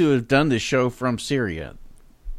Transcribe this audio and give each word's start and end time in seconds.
to 0.00 0.10
have 0.10 0.28
done 0.28 0.48
this 0.48 0.62
show 0.62 0.88
from 0.88 1.18
Syria. 1.18 1.74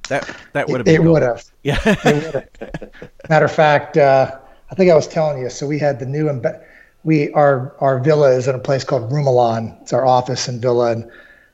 That 0.10 0.36
that 0.54 0.68
would 0.68 0.80
have 0.80 0.88
It 0.88 1.04
would 1.04 1.22
have. 1.22 1.46
Yeah. 1.64 1.80
It 1.86 2.06
would 2.06 2.50
have. 2.60 3.10
Matter 3.30 3.46
of 3.46 3.52
fact, 3.52 3.98
uh, 3.98 4.38
I 4.72 4.76
think 4.76 4.90
I 4.90 4.96
was 4.96 5.08
telling 5.08 5.42
you. 5.42 5.50
So 5.50 5.68
we 5.68 5.78
had 5.78 6.00
the 6.00 6.08
new 6.08 6.26
imbe- 6.26 6.60
we 7.04 7.32
our 7.34 7.76
our 7.80 8.00
villa 8.00 8.32
is 8.32 8.48
in 8.48 8.56
a 8.56 8.60
place 8.60 8.84
called 8.84 9.12
Rumalon. 9.12 9.80
It's 9.82 9.94
our 9.94 10.06
office 10.06 10.48
and 10.48 10.60
villa, 10.62 10.92
and 10.92 11.10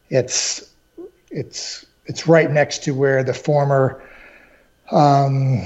it's 0.09 0.73
it's 1.29 1.85
it's 2.05 2.25
right 2.25 2.49
next 2.49 2.83
to 2.85 2.91
where 2.91 3.24
the 3.24 3.33
former. 3.33 4.01
Um, 4.91 5.61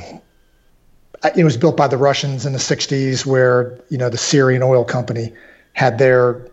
it 1.38 1.44
was 1.44 1.55
built 1.55 1.77
by 1.77 1.88
the 1.88 1.97
Russians 1.97 2.47
in 2.47 2.53
the 2.53 2.59
'60s, 2.59 3.27
where 3.27 3.80
you 3.89 3.97
know 3.97 4.09
the 4.09 4.17
Syrian 4.17 4.63
oil 4.63 4.83
company 4.83 5.33
had 5.73 5.99
their, 5.99 6.47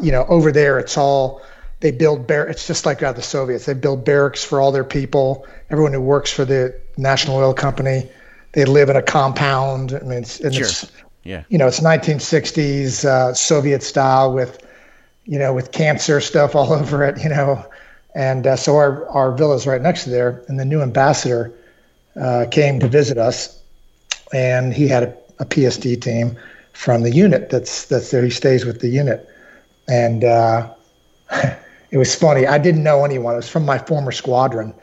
you 0.00 0.12
know, 0.12 0.24
over 0.28 0.52
there. 0.52 0.78
It's 0.78 0.96
all 0.96 1.42
they 1.82 1.90
build 1.90 2.26
bar- 2.26 2.48
it's 2.48 2.66
just 2.66 2.86
like 2.86 3.02
uh, 3.02 3.12
the 3.12 3.22
soviets. 3.22 3.66
They 3.66 3.74
build 3.74 4.04
barracks 4.04 4.42
for 4.42 4.60
all 4.60 4.72
their 4.72 4.84
people. 4.84 5.46
Everyone 5.68 5.92
who 5.92 6.00
works 6.00 6.32
for 6.32 6.44
the 6.46 6.74
national 6.96 7.36
oil 7.36 7.52
company 7.54 8.08
they 8.54 8.64
live 8.66 8.90
in 8.90 8.96
a 8.96 9.02
compound. 9.02 9.92
I 9.94 10.00
mean 10.04 10.18
it's, 10.22 10.40
and 10.40 10.54
Sure. 10.54 10.64
it's 10.64 10.90
Yeah. 11.24 11.44
you 11.48 11.58
know 11.58 11.66
it's 11.66 11.80
1960s 11.80 13.04
uh, 13.04 13.34
soviet 13.34 13.82
style 13.82 14.32
with 14.32 14.58
you 15.24 15.38
know 15.38 15.52
with 15.54 15.72
cancer 15.72 16.20
stuff 16.20 16.54
all 16.54 16.72
over 16.80 17.04
it 17.04 17.22
you 17.22 17.28
know. 17.28 17.64
And 18.14 18.46
uh, 18.46 18.56
so 18.56 18.76
our, 18.76 19.08
our 19.08 19.32
villa's 19.32 19.66
right 19.66 19.80
next 19.80 20.04
to 20.04 20.10
there 20.10 20.42
and 20.48 20.60
the 20.60 20.64
new 20.66 20.82
ambassador 20.82 21.52
uh, 22.20 22.44
came 22.50 22.78
to 22.80 22.88
visit 22.88 23.16
us 23.16 23.58
and 24.34 24.74
he 24.74 24.86
had 24.88 25.02
a, 25.04 25.16
a 25.38 25.44
psd 25.46 26.00
team 26.02 26.36
from 26.74 27.02
the 27.02 27.10
unit 27.10 27.48
that's 27.50 27.86
that's 27.86 28.10
there. 28.10 28.22
He 28.22 28.30
stays 28.30 28.64
with 28.66 28.80
the 28.80 28.88
unit. 28.88 29.26
And 29.88 30.24
uh, 30.24 30.74
it 31.92 31.98
was 31.98 32.14
funny. 32.14 32.46
I 32.46 32.56
didn't 32.56 32.82
know 32.82 33.04
anyone. 33.04 33.34
It 33.34 33.36
was 33.36 33.50
from 33.50 33.66
my 33.66 33.78
former 33.78 34.12
squadron, 34.12 34.74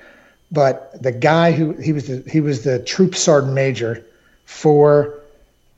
but 0.51 1.01
the 1.01 1.11
guy 1.11 1.51
who 1.51 1.73
he 1.73 1.91
was 1.91 2.07
the, 2.07 2.23
he 2.29 2.39
was 2.39 2.63
the 2.63 2.79
troop 2.83 3.15
sergeant 3.15 3.53
major 3.53 4.05
for 4.45 5.19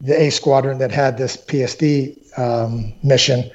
the 0.01 0.21
A 0.21 0.29
squadron 0.29 0.77
that 0.79 0.91
had 0.91 1.17
this 1.17 1.37
PSD 1.37 2.17
um, 2.37 2.93
mission, 3.01 3.49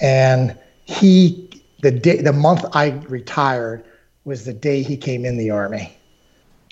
and 0.00 0.56
he 0.84 1.50
the 1.82 1.90
day 1.90 2.22
the 2.22 2.32
month 2.32 2.64
I 2.72 2.90
retired 3.08 3.84
was 4.24 4.44
the 4.44 4.54
day 4.54 4.82
he 4.82 4.96
came 4.96 5.24
in 5.24 5.38
the 5.38 5.50
army. 5.50 5.92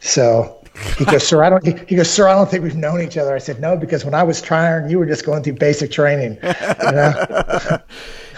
So 0.00 0.64
he 0.96 1.04
goes, 1.06 1.26
sir, 1.26 1.42
I 1.42 1.50
don't. 1.50 1.88
He, 1.88 1.96
goes, 1.96 2.10
sir, 2.10 2.28
I 2.28 2.34
don't 2.34 2.48
think 2.48 2.62
we've 2.62 2.76
known 2.76 3.00
each 3.00 3.16
other. 3.16 3.34
I 3.34 3.38
said, 3.38 3.60
no, 3.60 3.76
because 3.76 4.04
when 4.04 4.14
I 4.14 4.22
was 4.22 4.40
trying, 4.40 4.90
you 4.90 4.98
were 4.98 5.06
just 5.06 5.24
going 5.24 5.42
through 5.42 5.54
basic 5.54 5.90
training. 5.90 6.38
You 6.82 6.92
know? 6.92 7.78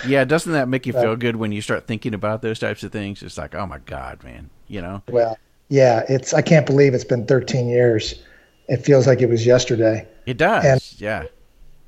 Yeah, 0.06 0.24
doesn't 0.24 0.52
that 0.52 0.68
make 0.68 0.86
you 0.86 0.92
feel 0.92 1.16
good 1.16 1.36
when 1.36 1.52
you 1.52 1.60
start 1.60 1.86
thinking 1.86 2.14
about 2.14 2.42
those 2.42 2.58
types 2.58 2.82
of 2.82 2.92
things? 2.92 3.22
It's 3.22 3.38
like, 3.38 3.54
oh 3.54 3.66
my 3.66 3.78
god, 3.78 4.22
man, 4.24 4.50
you 4.66 4.80
know? 4.80 5.02
Well, 5.08 5.38
yeah, 5.68 6.04
it's. 6.08 6.32
I 6.34 6.42
can't 6.42 6.66
believe 6.66 6.94
it's 6.94 7.04
been 7.04 7.26
13 7.26 7.68
years. 7.68 8.14
It 8.68 8.84
feels 8.84 9.06
like 9.06 9.20
it 9.20 9.28
was 9.28 9.44
yesterday. 9.46 10.06
It 10.26 10.36
does. 10.36 10.64
And- 10.64 11.00
yeah. 11.00 11.24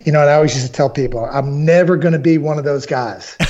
You 0.03 0.13
know, 0.13 0.23
and 0.23 0.31
I 0.31 0.35
always 0.35 0.55
used 0.55 0.67
to 0.67 0.73
tell 0.73 0.89
people, 0.89 1.27
I'm 1.27 1.67
never 1.67 1.99
going 1.99 2.15
to 2.15 2.19
be 2.19 2.39
one 2.39 2.57
of 2.57 2.65
those 2.65 2.87
guys. 2.87 3.37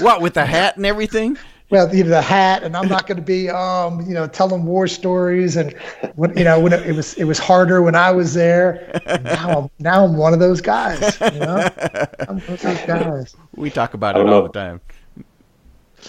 What 0.00 0.20
with 0.22 0.34
the 0.34 0.46
hat 0.46 0.76
and 0.76 0.86
everything? 0.86 1.36
Well, 1.70 1.94
you 1.94 2.04
know, 2.04 2.10
the 2.10 2.20
hat, 2.20 2.62
and 2.62 2.76
I'm 2.76 2.88
not 2.88 3.06
going 3.06 3.16
to 3.16 3.22
be, 3.24 3.48
um, 3.48 4.00
you 4.02 4.12
know, 4.14 4.26
telling 4.26 4.64
war 4.64 4.86
stories. 4.88 5.56
And 5.56 5.72
when, 6.16 6.36
you 6.36 6.44
know, 6.44 6.58
when 6.58 6.72
it, 6.72 6.86
it 6.86 6.92
was, 6.92 7.14
it 7.14 7.24
was 7.24 7.38
harder 7.38 7.80
when 7.80 7.94
I 7.94 8.10
was 8.10 8.34
there. 8.34 9.00
And 9.06 9.24
now 9.24 9.60
I'm, 9.60 9.70
now 9.78 10.04
I'm 10.04 10.16
one 10.16 10.32
of 10.34 10.40
those 10.40 10.60
guys. 10.60 11.18
You 11.20 11.40
know, 11.40 11.68
I'm 12.28 12.40
one 12.40 12.50
of 12.50 12.62
those 12.62 12.86
guys. 12.86 13.36
We 13.54 13.70
talk 13.70 13.94
about 13.94 14.16
it 14.16 14.18
don't 14.18 14.28
all 14.28 14.42
know. 14.42 14.46
the 14.48 14.52
time. 14.52 14.80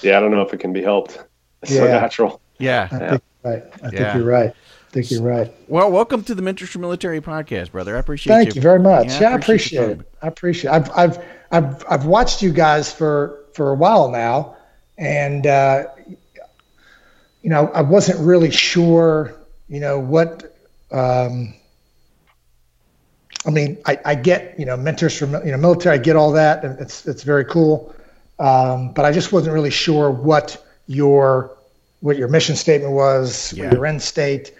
Yeah, 0.02 0.18
I 0.18 0.19
don't 0.19 0.31
know 0.31 0.41
if 0.41 0.53
it 0.53 0.59
can 0.59 0.74
be 0.74 0.81
helped. 0.81 1.24
It's 1.62 1.75
so 1.75 1.86
Yeah. 1.86 2.00
natural. 2.00 2.41
Yeah. 2.57 2.88
I 2.91 2.97
think 2.97 3.22
you're 3.44 3.52
right. 3.53 3.63
I 3.84 3.90
think 3.90 4.16
you're 4.16 4.24
right. 4.24 4.50
I 4.52 4.94
think 4.94 5.12
you're 5.12 5.22
right. 5.22 5.53
Well, 5.68 5.91
welcome 5.91 6.24
to 6.24 6.36
the 6.36 6.41
Mentors 6.41 6.69
for 6.69 6.80
Military 6.80 7.22
podcast, 7.22 7.72
brother. 7.72 7.96
I 7.96 8.00
appreciate 8.00 8.34
Thank 8.34 8.56
you 8.56 8.62
very 8.62 8.80
much. 8.80 9.22
Yeah, 9.22 9.30
I 9.30 9.36
appreciate 9.36 9.80
your 9.80 9.90
it. 9.91 10.12
I 10.22 10.28
appreciate. 10.28 10.72
It. 10.72 10.74
I've 10.74 10.91
I've 10.91 11.25
I've 11.52 11.86
I've 11.90 12.06
watched 12.06 12.41
you 12.41 12.52
guys 12.52 12.91
for 12.91 13.46
for 13.53 13.72
a 13.72 13.75
while 13.75 14.09
now, 14.12 14.56
and 15.01 15.47
uh, 15.47 15.85
you 17.41 17.50
know 17.50 17.67
I 17.73 17.81
wasn't 17.81 18.19
really 18.19 18.51
sure. 18.51 19.34
You 19.67 19.81
know 19.81 20.00
what. 20.00 20.56
Um, 20.91 21.53
I 23.45 23.50
mean, 23.50 23.79
I, 23.88 23.97
I 24.06 24.16
get 24.16 24.57
you 24.59 24.66
know 24.66 24.78
mentors 24.78 25.17
from 25.17 25.34
you 25.45 25.51
know 25.51 25.57
military. 25.57 25.95
I 25.95 25.97
get 26.01 26.16
all 26.16 26.31
that, 26.34 26.63
and 26.63 26.79
it's 26.79 27.06
it's 27.07 27.23
very 27.23 27.44
cool. 27.45 27.94
Um, 28.39 28.91
but 28.94 29.03
I 29.06 29.12
just 29.12 29.31
wasn't 29.34 29.53
really 29.53 29.72
sure 29.72 30.12
what 30.12 30.63
your 30.88 31.57
what 32.01 32.18
your 32.18 32.28
mission 32.28 32.56
statement 32.56 32.94
was, 32.94 33.53
Yeah. 33.53 33.72
your 33.72 33.85
end 33.85 34.01
state. 34.01 34.53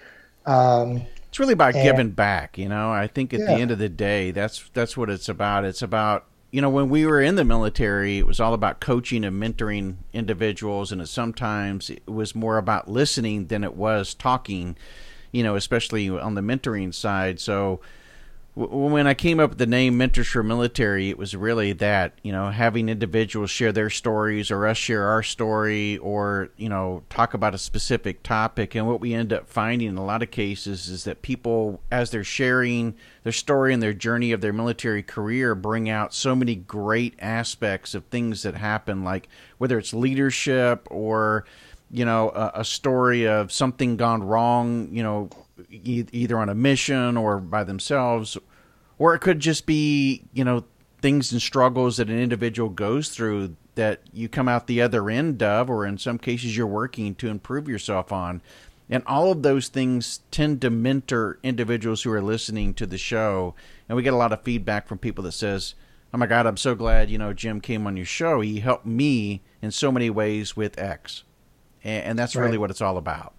Um, 0.46 1.02
It's 1.29 1.40
really 1.40 1.53
about 1.53 1.75
And- 1.75 1.84
giving 1.84 2.12
back, 2.12 2.58
you 2.58 2.69
know. 2.69 2.91
I 2.91 3.08
think 3.08 3.34
at 3.34 3.40
the 3.40 3.52
end 3.53 3.72
of 3.72 3.78
the 3.79 3.90
day, 3.90 4.31
that's 4.31 4.63
that's 4.73 4.97
what 4.97 5.09
it's 5.09 5.29
about. 5.29 5.66
It's 5.66 5.81
about 5.81 6.25
you 6.52 6.62
know 6.62 6.70
when 6.70 6.90
we 6.90 7.06
were 7.06 7.22
in 7.22 7.36
the 7.36 7.46
military, 7.46 8.18
it 8.18 8.28
was 8.28 8.40
all 8.40 8.54
about 8.54 8.82
coaching 8.82 9.24
and 9.24 9.42
mentoring 9.42 9.96
individuals, 10.14 10.92
and 10.92 11.02
it, 11.02 11.08
sometimes 11.08 11.90
it 11.90 12.06
was 12.08 12.36
more 12.36 12.58
about 12.58 12.90
listening 12.90 13.48
than 13.48 13.64
it 13.64 13.76
was 13.76 14.14
talking. 14.14 14.78
You 15.32 15.44
know, 15.44 15.56
especially 15.56 16.10
on 16.10 16.36
the 16.36 16.42
mentoring 16.42 16.94
side. 16.94 17.40
So 17.40 17.80
when 18.54 19.08
I 19.08 19.14
came 19.14 19.40
up 19.40 19.52
with 19.52 19.60
the 19.60 19.66
name 19.66 19.98
Mentors 19.98 20.28
for 20.28 20.44
Military, 20.44 21.10
it 21.10 21.18
was 21.18 21.34
really 21.34 21.72
that, 21.74 22.14
you 22.22 22.34
know, 22.34 22.50
having 22.50 22.90
individuals 22.90 23.50
share 23.50 23.72
their 23.72 23.90
stories 23.90 24.52
or 24.52 24.68
us 24.68 24.76
share 24.76 25.06
our 25.06 25.24
story 25.24 25.98
or, 26.00 26.50
you 26.58 26.68
know, 26.68 27.04
talk 27.10 27.34
about 27.34 27.56
a 27.56 27.58
specific 27.58 28.24
topic. 28.24 28.76
And 28.76 28.88
what 28.88 29.00
we 29.00 29.14
end 29.14 29.32
up 29.32 29.48
finding 29.48 29.88
in 29.88 29.98
a 29.98 30.04
lot 30.04 30.22
of 30.22 30.32
cases 30.32 30.90
is 30.90 31.06
that 31.06 31.22
people, 31.22 31.82
as 31.90 32.12
they're 32.12 32.26
sharing 32.26 32.96
their 33.24 33.32
story 33.32 33.74
and 33.74 33.82
their 33.82 33.94
journey 33.94 34.34
of 34.34 34.42
their 34.42 34.52
military 34.52 35.04
career, 35.04 35.56
bring 35.56 35.90
out 35.90 36.14
so 36.14 36.36
many 36.36 36.56
great 36.56 37.16
aspects 37.20 37.96
of 37.96 38.04
things 38.06 38.44
that 38.44 38.56
happen, 38.56 39.06
like 39.06 39.30
whether 39.60 39.80
it's 39.80 39.94
leadership 39.94 40.90
or, 40.92 41.46
you 41.90 42.04
know, 42.04 42.30
a, 42.32 42.52
a 42.56 42.66
story 42.66 43.26
of 43.30 43.50
something 43.50 43.96
gone 43.96 44.24
wrong, 44.24 44.90
you 44.92 45.04
know, 45.04 45.30
e- 45.70 46.06
either 46.12 46.38
on 46.38 46.50
a 46.50 46.56
mission 46.56 47.18
or 47.18 47.40
by 47.40 47.64
themselves, 47.64 48.38
or 48.98 49.14
it 49.16 49.20
could 49.20 49.40
just 49.40 49.66
be, 49.66 50.24
you 50.34 50.44
know, 50.44 50.64
things 51.02 51.32
and 51.32 51.42
struggles 51.42 51.98
that 51.98 52.10
an 52.10 52.20
individual 52.20 52.70
goes 52.70 53.10
through 53.10 53.56
that 53.76 54.02
you 54.14 54.28
come 54.30 54.48
out 54.48 54.68
the 54.68 54.82
other 54.82 55.10
end 55.10 55.42
of, 55.42 55.70
or 55.70 55.86
in 55.86 55.98
some 55.98 56.18
cases 56.18 56.56
you're 56.56 56.68
working 56.68 57.16
to 57.16 57.28
improve 57.28 57.68
yourself 57.68 58.12
on. 58.12 58.42
And 58.90 59.02
all 59.08 59.32
of 59.32 59.42
those 59.42 59.70
things 59.70 60.20
tend 60.32 60.62
to 60.62 60.70
mentor 60.70 61.40
individuals 61.44 62.04
who 62.04 62.12
are 62.12 62.22
listening 62.22 62.74
to 62.74 62.86
the 62.86 62.98
show. 62.98 63.56
And 63.88 63.96
we 63.96 64.04
get 64.04 64.14
a 64.14 64.18
lot 64.18 64.34
of 64.34 64.44
feedback 64.44 64.88
from 64.88 64.98
people 64.98 65.24
that 65.24 65.32
says, 65.32 65.76
Oh 66.14 66.18
my 66.18 66.28
God, 66.28 66.46
I'm 66.46 66.58
so 66.58 66.76
glad, 66.76 67.10
you 67.10 67.18
know, 67.18 67.32
Jim 67.32 67.62
came 67.62 67.88
on 67.88 67.96
your 67.96 68.06
show. 68.06 68.42
He 68.42 68.60
helped 68.60 68.86
me 68.86 69.42
in 69.62 69.72
so 69.72 69.94
many 69.94 70.10
ways 70.10 70.58
with 70.58 70.78
X. 70.78 71.24
And, 71.86 72.04
and 72.04 72.20
that's 72.20 72.36
really 72.36 72.52
Right. 72.52 72.60
what 72.60 72.70
it's 72.70 72.82
all 72.82 72.98
about. 72.98 73.34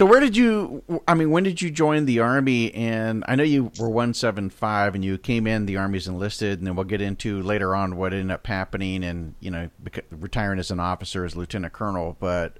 So 0.00 0.06
where 0.06 0.20
did 0.20 0.34
you? 0.34 0.82
I 1.06 1.12
mean, 1.12 1.30
when 1.30 1.42
did 1.42 1.60
you 1.60 1.70
join 1.70 2.06
the 2.06 2.20
army? 2.20 2.72
And 2.72 3.22
I 3.28 3.34
know 3.34 3.42
you 3.42 3.70
were 3.78 3.90
one 3.90 4.14
seven 4.14 4.48
five, 4.48 4.94
and 4.94 5.04
you 5.04 5.18
came 5.18 5.46
in. 5.46 5.66
The 5.66 5.76
army's 5.76 6.08
enlisted, 6.08 6.58
and 6.58 6.66
then 6.66 6.74
we'll 6.74 6.86
get 6.86 7.02
into 7.02 7.42
later 7.42 7.76
on 7.76 7.96
what 7.96 8.14
ended 8.14 8.30
up 8.30 8.46
happening, 8.46 9.04
and 9.04 9.34
you 9.40 9.50
know, 9.50 9.68
retiring 10.10 10.58
as 10.58 10.70
an 10.70 10.80
officer 10.80 11.26
as 11.26 11.36
lieutenant 11.36 11.74
colonel. 11.74 12.16
But 12.18 12.54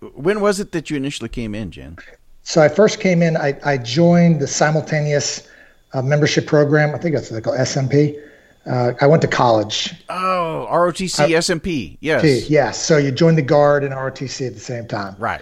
when 0.00 0.40
was 0.40 0.58
it 0.58 0.72
that 0.72 0.90
you 0.90 0.96
initially 0.96 1.28
came 1.28 1.54
in, 1.54 1.70
Jen? 1.70 1.96
So 2.42 2.60
I 2.60 2.68
first 2.68 2.98
came 2.98 3.22
in. 3.22 3.36
I, 3.36 3.56
I 3.64 3.78
joined 3.78 4.40
the 4.40 4.48
simultaneous 4.48 5.46
uh, 5.92 6.02
membership 6.02 6.48
program. 6.48 6.92
I 6.92 6.98
think 6.98 7.14
that's 7.14 7.30
what 7.30 7.36
they 7.36 7.40
call 7.40 7.56
SMP. 7.56 8.20
Uh, 8.66 8.94
I 9.00 9.06
went 9.06 9.22
to 9.22 9.28
college. 9.28 9.94
Oh, 10.08 10.66
ROTC 10.68 11.36
SMP. 11.36 11.98
Yes, 12.00 12.50
Yes. 12.50 12.84
So 12.84 12.96
you 12.96 13.12
joined 13.12 13.38
the 13.38 13.42
guard 13.42 13.84
and 13.84 13.94
ROTC 13.94 14.44
at 14.48 14.54
the 14.54 14.60
same 14.60 14.88
time. 14.88 15.14
right. 15.20 15.40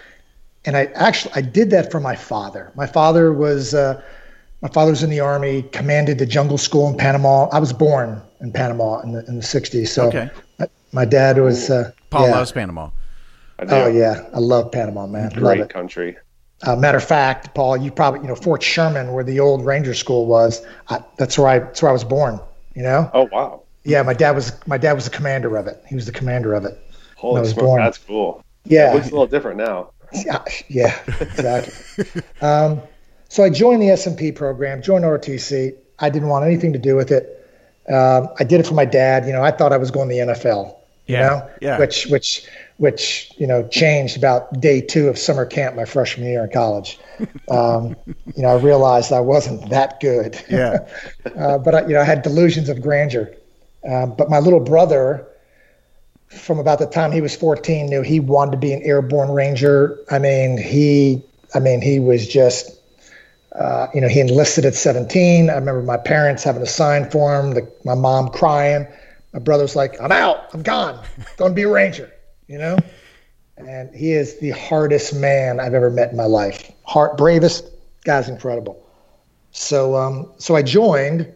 And 0.65 0.75
I 0.75 0.85
actually 0.95 1.33
I 1.35 1.41
did 1.41 1.69
that 1.71 1.91
for 1.91 1.99
my 1.99 2.15
father. 2.15 2.71
My 2.75 2.85
father 2.85 3.31
was 3.33 3.73
uh, 3.73 4.01
my 4.61 4.69
father 4.69 4.91
was 4.91 5.03
in 5.03 5.09
the 5.09 5.19
army, 5.19 5.63
commanded 5.71 6.19
the 6.19 6.25
jungle 6.25 6.57
school 6.57 6.89
in 6.89 6.97
Panama. 6.97 7.47
I 7.47 7.59
was 7.59 7.71
born 7.71 8.21
in 8.41 8.51
Panama 8.51 8.99
in 9.01 9.13
the 9.13 9.25
in 9.27 9.37
the 9.37 9.43
'60s. 9.43 9.87
So 9.87 10.07
Okay. 10.07 10.29
my, 10.59 10.67
my 10.91 11.05
dad 11.05 11.37
was. 11.37 11.69
Uh, 11.69 11.91
Paul 12.09 12.27
yeah. 12.27 12.31
loves 12.35 12.51
Panama. 12.51 12.89
Oh 13.59 13.87
yeah, 13.87 14.25
I 14.33 14.39
love 14.39 14.71
Panama, 14.71 15.05
man. 15.07 15.29
Love 15.31 15.35
Great 15.35 15.59
it. 15.61 15.69
country. 15.69 16.17
Uh, 16.63 16.75
matter 16.75 16.97
of 16.97 17.03
fact, 17.03 17.53
Paul, 17.55 17.77
you 17.77 17.91
probably 17.91 18.21
you 18.21 18.27
know 18.27 18.35
Fort 18.35 18.61
Sherman, 18.61 19.13
where 19.13 19.23
the 19.23 19.39
old 19.39 19.65
Ranger 19.65 19.93
School 19.93 20.25
was. 20.25 20.65
I, 20.89 21.01
that's 21.17 21.37
where 21.37 21.47
I 21.47 21.59
that's 21.59 21.81
where 21.81 21.89
I 21.89 21.93
was 21.93 22.03
born. 22.03 22.39
You 22.75 22.83
know. 22.83 23.09
Oh 23.13 23.29
wow. 23.31 23.63
Yeah, 23.83 24.01
my 24.03 24.13
dad 24.13 24.31
was 24.31 24.51
my 24.67 24.77
dad 24.77 24.93
was 24.93 25.05
the 25.05 25.11
commander 25.11 25.55
of 25.55 25.67
it. 25.67 25.81
He 25.87 25.95
was 25.95 26.05
the 26.05 26.11
commander 26.11 26.53
of 26.53 26.65
it. 26.65 26.77
Holy 27.15 27.45
smokes, 27.47 27.79
that's 27.79 27.97
cool. 27.97 28.43
Yeah, 28.65 28.91
It 28.91 28.95
looks 28.95 29.07
a 29.07 29.11
little 29.11 29.27
different 29.27 29.57
now. 29.57 29.91
Yeah, 30.13 30.43
yeah, 30.67 30.99
exactly. 31.19 32.21
um, 32.41 32.81
so 33.27 33.43
I 33.43 33.49
joined 33.49 33.81
the 33.81 33.87
SMP 33.87 34.35
program, 34.35 34.81
joined 34.81 35.03
ROTC. 35.05 35.75
I 35.99 36.09
didn't 36.09 36.29
want 36.29 36.45
anything 36.45 36.73
to 36.73 36.79
do 36.79 36.95
with 36.95 37.11
it. 37.11 37.35
Um, 37.87 38.29
I 38.39 38.43
did 38.43 38.59
it 38.59 38.67
for 38.67 38.73
my 38.73 38.85
dad. 38.85 39.25
You 39.25 39.33
know, 39.33 39.43
I 39.43 39.51
thought 39.51 39.73
I 39.73 39.77
was 39.77 39.91
going 39.91 40.09
to 40.09 40.15
the 40.15 40.21
NFL. 40.21 40.75
You 41.07 41.15
Yeah, 41.15 41.27
know, 41.27 41.49
yeah. 41.61 41.79
which 41.79 42.05
which 42.07 42.47
which 42.77 43.31
you 43.37 43.47
know 43.47 43.67
changed 43.67 44.15
about 44.17 44.59
day 44.61 44.79
two 44.81 45.07
of 45.09 45.17
summer 45.17 45.45
camp 45.45 45.75
my 45.75 45.85
freshman 45.85 46.27
year 46.27 46.43
in 46.43 46.51
college. 46.51 46.99
Um, 47.49 47.95
you 48.35 48.43
know, 48.43 48.49
I 48.49 48.59
realized 48.59 49.11
I 49.11 49.19
wasn't 49.21 49.69
that 49.71 49.99
good. 49.99 50.39
Yeah. 50.49 50.87
uh, 51.35 51.57
but 51.57 51.75
I, 51.75 51.81
you 51.87 51.93
know, 51.93 52.01
I 52.01 52.03
had 52.05 52.21
delusions 52.21 52.69
of 52.69 52.81
grandeur. 52.81 53.33
Um, 53.87 54.15
but 54.15 54.29
my 54.29 54.39
little 54.39 54.59
brother, 54.59 55.27
from 56.29 56.59
about 56.59 56.79
the 56.79 56.85
time 56.85 57.11
he 57.11 57.21
was 57.21 57.35
14, 57.35 57.87
knew 57.87 58.01
he 58.01 58.19
wanted 58.19 58.51
to 58.51 58.57
be 58.57 58.73
an 58.73 58.81
airborne 58.83 59.31
ranger. 59.31 59.99
I 60.09 60.19
mean, 60.19 60.57
he, 60.57 61.23
I 61.53 61.59
mean, 61.59 61.81
he 61.81 61.99
was 61.99 62.27
just, 62.27 62.79
uh, 63.53 63.87
you 63.93 64.01
know, 64.01 64.07
he 64.07 64.19
enlisted 64.19 64.65
at 64.65 64.75
17. 64.75 65.49
I 65.49 65.53
remember 65.53 65.81
my 65.81 65.97
parents 65.97 66.43
having 66.43 66.61
a 66.61 66.67
sign 66.67 67.09
for 67.09 67.39
him. 67.39 67.53
The, 67.55 67.71
my 67.83 67.95
mom 67.95 68.29
crying. 68.29 68.87
My 69.33 69.39
brother's 69.39 69.75
like, 69.75 69.99
"I'm 70.01 70.11
out. 70.11 70.53
I'm 70.53 70.63
gone. 70.63 71.03
Going 71.37 71.51
to 71.51 71.55
be 71.55 71.63
a 71.63 71.69
ranger." 71.69 72.11
You 72.47 72.57
know. 72.57 72.77
And 73.57 73.93
he 73.93 74.13
is 74.13 74.39
the 74.39 74.51
hardest 74.51 75.13
man 75.13 75.59
I've 75.59 75.73
ever 75.73 75.91
met 75.91 76.09
in 76.09 76.17
my 76.17 76.25
life. 76.25 76.71
Heart 76.83 77.17
bravest 77.17 77.65
guy's 78.05 78.27
incredible. 78.27 78.83
So, 79.51 79.95
um, 79.95 80.31
so 80.37 80.55
I 80.55 80.63
joined 80.63 81.31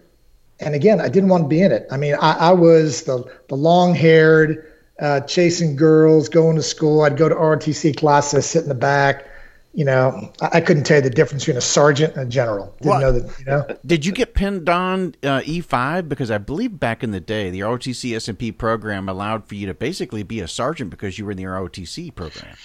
and 0.59 0.75
again, 0.75 1.01
I 1.01 1.09
didn't 1.09 1.29
want 1.29 1.43
to 1.43 1.47
be 1.47 1.61
in 1.61 1.71
it. 1.71 1.87
I 1.91 1.97
mean, 1.97 2.15
I, 2.15 2.33
I 2.33 2.51
was 2.51 3.03
the 3.03 3.23
the 3.49 3.55
long 3.55 3.93
haired, 3.93 4.72
uh, 4.99 5.21
chasing 5.21 5.75
girls, 5.75 6.29
going 6.29 6.55
to 6.55 6.61
school. 6.63 7.01
I'd 7.01 7.17
go 7.17 7.27
to 7.29 7.35
ROTC 7.35 7.97
classes, 7.97 8.45
sit 8.45 8.63
in 8.63 8.69
the 8.69 8.75
back. 8.75 9.27
You 9.75 9.85
know, 9.85 10.31
I, 10.39 10.49
I 10.57 10.61
couldn't 10.61 10.83
tell 10.83 10.97
you 10.97 11.01
the 11.01 11.09
difference 11.09 11.43
between 11.45 11.57
a 11.57 11.61
sergeant 11.61 12.15
and 12.15 12.27
a 12.27 12.29
general. 12.29 12.75
Didn't 12.77 12.89
What? 12.89 12.99
know 13.01 13.11
that. 13.13 13.39
You 13.39 13.45
know, 13.45 13.77
Did 13.83 14.05
you 14.05 14.11
get 14.11 14.35
pinned 14.35 14.69
on 14.69 15.15
uh, 15.23 15.41
E5? 15.41 16.07
Because 16.07 16.29
I 16.29 16.37
believe 16.37 16.79
back 16.79 17.03
in 17.03 17.09
the 17.09 17.19
day, 17.19 17.49
the 17.49 17.61
ROTC 17.61 18.11
SMP 18.11 18.55
program 18.55 19.09
allowed 19.09 19.45
for 19.45 19.55
you 19.55 19.65
to 19.65 19.73
basically 19.73 20.21
be 20.21 20.41
a 20.41 20.47
sergeant 20.47 20.91
because 20.91 21.17
you 21.17 21.25
were 21.25 21.31
in 21.31 21.37
the 21.37 21.45
ROTC 21.45 22.13
program. 22.13 22.55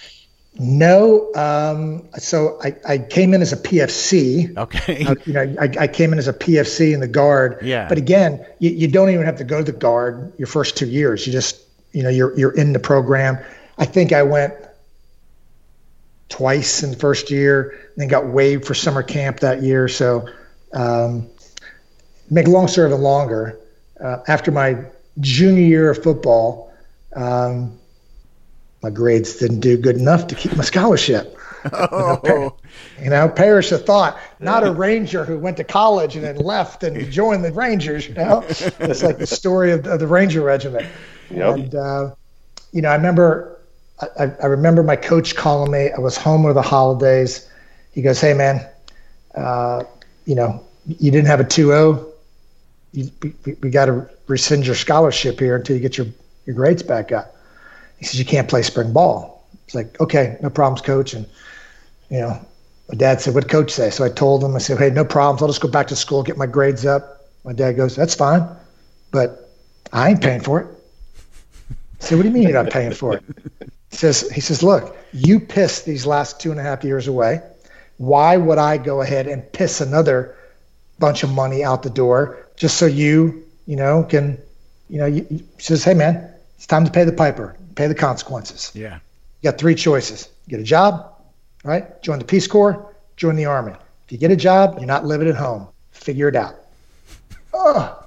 no. 0.59 1.31
Um, 1.35 2.07
so 2.17 2.59
I, 2.63 2.75
I 2.87 2.97
came 2.99 3.33
in 3.33 3.41
as 3.41 3.53
a 3.53 3.57
PFC. 3.57 4.55
Okay. 4.57 5.05
Uh, 5.05 5.15
you 5.25 5.33
know, 5.33 5.55
I, 5.59 5.69
I 5.79 5.87
came 5.87 6.13
in 6.13 6.19
as 6.19 6.27
a 6.27 6.33
PFC 6.33 6.93
in 6.93 6.99
the 6.99 7.07
guard. 7.07 7.59
Yeah. 7.63 7.87
But 7.89 7.97
again, 7.97 8.45
you, 8.59 8.69
you 8.69 8.87
don't 8.87 9.09
even 9.09 9.25
have 9.25 9.37
to 9.37 9.43
go 9.43 9.57
to 9.63 9.71
the 9.71 9.77
guard 9.77 10.31
your 10.37 10.47
first 10.47 10.77
two 10.77 10.87
years. 10.87 11.25
You 11.25 11.33
just, 11.33 11.59
you 11.91 12.03
know, 12.03 12.09
you're 12.09 12.37
you're 12.37 12.51
in 12.51 12.73
the 12.73 12.79
program. 12.79 13.37
I 13.77 13.85
think 13.85 14.11
I 14.11 14.23
went 14.23 14.53
twice 16.27 16.83
in 16.83 16.91
the 16.91 16.97
first 16.97 17.31
year, 17.31 17.69
and 17.69 17.97
then 17.97 18.07
got 18.07 18.27
waived 18.27 18.65
for 18.65 18.73
summer 18.73 19.03
camp 19.03 19.39
that 19.39 19.63
year. 19.63 19.87
So, 19.87 20.29
um, 20.73 21.27
make 22.29 22.47
a 22.47 22.51
long 22.51 22.67
story 22.67 22.91
of 22.91 22.99
it 22.99 23.01
longer. 23.01 23.59
Uh, 23.99 24.19
after 24.27 24.51
my 24.51 24.85
junior 25.19 25.63
year 25.63 25.89
of 25.89 26.01
football, 26.01 26.71
um, 27.15 27.77
my 28.81 28.89
grades 28.89 29.37
didn't 29.37 29.59
do 29.59 29.77
good 29.77 29.97
enough 29.97 30.27
to 30.27 30.35
keep 30.35 30.55
my 30.55 30.63
scholarship. 30.63 31.35
Oh, 31.73 32.55
You 33.01 33.09
know, 33.09 33.27
perish 33.35 33.69
the 33.71 33.77
thought. 33.77 34.17
Not 34.39 34.65
a 34.65 34.71
ranger 34.71 35.25
who 35.25 35.37
went 35.37 35.57
to 35.57 35.63
college 35.63 36.15
and 36.15 36.23
then 36.23 36.37
left 36.37 36.83
and 36.83 37.11
joined 37.11 37.43
the 37.43 37.51
Rangers. 37.51 38.07
You 38.07 38.13
know, 38.15 38.43
it's 38.47 39.03
like 39.03 39.17
the 39.17 39.27
story 39.27 39.71
of, 39.71 39.85
of 39.85 39.99
the 39.99 40.07
Ranger 40.07 40.41
Regiment. 40.41 40.87
Yep. 41.31 41.55
And 41.55 41.75
uh, 41.75 42.15
you 42.71 42.81
know, 42.81 42.89
I 42.89 42.95
remember, 42.95 43.59
I, 44.19 44.31
I 44.41 44.45
remember 44.45 44.83
my 44.83 44.95
coach 44.95 45.35
calling 45.35 45.71
me. 45.71 45.91
I 45.91 45.99
was 45.99 46.17
home 46.17 46.45
over 46.45 46.53
the 46.53 46.61
holidays. 46.61 47.49
He 47.91 48.01
goes, 48.01 48.19
"Hey, 48.21 48.33
man, 48.33 48.65
uh, 49.35 49.83
you 50.25 50.35
know, 50.35 50.63
you 50.85 51.11
didn't 51.11 51.27
have 51.27 51.39
a 51.39 51.43
2-0. 51.43 52.05
You, 52.91 53.11
we, 53.21 53.53
we 53.61 53.69
got 53.69 53.85
to 53.85 54.09
rescind 54.27 54.65
your 54.65 54.75
scholarship 54.75 55.39
here 55.39 55.55
until 55.55 55.75
you 55.75 55.81
get 55.81 55.97
your 55.97 56.07
your 56.45 56.55
grades 56.55 56.83
back 56.83 57.11
up." 57.11 57.35
He 57.97 58.05
says, 58.05 58.19
"You 58.19 58.25
can't 58.25 58.47
play 58.47 58.61
spring 58.61 58.93
ball." 58.93 59.47
It's 59.65 59.75
like, 59.75 59.99
"Okay, 59.99 60.37
no 60.41 60.49
problems, 60.49 60.81
coach." 60.81 61.13
And 61.13 61.25
you 62.09 62.19
know, 62.19 62.39
my 62.89 62.95
dad 62.95 63.21
said, 63.21 63.35
"What 63.35 63.49
coach 63.49 63.71
say?" 63.71 63.89
So 63.89 64.03
I 64.03 64.09
told 64.09 64.43
him, 64.43 64.55
I 64.55 64.59
said, 64.59 64.77
"Hey, 64.77 64.89
no 64.89 65.05
problems. 65.05 65.41
I'll 65.41 65.47
just 65.47 65.61
go 65.61 65.69
back 65.69 65.87
to 65.87 65.95
school, 65.95 66.23
get 66.23 66.37
my 66.37 66.47
grades 66.47 66.85
up." 66.85 67.21
My 67.43 67.53
dad 67.53 67.73
goes, 67.73 67.95
"That's 67.95 68.15
fine, 68.15 68.47
but 69.11 69.49
I 69.93 70.09
ain't 70.09 70.21
paying 70.21 70.41
for 70.41 70.61
it." 70.61 70.78
Said, 71.99 72.15
"What 72.15 72.23
do 72.23 72.29
you 72.29 72.33
mean 72.33 72.43
you're 72.43 72.63
not 72.63 72.71
paying 72.79 72.93
for 72.93 73.17
it?" 73.17 73.23
He 73.91 73.95
says, 73.97 74.29
"He 74.31 74.41
says, 74.41 74.63
look, 74.63 74.95
you 75.13 75.39
pissed 75.39 75.85
these 75.85 76.05
last 76.05 76.39
two 76.39 76.51
and 76.51 76.59
a 76.59 76.63
half 76.63 76.83
years 76.83 77.07
away. 77.07 77.41
Why 77.97 78.37
would 78.37 78.57
I 78.57 78.77
go 78.77 79.01
ahead 79.01 79.27
and 79.27 79.51
piss 79.51 79.81
another 79.81 80.35
bunch 80.99 81.23
of 81.23 81.29
money 81.29 81.63
out 81.63 81.83
the 81.83 81.89
door 81.89 82.47
just 82.55 82.77
so 82.77 82.85
you, 82.85 83.43
you 83.65 83.75
know, 83.75 84.03
can, 84.03 84.37
you 84.89 84.99
know?" 84.99 85.05
You, 85.05 85.25
he 85.29 85.43
says, 85.57 85.83
"Hey, 85.83 85.93
man, 85.93 86.29
it's 86.57 86.67
time 86.67 86.85
to 86.85 86.91
pay 86.91 87.03
the 87.03 87.13
piper, 87.13 87.55
pay 87.75 87.87
the 87.87 87.95
consequences." 87.95 88.71
yeah. 88.73 88.99
You 89.41 89.51
got 89.51 89.57
three 89.57 89.75
choices. 89.75 90.27
Get 90.49 90.59
a 90.59 90.63
job, 90.63 91.15
right? 91.63 92.01
Join 92.01 92.19
the 92.19 92.25
Peace 92.25 92.45
Corps, 92.45 92.93
join 93.15 93.37
the 93.37 93.45
Army. 93.45 93.71
If 94.05 94.11
you 94.11 94.17
get 94.17 94.31
a 94.31 94.35
job, 94.35 94.75
you're 94.77 94.87
not 94.87 95.05
living 95.05 95.29
at 95.29 95.35
home. 95.35 95.67
Figure 95.91 96.27
it 96.27 96.35
out. 96.35 96.55
Oh, 97.53 97.98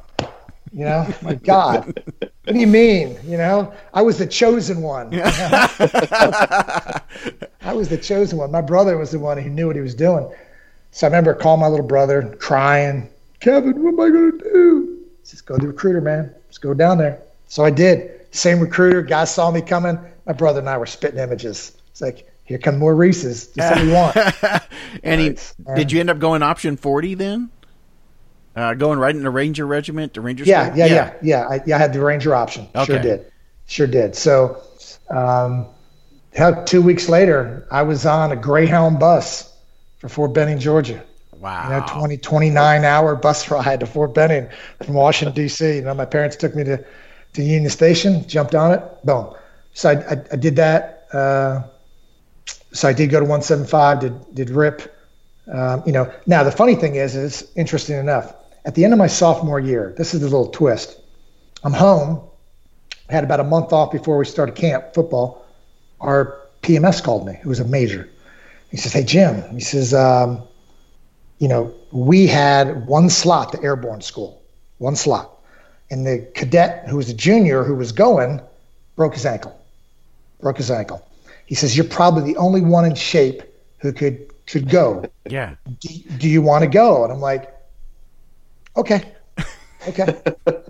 you 0.72 0.84
know, 0.84 1.06
my 1.22 1.34
God. 1.34 2.02
What 2.44 2.54
do 2.54 2.58
you 2.58 2.66
mean? 2.66 3.16
You 3.24 3.36
know, 3.36 3.72
I 3.94 4.02
was 4.02 4.18
the 4.18 4.26
chosen 4.26 4.82
one. 4.82 5.12
you 5.12 5.18
know? 5.18 5.26
I 7.60 7.72
was 7.72 7.88
the 7.88 7.98
chosen 7.98 8.38
one. 8.38 8.50
My 8.50 8.60
brother 8.60 8.96
was 8.96 9.10
the 9.10 9.18
one 9.18 9.38
who 9.38 9.50
knew 9.50 9.66
what 9.68 9.76
he 9.76 9.82
was 9.82 9.94
doing. 9.94 10.28
So 10.90 11.06
I 11.06 11.10
remember 11.10 11.34
calling 11.34 11.60
my 11.60 11.68
little 11.68 11.86
brother, 11.86 12.36
crying, 12.40 13.08
Kevin, 13.40 13.82
what 13.82 13.94
am 13.94 14.00
I 14.00 14.10
going 14.10 14.38
to 14.38 14.38
do? 14.38 14.98
He 15.20 15.26
says, 15.26 15.40
go 15.40 15.56
to 15.56 15.60
the 15.60 15.68
recruiter, 15.68 16.00
man. 16.00 16.34
Just 16.48 16.60
go 16.60 16.74
down 16.74 16.98
there. 16.98 17.20
So 17.48 17.64
I 17.64 17.70
did. 17.70 18.26
Same 18.30 18.60
recruiter. 18.60 19.02
Guy 19.02 19.24
saw 19.24 19.50
me 19.50 19.60
coming. 19.60 19.98
My 20.26 20.32
brother 20.32 20.60
and 20.60 20.68
I 20.68 20.78
were 20.78 20.86
spitting 20.86 21.18
images. 21.18 21.76
It's 21.90 22.00
like, 22.00 22.28
here 22.44 22.58
come 22.58 22.78
more 22.78 22.94
Reese's. 22.94 23.48
Just 23.48 23.76
what 23.76 23.82
we 23.82 23.92
want. 23.92 24.62
and 25.02 25.20
he, 25.20 25.36
did 25.74 25.92
you 25.92 26.00
end 26.00 26.10
up 26.10 26.18
going 26.18 26.42
option 26.42 26.76
40 26.76 27.14
then? 27.14 27.50
Uh, 28.54 28.74
going 28.74 28.98
right 28.98 29.14
into 29.14 29.30
Ranger 29.30 29.66
Regiment, 29.66 30.12
the 30.14 30.20
Ranger 30.20 30.44
Yeah, 30.44 30.66
School? 30.66 30.78
yeah, 30.78 30.86
yeah, 30.86 31.14
yeah. 31.22 31.46
I, 31.48 31.60
yeah, 31.66 31.76
I 31.76 31.78
had 31.78 31.92
the 31.92 32.00
Ranger 32.00 32.34
option. 32.34 32.68
Sure 32.84 32.98
did. 32.98 33.32
Sure 33.66 33.86
did. 33.86 34.14
So, 34.14 34.62
um, 35.08 35.66
hell, 36.34 36.62
two 36.64 36.82
weeks 36.82 37.08
later, 37.08 37.66
I 37.70 37.82
was 37.82 38.04
on 38.04 38.32
a 38.32 38.36
Greyhound 38.36 38.98
bus 39.00 39.50
for 39.98 40.08
Fort 40.08 40.34
Benning, 40.34 40.58
Georgia. 40.58 41.02
Wow. 41.38 41.64
You 41.64 41.70
know, 41.80 41.86
20, 41.88 42.18
29 42.18 42.84
hour 42.84 43.16
bus 43.16 43.50
ride 43.50 43.80
to 43.80 43.86
Fort 43.86 44.14
Benning 44.14 44.48
from 44.82 44.94
Washington, 44.94 45.34
D.C. 45.34 45.76
You 45.76 45.82
know, 45.82 45.94
my 45.94 46.04
parents 46.04 46.36
took 46.36 46.54
me 46.54 46.62
to, 46.64 46.84
to 47.32 47.42
Union 47.42 47.70
Station, 47.70 48.26
jumped 48.28 48.54
on 48.54 48.72
it, 48.72 48.82
boom. 49.04 49.34
So 49.72 49.90
I, 49.90 49.92
I, 49.94 50.22
I 50.32 50.36
did 50.36 50.56
that. 50.56 51.06
Uh, 51.12 51.62
so 52.72 52.88
I 52.88 52.92
did 52.92 53.10
go 53.10 53.18
to 53.18 53.24
175, 53.24 54.00
did, 54.00 54.34
did 54.34 54.50
RIP. 54.50 54.94
Um, 55.52 55.82
you 55.86 55.92
know, 55.92 56.12
now 56.26 56.44
the 56.44 56.52
funny 56.52 56.74
thing 56.74 56.94
is, 56.96 57.16
is 57.16 57.50
interesting 57.56 57.98
enough. 57.98 58.34
At 58.64 58.74
the 58.74 58.84
end 58.84 58.92
of 58.92 58.98
my 58.98 59.08
sophomore 59.08 59.58
year, 59.58 59.94
this 59.96 60.14
is 60.14 60.20
the 60.20 60.26
little 60.26 60.48
twist. 60.48 61.00
I'm 61.64 61.72
home. 61.72 62.22
Had 63.08 63.24
about 63.24 63.40
a 63.40 63.44
month 63.44 63.72
off 63.72 63.90
before 63.90 64.18
we 64.18 64.24
started 64.24 64.54
camp 64.54 64.94
football. 64.94 65.44
Our 66.00 66.38
PMS 66.62 67.02
called 67.02 67.26
me. 67.26 67.32
It 67.32 67.46
was 67.46 67.60
a 67.60 67.64
major. 67.64 68.08
He 68.70 68.76
says, 68.76 68.92
"Hey 68.92 69.04
Jim," 69.04 69.42
he 69.50 69.60
says, 69.60 69.92
um, 69.92 70.42
"You 71.38 71.48
know, 71.48 71.74
we 71.90 72.26
had 72.26 72.86
one 72.86 73.10
slot 73.10 73.52
to 73.52 73.62
airborne 73.62 74.00
school, 74.00 74.40
one 74.78 74.96
slot, 74.96 75.30
and 75.90 76.06
the 76.06 76.26
cadet 76.34 76.88
who 76.88 76.96
was 76.96 77.10
a 77.10 77.14
junior 77.14 77.64
who 77.64 77.74
was 77.74 77.92
going 77.92 78.40
broke 78.96 79.14
his 79.14 79.26
ankle. 79.26 79.54
Broke 80.40 80.56
his 80.56 80.70
ankle. 80.70 81.04
He 81.46 81.54
says, 81.54 81.76
"You're 81.76 81.86
probably 81.86 82.32
the 82.32 82.38
only 82.38 82.62
one 82.62 82.84
in 82.84 82.94
shape 82.94 83.42
who 83.78 83.92
could 83.92 84.30
could 84.46 84.70
go. 84.70 85.04
yeah. 85.28 85.56
Do, 85.80 85.88
do 86.18 86.28
you 86.28 86.40
want 86.40 86.62
to 86.62 86.68
go?" 86.68 87.04
And 87.04 87.12
I'm 87.12 87.20
like, 87.20 87.52
"Okay, 88.76 89.02
okay, 89.88 90.20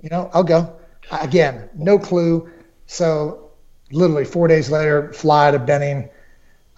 you 0.03 0.11
know, 0.11 0.31
I'll 0.33 0.45
go." 0.45 0.77
Again, 1.11 1.69
no 1.75 1.99
clue. 1.99 2.51
So, 2.87 3.51
literally 3.91 4.25
four 4.25 4.49
days 4.49 4.71
later, 4.71 5.13
fly 5.13 5.51
to 5.51 5.59
Benning. 5.59 6.09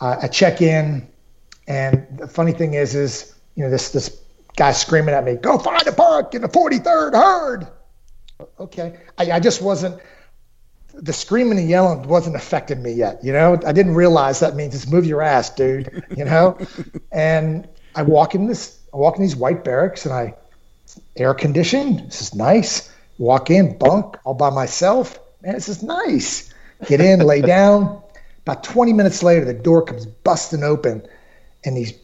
Uh, 0.00 0.16
I 0.23 0.28
check 0.28 0.61
in, 0.61 1.09
and 1.69 2.07
the 2.19 2.26
funny 2.26 2.52
thing 2.52 2.75
is, 2.75 2.95
is 2.95 3.35
you 3.54 3.64
know 3.64 3.71
this 3.71 3.90
this 3.90 4.21
guy 4.57 4.73
screaming 4.73 5.14
at 5.14 5.25
me, 5.25 5.35
"Go 5.35 5.59
find 5.59 5.87
a 5.87 5.93
park 5.93 6.35
in 6.35 6.43
the 6.43 6.49
43rd 6.49 7.14
herd." 7.14 7.69
Okay, 8.59 8.99
I, 9.19 9.33
I 9.33 9.40
just 9.40 9.62
wasn't. 9.62 10.00
The 10.95 11.12
screaming 11.12 11.59
and 11.59 11.69
yelling 11.69 12.07
wasn't 12.07 12.37
affecting 12.37 12.81
me 12.81 12.93
yet. 12.93 13.25
You 13.25 13.33
know, 13.33 13.59
I 13.66 13.73
didn't 13.73 13.95
realize 13.95 14.38
that 14.40 14.54
means 14.54 14.75
just 14.75 14.90
move 14.90 15.04
your 15.04 15.23
ass, 15.23 15.50
dude. 15.50 16.04
You 16.16 16.25
know, 16.25 16.57
and 17.12 17.69
I 17.97 18.02
walk 18.02 18.35
in 18.35 18.47
this, 18.47 18.78
I 18.93 18.97
walk 18.97 19.16
in 19.16 19.23
these 19.23 19.35
white 19.37 19.64
barracks, 19.64 20.04
and 20.04 20.14
I 20.14 20.35
air 21.16 21.34
conditioned. 21.34 22.00
This 22.00 22.22
is 22.22 22.34
nice. 22.34 22.92
Walk 23.18 23.50
in, 23.50 23.78
bunk, 23.78 24.16
all 24.24 24.34
by 24.34 24.50
myself. 24.50 25.18
Man, 25.42 25.54
this 25.54 25.68
is 25.68 25.82
nice. 25.82 26.52
Get 26.86 27.00
in, 27.00 27.20
lay 27.20 27.40
down. 27.56 28.02
About 28.42 28.64
20 28.64 28.92
minutes 28.92 29.22
later, 29.22 29.44
the 29.44 29.54
door 29.54 29.82
comes 29.82 30.04
busting 30.04 30.62
open, 30.62 31.06
and 31.64 31.76
these 31.76 31.94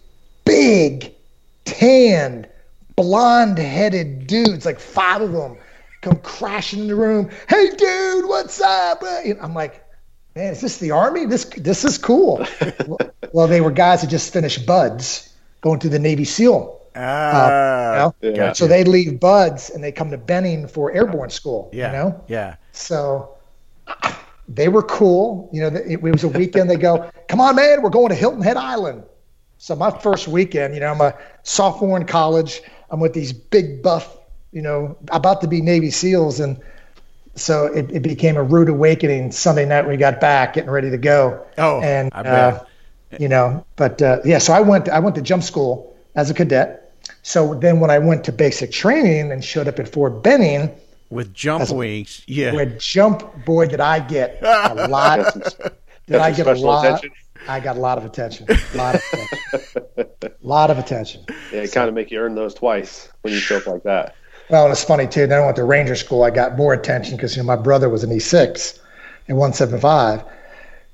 big, 0.44 1.12
tanned, 1.64 2.49
blonde 2.97 3.59
headed 3.59 4.26
dudes, 4.26 4.64
like 4.64 4.80
five 4.80 5.20
of 5.20 5.32
them, 5.32 5.59
come 6.00 6.16
crashing 6.16 6.80
in 6.80 6.87
the 6.87 6.94
room. 6.94 7.30
Hey, 7.49 7.70
dude, 7.76 8.26
what's 8.26 8.61
up? 8.61 9.02
I'm 9.02 9.54
like, 9.54 9.85
man, 10.35 10.52
is 10.52 10.61
this 10.61 10.78
the 10.78 10.92
army? 10.92 11.26
This 11.26 11.44
this 11.44 11.85
is 11.85 11.99
cool. 11.99 12.47
well, 13.32 13.49
they 13.49 13.61
were 13.61 13.70
guys 13.70 14.00
that 14.00 14.09
just 14.09 14.32
finished 14.32 14.66
BUD/S 14.66 15.35
going 15.61 15.80
through 15.80 15.90
the 15.90 15.99
Navy 15.99 16.25
SEAL. 16.25 16.79
Ah, 16.97 17.47
uh, 17.47 18.12
you 18.20 18.30
know? 18.30 18.37
yeah. 18.37 18.52
So 18.52 18.66
they 18.66 18.85
leave 18.85 19.20
BUD/S 19.20 19.70
and 19.70 19.82
they 19.82 19.92
come 19.92 20.11
to 20.11 20.18
Benning 20.18 20.66
for 20.66 20.92
airborne 20.92 21.30
school. 21.30 21.70
Yeah. 21.73 21.87
You 21.87 21.92
know? 21.92 22.25
Yeah. 22.28 22.56
So 22.73 23.37
they 24.49 24.68
were 24.68 24.82
cool. 24.82 25.49
You 25.52 25.62
know, 25.62 25.66
it, 25.68 25.92
it 25.92 26.02
was 26.02 26.25
a 26.25 26.28
weekend. 26.28 26.68
They 26.68 26.76
go, 26.76 27.11
come 27.28 27.40
on, 27.40 27.56
man, 27.56 27.82
we're 27.82 27.90
going 27.90 28.09
to 28.09 28.14
Hilton 28.14 28.42
Head 28.42 28.56
Island. 28.56 29.04
So 29.59 29.76
my 29.76 29.90
first 29.90 30.26
weekend, 30.26 30.75
you 30.75 30.80
know, 30.80 30.88
I'm 30.88 31.00
a 31.00 31.14
sophomore 31.42 31.99
in 31.99 32.06
college. 32.06 32.62
I'm 32.90 32.99
with 32.99 33.12
these 33.12 33.32
big 33.32 33.82
buff, 33.82 34.16
you 34.52 34.62
know, 34.62 34.97
about 35.12 35.42
to 35.42 35.47
be 35.47 35.61
Navy 35.61 35.90
SEALs, 35.90 36.40
and 36.40 36.59
so 37.37 37.66
it, 37.66 37.90
it 37.92 38.02
became 38.02 38.37
a 38.37 38.42
rude 38.42 38.68
awakening 38.68 39.30
Sunday 39.30 39.66
night 39.66 39.82
when 39.82 39.90
we 39.90 39.97
got 39.97 40.18
back, 40.18 40.54
getting 40.54 40.70
ready 40.70 40.90
to 40.90 40.99
go. 40.99 41.47
Oh, 41.59 41.80
and 41.82 42.11
uh, 42.14 42.64
you 43.18 43.28
know, 43.28 43.64
but 43.76 44.00
uh, 44.00 44.20
yeah, 44.25 44.38
so 44.38 44.54
I 44.54 44.61
went 44.61 44.88
I 44.88 44.99
went 44.99 45.14
to 45.16 45.23
jump 45.23 45.42
school 45.42 45.94
as 46.14 46.31
a 46.31 46.35
cadet. 46.35 46.93
So 47.23 47.55
then 47.55 47.81
when 47.81 47.90
I 47.90 47.99
went 47.99 48.25
to 48.25 48.33
basic 48.33 48.73
training 48.73 49.33
and 49.33 49.45
showed 49.45 49.69
up 49.69 49.79
at 49.79 49.88
Fort 49.88 50.23
Benning 50.23 50.71
with 51.11 51.35
jump 51.35 51.71
wings, 51.71 52.23
yeah, 52.26 52.55
with 52.55 52.79
jump, 52.79 53.45
boy, 53.45 53.67
did 53.67 53.81
I 53.81 54.00
get 54.00 54.38
a 54.43 54.87
lot. 54.88 55.35
did 56.07 56.17
I 56.17 56.33
get 56.33 56.47
a 56.47 56.55
lot? 56.55 56.87
Attention. 56.87 57.11
I 57.49 57.61
got 57.61 57.76
a 57.76 57.81
lot 57.81 57.99
of 57.99 58.05
attention. 58.05 58.47
A 58.50 58.76
lot 58.76 58.95
of 58.95 59.02
attention. 59.12 59.79
a 60.23 60.31
lot 60.43 60.71
of 60.71 60.79
attention. 60.79 61.25
Yeah, 61.52 61.61
it 61.61 61.69
so, 61.69 61.75
kind 61.75 61.88
of 61.88 61.95
make 61.95 62.11
you 62.11 62.21
earn 62.21 62.35
those 62.35 62.55
twice 62.55 63.09
when 63.23 63.33
you 63.33 63.40
show 63.40 63.57
up 63.57 63.67
like 63.67 63.83
that. 63.85 64.14
Well, 64.50 64.64
and 64.64 64.73
it's 64.73 64.85
funny 64.85 65.07
too. 65.07 65.26
Then 65.26 65.40
I 65.40 65.45
went 65.45 65.57
to 65.57 65.64
Ranger 65.64 65.95
School. 65.95 66.23
I 66.23 66.31
got 66.31 66.57
more 66.57 66.73
attention 66.73 67.17
because 67.17 67.37
you 67.37 67.43
know 67.43 67.47
my 67.47 67.57
brother 67.57 67.88
was 67.88 68.02
an 68.05 68.11
E6 68.11 68.79
and 69.29 69.38
175, 69.38 70.25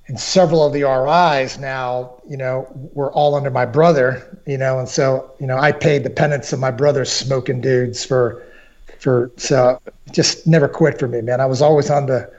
and 0.09 0.21
several 0.21 0.65
of 0.65 0.73
the 0.73 0.85
RIs 0.85 1.59
now, 1.59 2.15
you 2.29 2.37
know, 2.37 2.69
were 2.93 3.13
all 3.13 3.35
under 3.35 3.51
my 3.51 3.67
brother, 3.67 4.41
you 4.47 4.57
know, 4.57 4.79
and 4.79 4.89
so 4.89 5.35
you 5.41 5.47
know 5.47 5.57
I 5.57 5.73
paid 5.73 6.05
the 6.05 6.11
penance 6.11 6.53
of 6.53 6.61
my 6.61 6.71
brother's 6.71 7.11
smoking 7.11 7.61
dudes 7.61 8.05
for, 8.05 8.45
for 9.01 9.31
so 9.37 9.81
just 10.13 10.47
never 10.47 10.69
quit 10.69 10.99
for 10.99 11.09
me, 11.09 11.21
man. 11.23 11.41
I 11.41 11.47
was 11.47 11.61
always 11.61 11.91
on 11.91 12.07
the, 12.07 12.31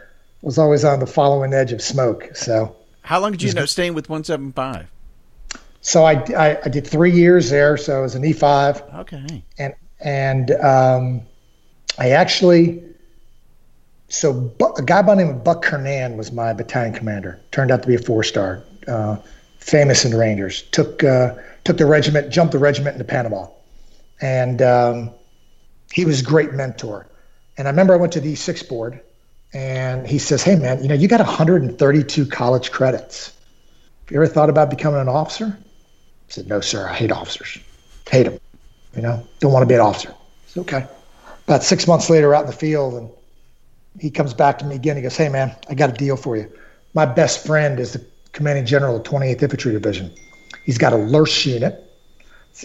was 0.42 0.58
always 0.58 0.86
on 0.86 1.00
the 1.00 1.08
following 1.08 1.54
edge 1.54 1.74
of 1.74 1.82
smoke. 1.82 2.30
So. 2.36 2.76
How 3.02 3.20
long 3.20 3.32
did 3.32 3.42
you 3.42 3.60
up 3.60 3.70
staying 3.70 3.94
with 3.94 4.10
175? 4.10 4.88
So 5.82 6.04
I, 6.04 6.14
I, 6.38 6.58
I 6.66 6.70
did 6.70 6.86
three 6.86 7.12
years 7.12 7.50
there. 7.50 7.78
So 7.78 7.98
I 7.98 8.02
was 8.02 8.16
an 8.16 8.24
E5. 8.24 8.96
Okay. 9.00 9.44
And 9.58 9.74
and 10.00 10.52
um, 10.52 11.22
I 11.98 12.12
actually 12.12 12.84
so 14.10 14.52
a 14.78 14.82
guy 14.82 15.02
by 15.02 15.16
the 15.16 15.24
name 15.24 15.36
of 15.36 15.44
Buck 15.44 15.64
Kernan 15.64 16.18
was 16.18 16.32
my 16.32 16.54
battalion 16.54 16.94
commander. 16.94 17.40
Turned 17.52 17.72
out 17.72 17.82
to 17.82 17.88
be 17.88 17.96
a 17.96 18.00
four 18.00 18.24
star, 18.24 18.64
uh, 18.88 19.18
famous 19.60 20.06
in 20.06 20.12
the 20.12 20.18
Rangers. 20.18 20.62
Took 20.72 21.04
uh, 21.04 21.36
took 21.66 21.78
the 21.78 21.86
regiment, 21.86 22.32
jumped 22.32 22.54
the 22.54 22.60
regiment 22.60 22.94
into 22.94 23.04
Panama, 23.04 23.48
and 24.22 24.62
um, 24.62 25.12
he 25.92 26.06
was 26.06 26.22
a 26.22 26.24
great 26.24 26.54
mentor. 26.54 27.08
And 27.58 27.68
I 27.68 27.72
remember 27.72 27.94
I 27.94 27.98
went 27.98 28.14
to 28.14 28.22
the 28.22 28.34
E6 28.34 28.70
board, 28.70 29.02
and 29.54 30.08
he 30.08 30.20
says, 30.20 30.42
"Hey 30.42 30.56
man, 30.56 30.82
you 30.82 30.88
know 30.88 30.96
you 30.96 31.10
got 31.10 31.20
132 31.20 32.26
college 32.28 32.72
credits. 32.72 33.34
Have 34.06 34.12
you 34.12 34.18
ever 34.18 34.28
thought 34.28 34.50
about 34.50 34.70
becoming 34.70 35.02
an 35.02 35.10
officer?" 35.10 35.58
I 35.58 36.32
said, 36.32 36.48
"No, 36.48 36.62
sir. 36.62 36.88
I 36.88 36.94
hate 36.94 37.12
officers. 37.12 37.60
Hate 38.10 38.24
them." 38.24 38.40
You 38.96 39.02
know, 39.02 39.28
don't 39.42 39.52
want 39.52 39.64
to 39.64 39.68
be 39.68 39.76
an 39.76 39.82
officer. 39.82 40.14
It's 40.46 40.58
okay. 40.58 40.88
About 41.46 41.64
six 41.64 41.88
months 41.88 42.10
later, 42.10 42.34
out 42.34 42.46
in 42.46 42.48
the 42.48 42.56
field, 42.56 42.94
and 42.94 43.10
he 44.00 44.10
comes 44.10 44.34
back 44.34 44.60
to 44.60 44.66
me 44.66 44.76
again. 44.76 44.96
He 44.96 45.02
goes, 45.02 45.18
"Hey, 45.18 45.30
man, 45.30 45.56
I 45.70 45.74
got 45.74 45.90
a 45.90 45.94
deal 45.94 46.18
for 46.18 46.38
you. 46.38 46.52
My 46.94 47.06
best 47.06 47.46
friend 47.46 47.80
is 47.80 47.94
the 47.94 48.06
commanding 48.32 48.66
general 48.66 48.98
of 48.98 49.04
28th 49.04 49.44
Infantry 49.44 49.72
Division. 49.74 50.12
He's 50.64 50.78
got 50.78 50.94
a 50.94 50.98
LURS 50.98 51.46
unit. 51.46 51.84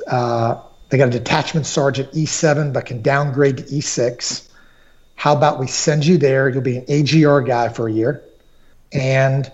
Uh, 0.06 0.60
they 0.88 0.98
got 0.98 1.08
a 1.08 1.12
detachment 1.12 1.66
sergeant 1.66 2.12
E7, 2.12 2.72
but 2.72 2.86
can 2.86 3.02
downgrade 3.02 3.58
to 3.58 3.62
E6. 3.64 4.48
How 5.14 5.34
about 5.34 5.58
we 5.58 5.66
send 5.66 6.04
you 6.04 6.18
there? 6.18 6.48
You'll 6.48 6.62
be 6.62 6.78
an 6.78 6.84
AGR 6.88 7.40
guy 7.40 7.68
for 7.68 7.88
a 7.88 7.92
year, 7.92 8.22
and 8.92 9.50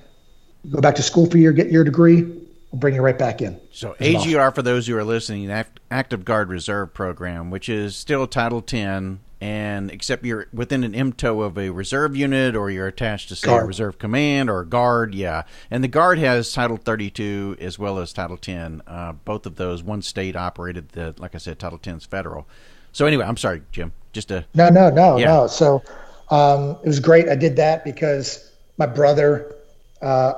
go 0.71 0.81
back 0.81 0.97
to 0.97 1.03
school 1.03 1.27
for 1.27 1.37
a 1.37 1.41
year, 1.41 1.53
get 1.53 1.71
your 1.71 1.85
degree. 1.85 2.23
We'll 2.23 2.81
bring 2.81 2.95
you 2.95 3.03
right 3.03 3.19
back 3.19 3.41
in. 3.41 3.61
So 3.71 3.95
AGR, 4.01 4.51
for 4.51 4.63
those 4.63 4.87
who 4.87 4.97
are 4.97 5.05
listening, 5.05 5.51
Active 5.91 6.25
Guard 6.25 6.49
Reserve 6.49 6.93
Program, 6.93 7.51
which 7.51 7.69
is 7.69 7.97
still 7.97 8.27
Title 8.27 8.61
10, 8.61 9.21
and 9.41 9.91
except 9.91 10.25
you're 10.25 10.47
within 10.53 10.85
an 10.85 10.93
MTO 10.93 11.45
of 11.45 11.59
a 11.59 11.71
reserve 11.71 12.17
unit 12.17 12.57
or 12.57 12.71
you're 12.71 12.87
attached 12.87 13.29
to 13.29 13.37
say 13.37 13.47
guard. 13.47 13.65
a 13.65 13.67
reserve 13.67 13.99
command 13.99 14.51
or 14.51 14.61
a 14.61 14.67
guard, 14.67 15.15
yeah. 15.15 15.43
And 15.71 15.83
the 15.83 15.89
guard 15.89 16.19
has 16.19 16.53
Title 16.53 16.77
32 16.77 17.57
as 17.61 17.79
well 17.79 17.99
as 17.99 18.13
Title 18.13 18.37
10. 18.37 18.83
Uh, 18.87 19.13
both 19.13 19.47
of 19.47 19.57
those, 19.57 19.83
one 19.83 20.03
state 20.03 20.37
operated 20.37 20.91
the, 20.91 21.15
like 21.19 21.35
I 21.35 21.39
said, 21.39 21.59
Title 21.59 21.79
10 21.79 21.97
is 21.97 22.05
federal. 22.05 22.47
So 22.93 23.07
anyway, 23.07 23.25
I'm 23.25 23.37
sorry, 23.37 23.63
Jim. 23.73 23.93
Just 24.13 24.31
a 24.31 24.47
no, 24.55 24.71
no, 24.71 24.91
no, 24.91 25.19
yeah. 25.19 25.27
no. 25.27 25.47
So 25.47 25.83
um, 26.31 26.79
it 26.83 26.87
was 26.87 26.99
great. 26.99 27.29
I 27.29 27.37
did 27.37 27.57
that 27.57 27.85
because 27.85 28.53
my 28.77 28.87
brother. 28.87 29.55
Uh, 30.01 30.35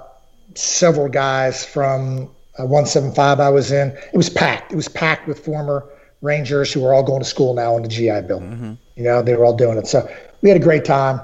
several 0.54 1.08
guys 1.08 1.64
from 1.64 2.24
uh, 2.58 2.64
175 2.64 3.40
I 3.40 3.48
was 3.48 3.72
in. 3.72 3.88
It 3.88 4.16
was 4.16 4.30
packed. 4.30 4.72
It 4.72 4.76
was 4.76 4.88
packed 4.88 5.28
with 5.28 5.44
former 5.44 5.88
Rangers 6.22 6.72
who 6.72 6.80
were 6.80 6.92
all 6.92 7.02
going 7.02 7.20
to 7.20 7.28
school 7.28 7.54
now 7.54 7.76
in 7.76 7.82
the 7.82 7.88
GI 7.88 8.22
Bill. 8.22 8.40
Mm-hmm. 8.40 8.74
You 8.96 9.04
know, 9.04 9.22
they 9.22 9.34
were 9.34 9.44
all 9.44 9.56
doing 9.56 9.78
it. 9.78 9.86
So 9.86 10.10
we 10.42 10.48
had 10.48 10.60
a 10.60 10.62
great 10.62 10.84
time. 10.84 11.20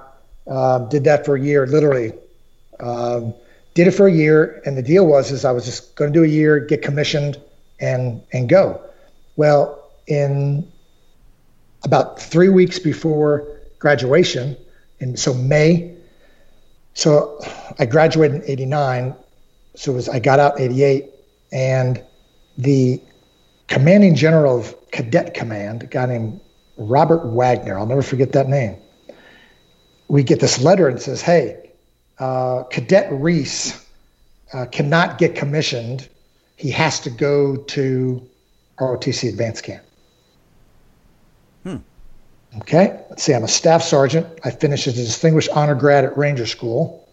Um, 0.47 0.89
did 0.89 1.05
that 1.05 1.27
for 1.27 1.37
a 1.37 1.41
year, 1.41 1.67
literally. 1.67 2.13
Um, 2.81 3.35
did 3.75 3.87
it 3.89 3.91
for 3.93 4.07
a 4.07 4.13
year, 4.13 4.63
and 4.65 4.77
the 4.77 4.83
deal 4.83 5.07
was 5.07 5.31
is 5.31 5.45
I 5.45 5.53
was 5.53 5.65
just 5.65 5.97
going 5.97 6.13
to 6.13 6.19
do 6.19 6.25
a 6.25 6.29
year, 6.29 6.61
get 6.61 6.83
commissioned, 6.83 7.41
and 7.81 8.23
and 8.33 8.49
go. 8.49 8.81
Well, 9.37 9.91
in 10.07 10.71
about 11.85 12.21
three 12.21 12.49
weeks 12.49 12.79
before 12.79 13.47
graduation, 13.79 14.57
and 15.01 15.19
so 15.19 15.35
May 15.35 15.97
so 16.97 17.39
I 17.79 17.85
graduated 17.85 18.43
in 18.43 18.51
89. 18.51 19.15
So 19.75 19.93
was, 19.93 20.09
I 20.09 20.19
got 20.19 20.41
out 20.41 20.59
88 20.59 21.11
and 21.53 22.03
the 22.57 23.03
commanding 23.69 24.15
general 24.15 24.61
of 24.61 24.75
cadet 24.91 25.35
command, 25.35 25.83
a 25.83 25.87
guy 25.87 26.07
named 26.07 26.41
Robert 26.77 27.25
Wagner, 27.27 27.79
I'll 27.79 27.87
never 27.87 28.03
forget 28.03 28.33
that 28.33 28.49
name. 28.49 28.77
We 30.09 30.23
get 30.23 30.41
this 30.41 30.61
letter 30.61 30.89
and 30.89 31.01
says, 31.01 31.21
hey, 31.21 31.71
uh, 32.19 32.65
Cadet 32.65 33.09
Reese 33.13 33.85
uh, 34.53 34.67
cannot 34.67 35.19
get 35.19 35.35
commissioned. 35.35 36.09
He 36.57 36.71
has 36.71 37.01
to 37.01 37.11
go 37.11 37.57
to 37.57 38.29
ROTC 38.79 39.29
advanced 39.29 39.65
camp. 39.65 39.85
Hmm. 41.63 41.77
Okay, 42.59 43.01
let's 43.11 43.23
see. 43.23 43.35
I'm 43.35 43.45
a 43.45 43.49
staff 43.49 43.83
sergeant. 43.83 44.27
I 44.45 44.51
finished 44.51 44.87
as 44.87 44.99
a 44.99 45.03
distinguished 45.03 45.51
honor 45.51 45.75
grad 45.75 46.05
at 46.05 46.17
Ranger 46.17 46.47
School, 46.47 47.07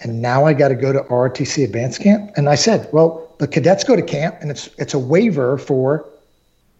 and 0.00 0.20
now 0.20 0.44
I 0.44 0.52
got 0.52 0.68
to 0.68 0.74
go 0.74 0.92
to 0.92 1.00
ROTC 1.00 1.64
advanced 1.64 2.00
camp. 2.00 2.32
And 2.36 2.48
I 2.48 2.54
said, 2.54 2.88
well, 2.92 3.34
the 3.38 3.48
cadets 3.48 3.82
go 3.84 3.96
to 3.96 4.02
camp, 4.02 4.36
and 4.40 4.50
it's 4.50 4.68
it's 4.78 4.94
a 4.94 4.98
waiver 4.98 5.56
for 5.58 6.08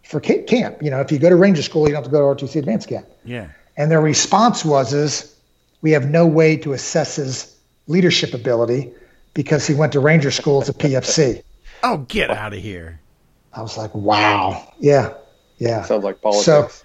for 0.07 0.21
camp. 0.21 0.83
You 0.83 0.91
know, 0.91 1.01
if 1.01 1.11
you 1.11 1.19
go 1.19 1.29
to 1.29 1.37
Ranger 1.37 1.63
School, 1.63 1.83
you 1.83 1.95
don't 1.95 2.03
have 2.03 2.05
to 2.05 2.11
go 2.11 2.35
to 2.35 2.45
ROTC 2.45 2.57
advanced 2.57 2.89
camp. 2.89 3.07
Yeah. 3.25 3.49
And 3.77 3.91
their 3.91 4.01
response 4.01 4.65
was, 4.65 4.93
is 4.93 5.35
we 5.83 5.91
have 5.91 6.09
no 6.09 6.27
way 6.27 6.57
to 6.59 6.73
assess 6.73 7.17
his 7.17 7.55
leadership 7.89 8.33
ability 8.33 8.93
because 9.35 9.67
he 9.67 9.75
went 9.75 9.93
to 9.93 10.01
Ranger 10.01 10.31
School 10.31 10.63
as 10.63 10.69
a 10.69 10.73
PFC. 10.73 11.43
Oh, 11.83 11.99
get 12.09 12.31
out 12.31 12.55
of 12.55 12.61
here! 12.61 13.01
I 13.53 13.61
was 13.61 13.77
like, 13.77 13.95
wow, 13.95 14.73
yeah, 14.79 15.13
yeah. 15.59 15.83
Sounds 15.83 16.05
like 16.05 16.23
politics. 16.23 16.85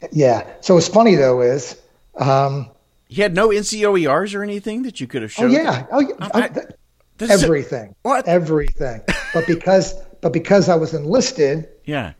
So, 0.00 0.08
yeah. 0.10 0.50
So 0.60 0.74
what's 0.74 0.88
funny 0.88 1.14
though 1.14 1.42
is, 1.42 1.78
um, 2.16 2.70
you 3.08 3.22
had 3.22 3.34
no 3.34 3.48
NCOERs 3.48 4.34
or 4.34 4.42
anything 4.42 4.82
that 4.84 5.00
you 5.00 5.06
could 5.06 5.20
have 5.22 5.30
shown. 5.30 5.50
Oh 5.50 5.52
yeah. 5.52 5.86
Oh 5.92 6.00
yeah. 6.00 6.14
I, 6.20 6.50
everything. 7.28 7.94
what? 8.02 8.26
Everything. 8.26 9.02
but 9.34 9.46
because 9.46 9.94
but 10.22 10.32
because 10.32 10.68
I 10.70 10.76
was 10.76 10.94
enlisted. 10.94 11.68
Yeah. 11.84 12.14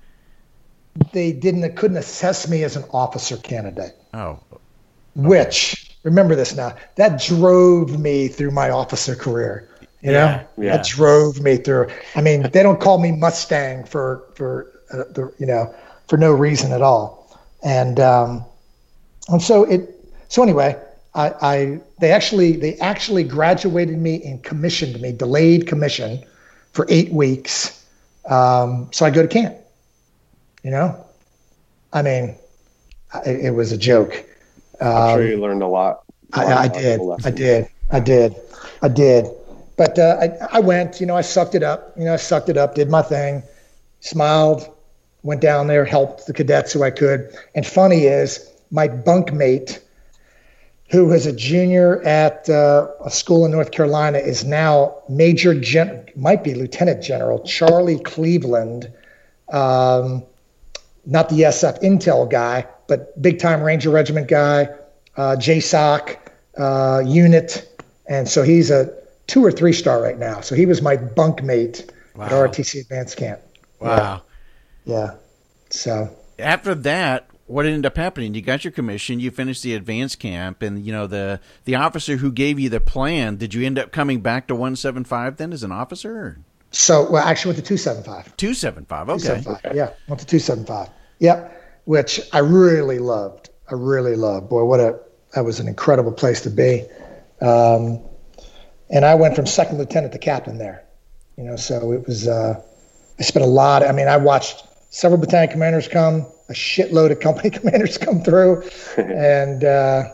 They 1.13 1.33
didn't 1.33 1.77
couldn't 1.77 1.97
assess 1.97 2.49
me 2.49 2.63
as 2.63 2.77
an 2.77 2.85
officer 2.93 3.37
candidate. 3.37 3.97
Oh. 4.15 4.39
Okay. 4.53 4.59
Which 5.15 5.97
remember 6.03 6.35
this 6.35 6.55
now 6.55 6.75
that 6.97 7.21
drove 7.21 7.99
me 7.99 8.29
through 8.29 8.53
my 8.53 8.71
officer 8.71 9.15
career. 9.15 9.69
You 10.03 10.13
know, 10.13 10.25
yeah, 10.25 10.45
yeah. 10.57 10.77
that 10.77 10.87
drove 10.87 11.41
me 11.41 11.59
through. 11.59 11.89
I 12.15 12.23
mean, 12.23 12.49
they 12.53 12.63
don't 12.63 12.81
call 12.81 12.99
me 12.99 13.13
Mustang 13.13 13.85
for 13.85 14.25
for 14.35 14.73
uh, 14.93 15.05
the 15.11 15.33
you 15.39 15.47
know 15.47 15.75
for 16.09 16.17
no 16.17 16.33
reason 16.33 16.73
at 16.73 16.83
all 16.83 17.21
and 17.63 18.01
um, 18.01 18.45
and 19.29 19.43
so 19.43 19.65
it 19.65 19.89
so 20.29 20.43
anyway 20.43 20.81
I, 21.15 21.29
I 21.41 21.81
they 22.01 22.13
actually 22.13 22.53
they 22.53 22.75
actually 22.77 23.25
graduated 23.25 23.99
me 23.99 24.23
and 24.25 24.43
commissioned 24.43 25.01
me 25.01 25.13
delayed 25.13 25.67
commission 25.67 26.25
for 26.73 26.87
eight 26.89 27.13
weeks 27.13 27.85
um, 28.27 28.89
so 28.93 29.07
I 29.07 29.11
go 29.11 29.23
to 29.23 29.29
camp 29.29 29.57
you 30.63 30.71
know 30.71 31.05
I 31.93 32.03
mean 32.03 32.37
it, 33.27 33.47
it 33.47 33.51
was 33.51 33.73
a 33.73 33.79
joke 33.79 34.25
I'm 34.81 35.19
sure 35.19 35.27
you 35.27 35.41
learned 35.41 35.63
a 35.63 35.67
lot. 35.67 36.05
A 36.33 36.39
lot 36.39 36.47
I, 36.49 36.63
I 36.63 36.69
did. 36.69 37.01
I 37.25 37.31
did. 37.31 37.69
I 37.91 38.01
did. 38.01 38.37
I 38.83 38.89
did. 38.89 39.27
But 39.77 39.99
uh, 39.99 40.17
I, 40.21 40.59
I 40.59 40.61
went, 40.61 41.01
you 41.01 41.07
know, 41.07 41.17
I 41.17 41.23
sucked 41.23 41.55
it 41.55 41.63
up. 41.63 41.93
You 41.97 42.05
know, 42.05 42.15
I 42.15 42.17
sucked 42.17 42.49
it 42.49 42.57
up, 42.57 42.75
did 42.75 42.91
my 42.91 43.03
thing, 43.03 43.43
smiled, 44.01 44.69
went 45.23 45.41
down 45.41 45.67
there, 45.67 45.85
helped 45.85 46.27
the 46.27 46.33
cadets 46.33 46.73
who 46.73 46.83
I 46.83 46.91
could. 46.91 47.35
And 47.55 47.67
funny 47.67 48.05
is, 48.05 48.47
my 48.71 48.89
bunkmate, 48.89 49.81
who 50.91 51.07
was 51.07 51.27
a 51.27 51.33
junior 51.33 52.03
at 52.03 52.49
uh, 52.49 52.89
a 53.05 53.11
school 53.11 53.45
in 53.45 53.53
North 53.53 53.71
Carolina, 53.71 54.19
is 54.19 54.45
now 54.45 54.97
Major 55.09 55.59
Gen, 55.59 56.09
might 56.15 56.45
be 56.45 56.55
Lieutenant 56.55 57.03
General 57.03 57.43
Charlie 57.45 58.01
Cleveland, 58.01 58.93
um, 59.49 60.25
not 61.11 61.29
the 61.29 61.41
SF 61.41 61.83
Intel 61.83 62.31
guy, 62.31 62.67
but 62.87 63.21
big 63.21 63.41
time 63.41 63.63
Ranger 63.63 63.91
Regiment 63.91 64.29
guy, 64.29 64.69
uh, 65.17 65.37
JSOC 65.37 66.17
uh, 66.57 67.03
unit, 67.05 67.69
and 68.09 68.29
so 68.29 68.43
he's 68.43 68.71
a 68.71 68.95
two 69.27 69.45
or 69.45 69.51
three 69.51 69.73
star 69.73 70.01
right 70.01 70.19
now. 70.19 70.41
So 70.41 70.55
he 70.55 70.67
was 70.67 70.81
my 70.81 70.97
bunkmate 70.97 71.91
wow. 72.15 72.27
at 72.27 72.31
ROTC 72.31 72.81
Advanced 72.83 73.17
Camp. 73.17 73.41
Wow. 73.81 74.23
Yeah. 74.85 74.95
yeah. 74.95 75.15
So 75.71 76.17
after 76.39 76.77
that, 76.77 77.29
what 77.47 77.67
ended 77.67 77.87
up 77.87 77.97
happening? 77.97 78.35
You 78.35 78.43
got 78.43 78.65
your 78.65 78.71
commission, 78.71 79.19
you 79.19 79.33
finished 79.33 79.65
the 79.65 79.75
advanced 79.75 80.21
camp, 80.21 80.63
and 80.63 80.87
you 80.87 80.93
know 80.93 81.09
the 81.09 81.41
the 81.65 81.75
officer 81.75 82.17
who 82.17 82.31
gave 82.31 82.61
you 82.61 82.69
the 82.69 82.81
plan. 82.81 83.37
Did 83.37 83.53
you 83.53 83.67
end 83.67 83.81
up 83.81 83.91
coming 83.91 84.21
back 84.21 84.47
to 84.47 84.55
one 84.55 84.77
seven 84.77 85.03
five 85.03 85.39
then 85.39 85.53
as 85.53 85.65
an 85.65 85.73
officer? 85.73 86.17
Or? 86.17 86.39
So 86.71 87.11
well, 87.11 87.25
actually 87.25 87.55
went 87.55 87.65
to 87.65 87.69
two 87.69 87.77
seven 87.77 88.05
five. 88.05 88.37
Two 88.37 88.55
seven 88.55 88.85
five. 88.85 89.09
Okay. 89.09 89.43
275, 89.43 89.75
yeah, 89.75 89.91
went 90.07 90.21
to 90.21 90.27
two 90.27 90.39
seven 90.39 90.65
five. 90.65 90.89
Yep, 91.21 91.83
which 91.85 92.21
I 92.33 92.39
really 92.39 92.99
loved. 92.99 93.51
I 93.71 93.75
really 93.75 94.17
loved. 94.17 94.49
Boy, 94.49 94.65
what 94.65 94.81
a 94.81 94.99
that 95.35 95.45
was 95.45 95.61
an 95.61 95.69
incredible 95.69 96.13
place 96.13 96.41
to 96.43 96.51
be. 96.51 96.85
Um, 97.41 98.01
and 98.91 99.05
I 99.05 99.15
went 99.15 99.37
from 99.37 99.47
second 99.47 99.79
lieutenant 99.79 100.13
to 100.13 100.19
captain 100.19 100.59
there. 100.59 100.85
You 101.37 101.45
know, 101.45 101.57
so 101.57 101.93
it 101.93 102.07
was. 102.07 102.27
Uh, 102.27 102.61
I 103.19 103.23
spent 103.23 103.45
a 103.45 103.49
lot. 103.49 103.87
I 103.87 103.93
mean, 103.93 104.09
I 104.09 104.17
watched 104.17 104.65
several 104.89 105.21
battalion 105.21 105.51
commanders 105.51 105.87
come, 105.87 106.27
a 106.49 106.53
shitload 106.53 107.13
of 107.13 107.21
company 107.21 107.51
commanders 107.59 107.97
come 107.99 108.23
through, 108.23 108.63
and 108.97 109.63
uh, 109.63 110.05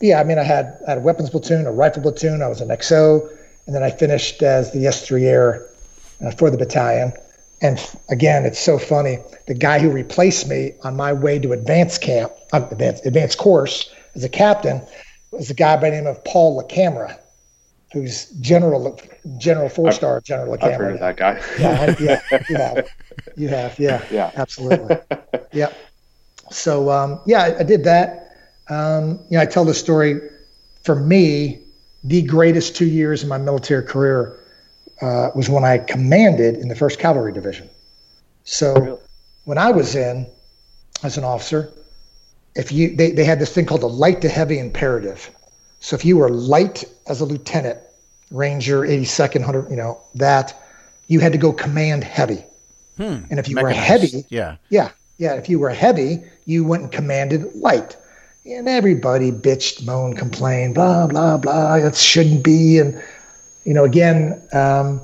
yeah, 0.00 0.20
I 0.20 0.24
mean, 0.24 0.38
I 0.38 0.42
had 0.42 0.78
I 0.86 0.90
had 0.90 0.98
a 0.98 1.00
weapons 1.00 1.30
platoon, 1.30 1.66
a 1.66 1.72
rifle 1.72 2.02
platoon. 2.02 2.42
I 2.42 2.48
was 2.48 2.60
an 2.60 2.68
XO, 2.68 3.28
and 3.66 3.74
then 3.74 3.82
I 3.82 3.90
finished 3.90 4.42
as 4.42 4.72
the 4.72 4.84
S3 4.84 5.22
Air 5.22 5.66
uh, 6.24 6.32
for 6.32 6.50
the 6.50 6.58
battalion. 6.58 7.12
And 7.60 7.78
again, 8.10 8.44
it's 8.44 8.58
so 8.58 8.78
funny. 8.78 9.18
The 9.46 9.54
guy 9.54 9.78
who 9.78 9.90
replaced 9.90 10.48
me 10.48 10.72
on 10.82 10.96
my 10.96 11.12
way 11.12 11.38
to 11.38 11.52
advanced 11.52 12.02
camp, 12.02 12.32
uh, 12.52 12.66
advanced, 12.70 13.06
advanced 13.06 13.38
course 13.38 13.90
as 14.14 14.24
a 14.24 14.28
captain, 14.28 14.82
was 15.30 15.50
a 15.50 15.54
guy 15.54 15.76
by 15.76 15.90
the 15.90 15.96
name 15.96 16.06
of 16.06 16.22
Paul 16.24 16.62
LaCamera 16.62 17.18
who's 17.92 18.26
general 18.40 18.98
general 19.38 19.68
four 19.68 19.92
star 19.92 20.20
general 20.20 20.56
LaCamera. 20.56 20.64
I've 20.64 20.76
heard 20.76 20.94
of 20.94 21.00
that 21.00 21.16
guy. 21.16 21.42
yeah, 21.58 21.94
yeah, 21.98 22.20
you 22.48 22.56
have, 22.56 22.88
you 23.36 23.48
have, 23.48 23.78
yeah, 23.78 24.04
yeah, 24.10 24.30
absolutely, 24.34 24.96
yeah. 25.52 25.72
So 26.50 26.90
um, 26.90 27.20
yeah, 27.26 27.42
I, 27.42 27.60
I, 27.60 27.62
did 27.62 27.84
that. 27.84 28.36
Um, 28.68 29.20
you 29.30 29.36
know, 29.36 29.40
I 29.40 29.46
tell 29.46 29.64
the 29.64 29.74
story. 29.74 30.20
For 30.84 30.94
me, 30.94 31.62
the 32.04 32.22
greatest 32.22 32.76
two 32.76 32.86
years 32.86 33.22
in 33.22 33.28
my 33.28 33.38
military 33.38 33.82
career 33.82 34.38
uh, 35.00 35.30
was 35.34 35.48
when 35.48 35.64
I 35.64 35.78
commanded 35.78 36.56
in 36.56 36.68
the 36.68 36.76
First 36.76 36.98
Cavalry 36.98 37.32
Division. 37.32 37.68
So 38.44 38.74
really? 38.74 38.98
when 39.44 39.58
I 39.58 39.70
was 39.70 39.94
in 39.94 40.26
as 41.02 41.18
an 41.18 41.24
officer, 41.24 41.72
if 42.54 42.72
you 42.72 42.96
they, 42.96 43.10
they 43.10 43.24
had 43.24 43.38
this 43.38 43.52
thing 43.52 43.66
called 43.66 43.82
the 43.82 43.88
light 43.88 44.22
to 44.22 44.28
heavy 44.28 44.58
imperative. 44.58 45.30
So 45.80 45.94
if 45.94 46.04
you 46.04 46.16
were 46.16 46.30
light 46.30 46.84
as 47.06 47.20
a 47.20 47.24
lieutenant, 47.24 47.78
Ranger, 48.30 48.80
82nd, 48.80 49.36
100, 49.36 49.70
you 49.70 49.76
know, 49.76 50.00
that 50.14 50.60
you 51.06 51.20
had 51.20 51.32
to 51.32 51.38
go 51.38 51.52
command 51.52 52.02
heavy. 52.02 52.44
Hmm. 52.96 53.18
And 53.30 53.38
if 53.38 53.48
you 53.48 53.54
Mechanized. 53.54 53.76
were 53.76 53.82
heavy, 53.82 54.24
yeah, 54.30 54.56
yeah, 54.70 54.90
yeah, 55.18 55.34
if 55.34 55.48
you 55.48 55.58
were 55.58 55.70
heavy, 55.70 56.24
you 56.46 56.64
went 56.64 56.84
and 56.84 56.92
commanded 56.92 57.54
light. 57.54 57.96
And 58.46 58.68
everybody 58.68 59.32
bitched, 59.32 59.84
moaned, 59.84 60.16
complained, 60.18 60.74
blah, 60.74 61.08
blah, 61.08 61.36
blah. 61.36 61.74
It 61.74 61.96
shouldn't 61.96 62.44
be. 62.44 62.78
And, 62.78 63.02
you 63.66 63.74
know, 63.74 63.84
again, 63.84 64.40
um, 64.52 65.00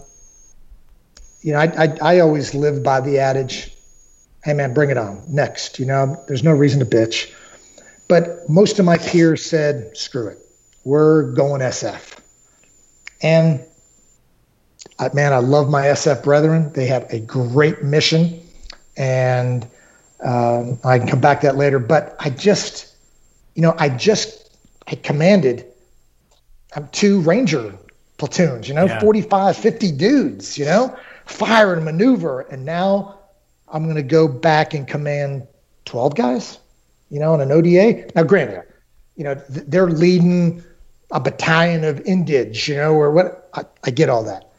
you 1.40 1.52
know, 1.52 1.58
I, 1.58 1.64
I, 1.76 1.96
I 2.00 2.20
always 2.20 2.54
live 2.54 2.84
by 2.84 3.00
the 3.00 3.18
adage, 3.18 3.76
hey, 4.44 4.54
man, 4.54 4.72
bring 4.72 4.88
it 4.88 4.96
on. 4.96 5.20
Next. 5.28 5.80
You 5.80 5.86
know, 5.86 6.22
there's 6.28 6.44
no 6.44 6.52
reason 6.52 6.78
to 6.78 6.86
bitch. 6.86 7.34
But 8.08 8.48
most 8.48 8.78
of 8.78 8.84
my 8.84 8.98
peers 8.98 9.44
said, 9.44 9.96
screw 9.96 10.28
it. 10.28 10.38
We're 10.84 11.32
going 11.32 11.60
SF. 11.60 12.20
And 13.20 13.64
uh, 15.00 15.08
man, 15.12 15.32
I 15.32 15.38
love 15.38 15.68
my 15.68 15.86
SF 15.86 16.22
brethren. 16.22 16.72
They 16.72 16.86
have 16.86 17.12
a 17.12 17.18
great 17.18 17.82
mission, 17.82 18.40
and 18.96 19.66
um, 20.24 20.78
I 20.84 20.98
can 20.98 21.08
come 21.08 21.20
back 21.20 21.40
to 21.40 21.48
that 21.48 21.56
later. 21.56 21.78
But 21.78 22.16
I 22.20 22.30
just, 22.30 22.94
you 23.54 23.62
know, 23.62 23.74
I 23.78 23.88
just 23.88 24.56
I 24.86 24.96
commanded 24.96 25.66
um, 26.76 26.88
two 26.92 27.20
Ranger 27.20 27.78
platoons, 28.22 28.68
you 28.68 28.74
know, 28.74 28.84
yeah. 28.84 29.00
45, 29.00 29.56
50 29.56 29.90
dudes, 29.90 30.56
you 30.56 30.64
know, 30.64 30.96
fire 31.26 31.74
and 31.74 31.84
maneuver. 31.84 32.42
And 32.42 32.64
now 32.64 33.18
I'm 33.66 33.82
going 33.82 33.96
to 33.96 34.02
go 34.04 34.28
back 34.28 34.74
and 34.74 34.86
command 34.86 35.48
12 35.86 36.14
guys, 36.14 36.60
you 37.10 37.18
know, 37.18 37.34
in 37.34 37.40
an 37.40 37.50
ODA. 37.50 38.12
Now, 38.14 38.22
granted, 38.22 38.62
you 39.16 39.24
know, 39.24 39.34
th- 39.34 39.66
they're 39.66 39.90
leading 39.90 40.62
a 41.10 41.18
battalion 41.18 41.82
of 41.82 41.96
Indigs, 42.04 42.68
you 42.68 42.76
know, 42.76 42.92
or 42.92 43.10
what. 43.10 43.50
I, 43.54 43.64
I 43.84 43.90
get 43.90 44.08
all 44.08 44.22
that, 44.24 44.50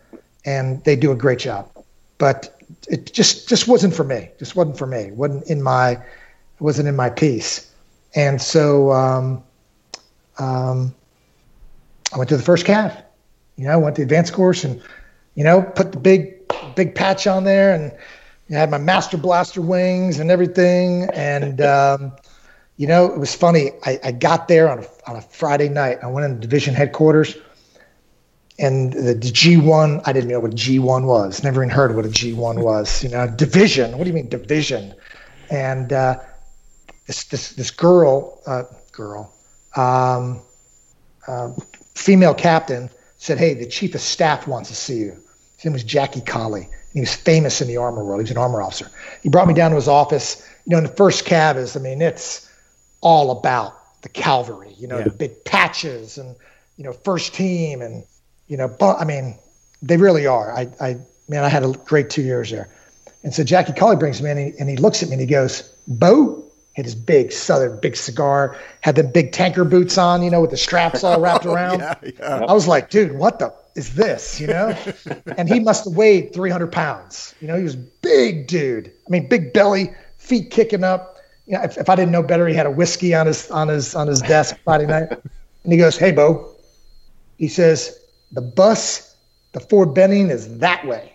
and 0.45 0.83
they 0.83 0.95
do 0.95 1.11
a 1.11 1.15
great 1.15 1.39
job, 1.39 1.67
but 2.19 2.61
it 2.87 3.11
just 3.11 3.49
just 3.49 3.67
wasn't 3.67 3.95
for 3.95 4.03
me. 4.03 4.29
Just 4.37 4.55
wasn't 4.55 4.77
for 4.77 4.85
me. 4.85 5.09
Wasn't 5.11 5.47
in 5.47 5.63
my 5.63 5.99
wasn't 6.59 6.89
in 6.89 6.95
my 6.95 7.09
piece, 7.09 7.73
and 8.13 8.39
so 8.39 8.91
um, 8.91 9.43
um, 10.37 10.93
I 12.13 12.17
went 12.19 12.29
to 12.29 12.37
the 12.37 12.43
first 12.43 12.67
cav. 12.67 13.02
You 13.55 13.65
know, 13.65 13.79
went 13.79 13.95
to 13.95 14.01
the 14.01 14.03
advanced 14.03 14.33
course 14.33 14.63
and 14.63 14.81
you 15.35 15.43
know 15.43 15.61
put 15.61 15.91
the 15.91 15.99
big 15.99 16.35
big 16.75 16.95
patch 16.95 17.27
on 17.27 17.43
there 17.43 17.73
and 17.73 17.91
I 18.49 18.59
had 18.59 18.71
my 18.71 18.77
master 18.77 19.17
blaster 19.17 19.61
wings 19.61 20.19
and 20.19 20.31
everything 20.31 21.09
and. 21.13 21.61
Um, 21.73 22.13
you 22.77 22.87
know, 22.87 23.05
it 23.05 23.19
was 23.19 23.35
funny. 23.35 23.71
I, 23.85 23.99
I 24.03 24.11
got 24.11 24.47
there 24.47 24.69
on 24.69 24.79
a, 24.79 24.87
on 25.07 25.15
a 25.15 25.21
Friday 25.21 25.69
night. 25.69 25.99
I 26.01 26.07
went 26.07 26.25
in 26.25 26.35
the 26.35 26.41
division 26.41 26.73
headquarters, 26.73 27.37
and 28.57 28.93
the, 28.93 29.13
the 29.13 29.31
G1, 29.31 30.01
I 30.05 30.13
didn't 30.13 30.29
know 30.29 30.39
what 30.39 30.53
a 30.53 30.55
G1 30.55 31.05
was. 31.05 31.43
Never 31.43 31.63
even 31.63 31.73
heard 31.73 31.95
what 31.95 32.05
a 32.05 32.09
G1 32.09 32.63
was. 32.63 33.03
You 33.03 33.09
know, 33.09 33.27
division. 33.27 33.97
What 33.97 34.05
do 34.05 34.09
you 34.09 34.13
mean 34.13 34.29
division? 34.29 34.93
And 35.51 35.93
uh, 35.93 36.19
this 37.05 37.25
this 37.25 37.51
this 37.51 37.69
girl, 37.69 38.41
uh, 38.47 38.63
girl, 38.91 39.31
um, 39.75 40.41
uh, 41.27 41.51
female 41.93 42.33
captain 42.33 42.89
said, 43.23 43.37
"Hey, 43.37 43.53
the 43.53 43.65
chief 43.65 43.95
of 43.95 44.01
staff 44.01 44.47
wants 44.47 44.69
to 44.69 44.75
see 44.75 44.97
you." 44.97 45.17
His 45.55 45.65
name 45.65 45.73
was 45.73 45.83
Jackie 45.83 46.21
Colley. 46.21 46.67
He 46.93 46.99
was 46.99 47.15
famous 47.15 47.61
in 47.61 47.67
the 47.67 47.77
armor 47.77 48.03
world. 48.03 48.19
He 48.19 48.23
was 48.23 48.31
an 48.31 48.37
armor 48.37 48.61
officer. 48.61 48.91
He 49.21 49.29
brought 49.29 49.47
me 49.47 49.53
down 49.53 49.71
to 49.71 49.75
his 49.75 49.87
office. 49.87 50.45
You 50.65 50.71
know, 50.71 50.77
in 50.77 50.83
the 50.83 50.89
first 50.89 51.25
cav 51.25 51.55
is, 51.55 51.75
I 51.77 51.79
mean, 51.79 52.01
it's 52.01 52.49
all 53.01 53.31
about 53.31 54.01
the 54.01 54.09
cavalry, 54.09 54.73
you 54.77 54.87
know, 54.87 54.97
yeah. 54.97 55.05
the 55.05 55.09
big 55.09 55.43
patches 55.45 56.17
and, 56.17 56.35
you 56.77 56.83
know, 56.83 56.91
first 56.91 57.33
team 57.33 57.81
and, 57.81 58.03
you 58.47 58.57
know, 58.57 58.67
but 58.67 58.97
I 58.99 59.05
mean, 59.05 59.37
they 59.81 59.97
really 59.97 60.27
are. 60.27 60.53
I, 60.53 60.67
I, 60.79 60.97
man, 61.29 61.43
I 61.43 61.49
had 61.49 61.63
a 61.63 61.71
great 61.71 62.09
two 62.09 62.21
years 62.21 62.51
there. 62.51 62.69
And 63.23 63.33
so 63.33 63.43
Jackie 63.43 63.73
Colley 63.73 63.95
brings 63.95 64.21
me 64.21 64.29
in 64.31 64.37
and 64.37 64.53
he, 64.53 64.59
and 64.59 64.69
he 64.69 64.75
looks 64.75 65.01
at 65.01 65.09
me 65.09 65.13
and 65.13 65.21
he 65.21 65.27
goes, 65.27 65.61
Bo, 65.87 66.43
had 66.73 66.85
his 66.85 66.95
big 66.95 67.31
southern 67.31 67.79
big 67.79 67.95
cigar, 67.95 68.57
had 68.81 68.95
the 68.95 69.03
big 69.03 69.31
tanker 69.31 69.63
boots 69.63 69.97
on, 69.97 70.23
you 70.23 70.29
know, 70.29 70.41
with 70.41 70.51
the 70.51 70.57
straps 70.57 71.03
all 71.03 71.19
wrapped 71.19 71.45
around. 71.47 71.79
yeah, 71.79 71.95
yeah. 72.01 72.45
I 72.47 72.53
was 72.53 72.67
like, 72.67 72.89
dude, 72.89 73.13
what 73.13 73.39
the 73.39 73.53
is 73.75 73.95
this, 73.95 74.39
you 74.39 74.47
know? 74.47 74.77
and 75.37 75.49
he 75.49 75.59
must 75.59 75.85
have 75.85 75.95
weighed 75.95 76.33
300 76.33 76.71
pounds. 76.71 77.33
You 77.39 77.47
know, 77.47 77.57
he 77.57 77.63
was 77.63 77.75
big 77.75 78.47
dude. 78.47 78.87
I 79.07 79.09
mean, 79.09 79.27
big 79.27 79.51
belly, 79.51 79.91
feet 80.17 80.51
kicking 80.51 80.83
up 80.83 81.13
you 81.45 81.53
know, 81.53 81.63
if, 81.63 81.77
if 81.77 81.89
I 81.89 81.95
didn't 81.95 82.11
know 82.11 82.23
better, 82.23 82.47
he 82.47 82.55
had 82.55 82.65
a 82.65 82.71
whiskey 82.71 83.13
on 83.13 83.27
his 83.27 83.49
on 83.51 83.67
his 83.67 83.95
on 83.95 84.07
his 84.07 84.21
desk 84.21 84.57
Friday 84.63 84.85
night, 84.85 85.11
and 85.63 85.73
he 85.73 85.77
goes, 85.77 85.97
"Hey, 85.97 86.11
Bo," 86.11 86.49
he 87.37 87.47
says, 87.47 87.99
"the 88.31 88.41
bus, 88.41 89.15
the 89.51 89.59
Fort 89.59 89.93
Benning 89.93 90.29
is 90.29 90.59
that 90.59 90.85
way. 90.87 91.13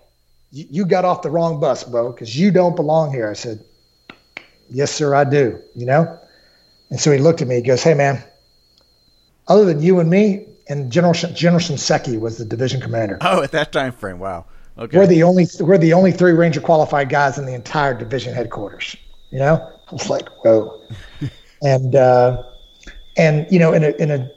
You, 0.51 0.67
you 0.71 0.85
got 0.85 1.05
off 1.05 1.23
the 1.23 1.31
wrong 1.31 1.61
bus, 1.61 1.85
Bo, 1.85 2.13
because 2.13 2.39
you 2.39 2.51
don't 2.51 2.77
belong 2.77 3.13
here." 3.13 3.31
I 3.31 3.35
said, 3.35 3.65
"Yes, 4.71 4.93
sir, 4.93 5.15
I 5.15 5.25
do." 5.25 5.61
You 5.75 5.87
know, 5.87 6.19
and 6.91 7.01
so 7.01 7.11
he 7.11 7.19
looked 7.19 7.43
at 7.43 7.49
me. 7.49 7.57
He 7.57 7.63
goes, 7.63 7.83
"Hey, 7.83 7.95
man, 7.95 8.23
other 9.49 9.65
than 9.65 9.83
you 9.83 9.99
and 9.99 10.09
me, 10.09 10.47
and 10.69 10.93
General 10.93 11.15
General 11.15 11.61
Shinseki 11.61 12.21
was 12.21 12.39
the 12.39 12.45
division 12.45 12.81
commander. 12.81 13.19
Oh, 13.29 13.43
at 13.43 13.53
that 13.53 13.73
time 13.73 13.93
frame, 13.93 14.19
wow. 14.19 14.45
Okay. 14.79 14.97
We're 14.97 15.07
the 15.07 15.23
only 15.25 15.47
we're 15.61 15.79
the 15.79 15.93
only 15.93 16.13
three 16.13 16.33
Ranger 16.33 16.61
qualified 16.61 17.09
guys 17.09 17.37
in 17.37 17.47
the 17.47 17.55
entire 17.55 17.95
division 17.95 18.33
headquarters. 18.33 18.97
You 19.31 19.41
know, 19.41 19.73
I 19.89 19.93
was 19.93 20.09
like, 20.09 20.29
whoa. 20.45 20.81
and 21.63 21.97
uh, 21.97 22.43
and 23.17 23.47
you 23.51 23.59
know, 23.59 23.73
in 23.73 23.85
a 23.85 23.91
in 23.91 24.11
a 24.11 24.31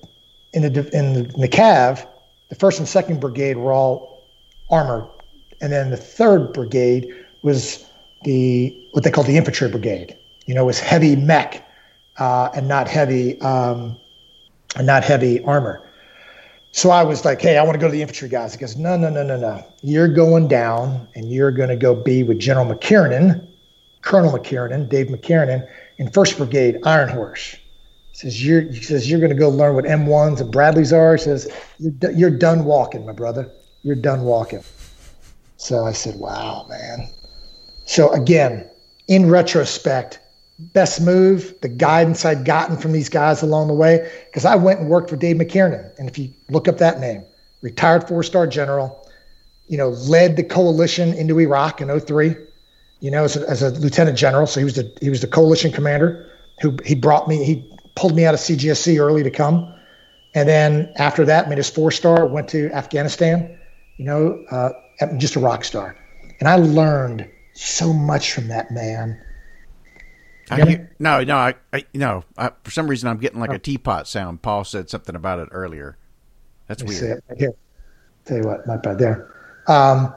in 0.53 0.61
the 0.63 0.97
in 0.97 1.13
the, 1.13 1.31
in 1.33 1.41
the 1.41 1.47
Cav, 1.47 2.07
the 2.49 2.55
first 2.55 2.79
and 2.79 2.87
second 2.87 3.19
brigade 3.19 3.57
were 3.57 3.71
all 3.71 4.27
armored, 4.69 5.07
and 5.61 5.71
then 5.71 5.91
the 5.91 5.97
third 5.97 6.53
brigade 6.53 7.13
was 7.43 7.85
the 8.23 8.89
what 8.91 9.03
they 9.03 9.11
call 9.11 9.23
the 9.23 9.37
infantry 9.37 9.69
brigade. 9.69 10.17
You 10.45 10.55
know, 10.55 10.63
it 10.63 10.65
was 10.65 10.79
heavy 10.79 11.15
mech 11.15 11.65
uh, 12.17 12.49
and 12.55 12.67
not 12.67 12.87
heavy 12.87 13.39
um, 13.41 13.97
and 14.75 14.87
not 14.87 15.03
heavy 15.03 15.43
armor. 15.43 15.81
So 16.73 16.89
I 16.89 17.03
was 17.03 17.25
like, 17.25 17.41
hey, 17.41 17.57
I 17.57 17.63
want 17.63 17.75
to 17.75 17.79
go 17.79 17.87
to 17.87 17.91
the 17.91 18.01
infantry 18.01 18.29
guys. 18.29 18.53
He 18.53 18.59
goes, 18.59 18.77
no, 18.77 18.95
no, 18.95 19.09
no, 19.09 19.23
no, 19.23 19.37
no. 19.37 19.65
You're 19.81 20.07
going 20.07 20.47
down 20.47 21.07
and 21.15 21.29
you're 21.29 21.51
going 21.51 21.69
to 21.69 21.75
go 21.75 21.93
be 21.93 22.23
with 22.23 22.39
General 22.39 22.65
McKiernan, 22.65 23.45
Colonel 24.01 24.31
McKiernan, 24.31 24.87
Dave 24.87 25.07
McKiernan, 25.07 25.67
in 25.97 26.07
1st 26.07 26.37
Brigade 26.37 26.79
Iron 26.85 27.09
Horse. 27.09 27.57
He 28.11 28.17
says, 28.17 28.45
you're, 28.45 28.61
he 28.61 28.81
says, 28.81 29.09
you're 29.09 29.19
going 29.19 29.33
to 29.33 29.37
go 29.37 29.49
learn 29.49 29.75
what 29.75 29.83
M1s 29.83 30.39
and 30.39 30.51
Bradleys 30.51 30.93
are. 30.93 31.17
He 31.17 31.23
says, 31.23 31.51
you're, 31.77 32.11
you're 32.11 32.37
done 32.37 32.63
walking, 32.63 33.05
my 33.05 33.13
brother. 33.13 33.51
You're 33.83 33.95
done 33.95 34.21
walking. 34.21 34.63
So 35.57 35.85
I 35.85 35.91
said, 35.91 36.15
wow, 36.19 36.65
man. 36.69 37.09
So 37.85 38.11
again, 38.13 38.69
in 39.07 39.29
retrospect, 39.29 40.19
best 40.73 41.01
move, 41.01 41.53
the 41.61 41.69
guidance 41.69 42.25
I'd 42.25 42.45
gotten 42.45 42.77
from 42.77 42.91
these 42.91 43.09
guys 43.09 43.41
along 43.41 43.67
the 43.67 43.73
way, 43.73 44.09
because 44.27 44.45
I 44.45 44.55
went 44.55 44.79
and 44.79 44.89
worked 44.89 45.09
for 45.09 45.15
Dave 45.15 45.37
McKiernan. 45.37 45.97
And 45.97 46.09
if 46.09 46.17
you 46.17 46.31
look 46.49 46.67
up 46.67 46.77
that 46.77 46.99
name, 46.99 47.23
retired 47.61 48.07
four 48.07 48.23
star 48.23 48.47
general, 48.47 49.07
you 49.67 49.77
know, 49.77 49.89
led 49.89 50.35
the 50.35 50.43
coalition 50.43 51.13
into 51.13 51.39
Iraq 51.39 51.81
in 51.81 51.99
03, 51.99 52.35
you 52.99 53.11
know, 53.11 53.23
as 53.23 53.37
a, 53.37 53.49
as 53.49 53.61
a 53.61 53.71
lieutenant 53.71 54.17
general. 54.17 54.47
So 54.47 54.59
he 54.59 54.63
was 54.63 54.75
the 54.75 54.95
he 55.01 55.09
was 55.09 55.21
the 55.21 55.27
coalition 55.27 55.71
commander 55.71 56.29
who 56.61 56.77
he 56.85 56.95
brought 56.95 57.27
me, 57.27 57.43
he 57.43 57.67
pulled 57.95 58.15
me 58.15 58.25
out 58.25 58.33
of 58.33 58.39
CGSC 58.39 58.99
early 58.99 59.23
to 59.23 59.31
come. 59.31 59.73
And 60.33 60.47
then 60.47 60.93
after 60.95 61.25
that, 61.25 61.49
made 61.49 61.57
his 61.57 61.69
four 61.69 61.91
star, 61.91 62.25
went 62.25 62.47
to 62.49 62.71
Afghanistan, 62.71 63.57
you 63.97 64.05
know, 64.05 64.43
uh, 64.49 64.69
just 65.17 65.35
a 65.35 65.39
rock 65.39 65.63
star. 65.63 65.95
And 66.39 66.47
I 66.47 66.55
learned 66.55 67.29
so 67.53 67.91
much 67.91 68.31
from 68.31 68.47
that 68.47 68.71
man 68.71 69.21
I, 70.51 70.87
no, 70.99 71.23
no, 71.23 71.37
I, 71.37 71.53
I 71.71 71.85
no. 71.93 72.23
I, 72.37 72.51
for 72.63 72.71
some 72.71 72.87
reason, 72.87 73.09
I'm 73.09 73.17
getting 73.17 73.39
like 73.39 73.51
oh. 73.51 73.55
a 73.55 73.59
teapot 73.59 74.07
sound. 74.07 74.41
Paul 74.41 74.63
said 74.63 74.89
something 74.89 75.15
about 75.15 75.39
it 75.39 75.49
earlier. 75.51 75.97
That's 76.67 76.83
weird. 76.83 77.21
Right 77.29 77.39
here, 77.39 77.53
tell 78.25 78.37
you 78.37 78.43
what, 78.43 78.65
my 78.67 78.77
bad 78.77 78.97
there. 78.97 79.33
Um, 79.67 80.13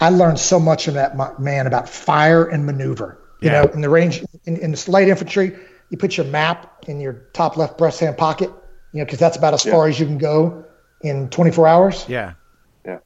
I 0.00 0.08
learned 0.08 0.38
so 0.38 0.58
much 0.58 0.86
from 0.86 0.94
that 0.94 1.40
man 1.40 1.66
about 1.66 1.88
fire 1.88 2.44
and 2.44 2.66
maneuver. 2.66 3.18
You 3.40 3.50
yeah. 3.50 3.62
know, 3.62 3.70
in 3.70 3.80
the 3.80 3.88
range, 3.88 4.24
in, 4.44 4.56
in 4.56 4.72
the 4.72 4.84
light 4.88 5.08
infantry, 5.08 5.56
you 5.90 5.98
put 5.98 6.16
your 6.16 6.26
map 6.26 6.84
in 6.88 7.00
your 7.00 7.24
top 7.32 7.56
left 7.56 7.78
breast 7.78 8.00
hand 8.00 8.16
pocket. 8.16 8.50
You 8.92 8.98
know, 8.98 9.04
because 9.04 9.18
that's 9.18 9.36
about 9.36 9.54
as 9.54 9.64
yeah. 9.64 9.72
far 9.72 9.88
as 9.88 9.98
you 9.98 10.06
can 10.06 10.18
go 10.18 10.64
in 11.02 11.28
24 11.30 11.66
hours. 11.66 12.04
Yeah, 12.08 12.34
yeah, 12.84 12.98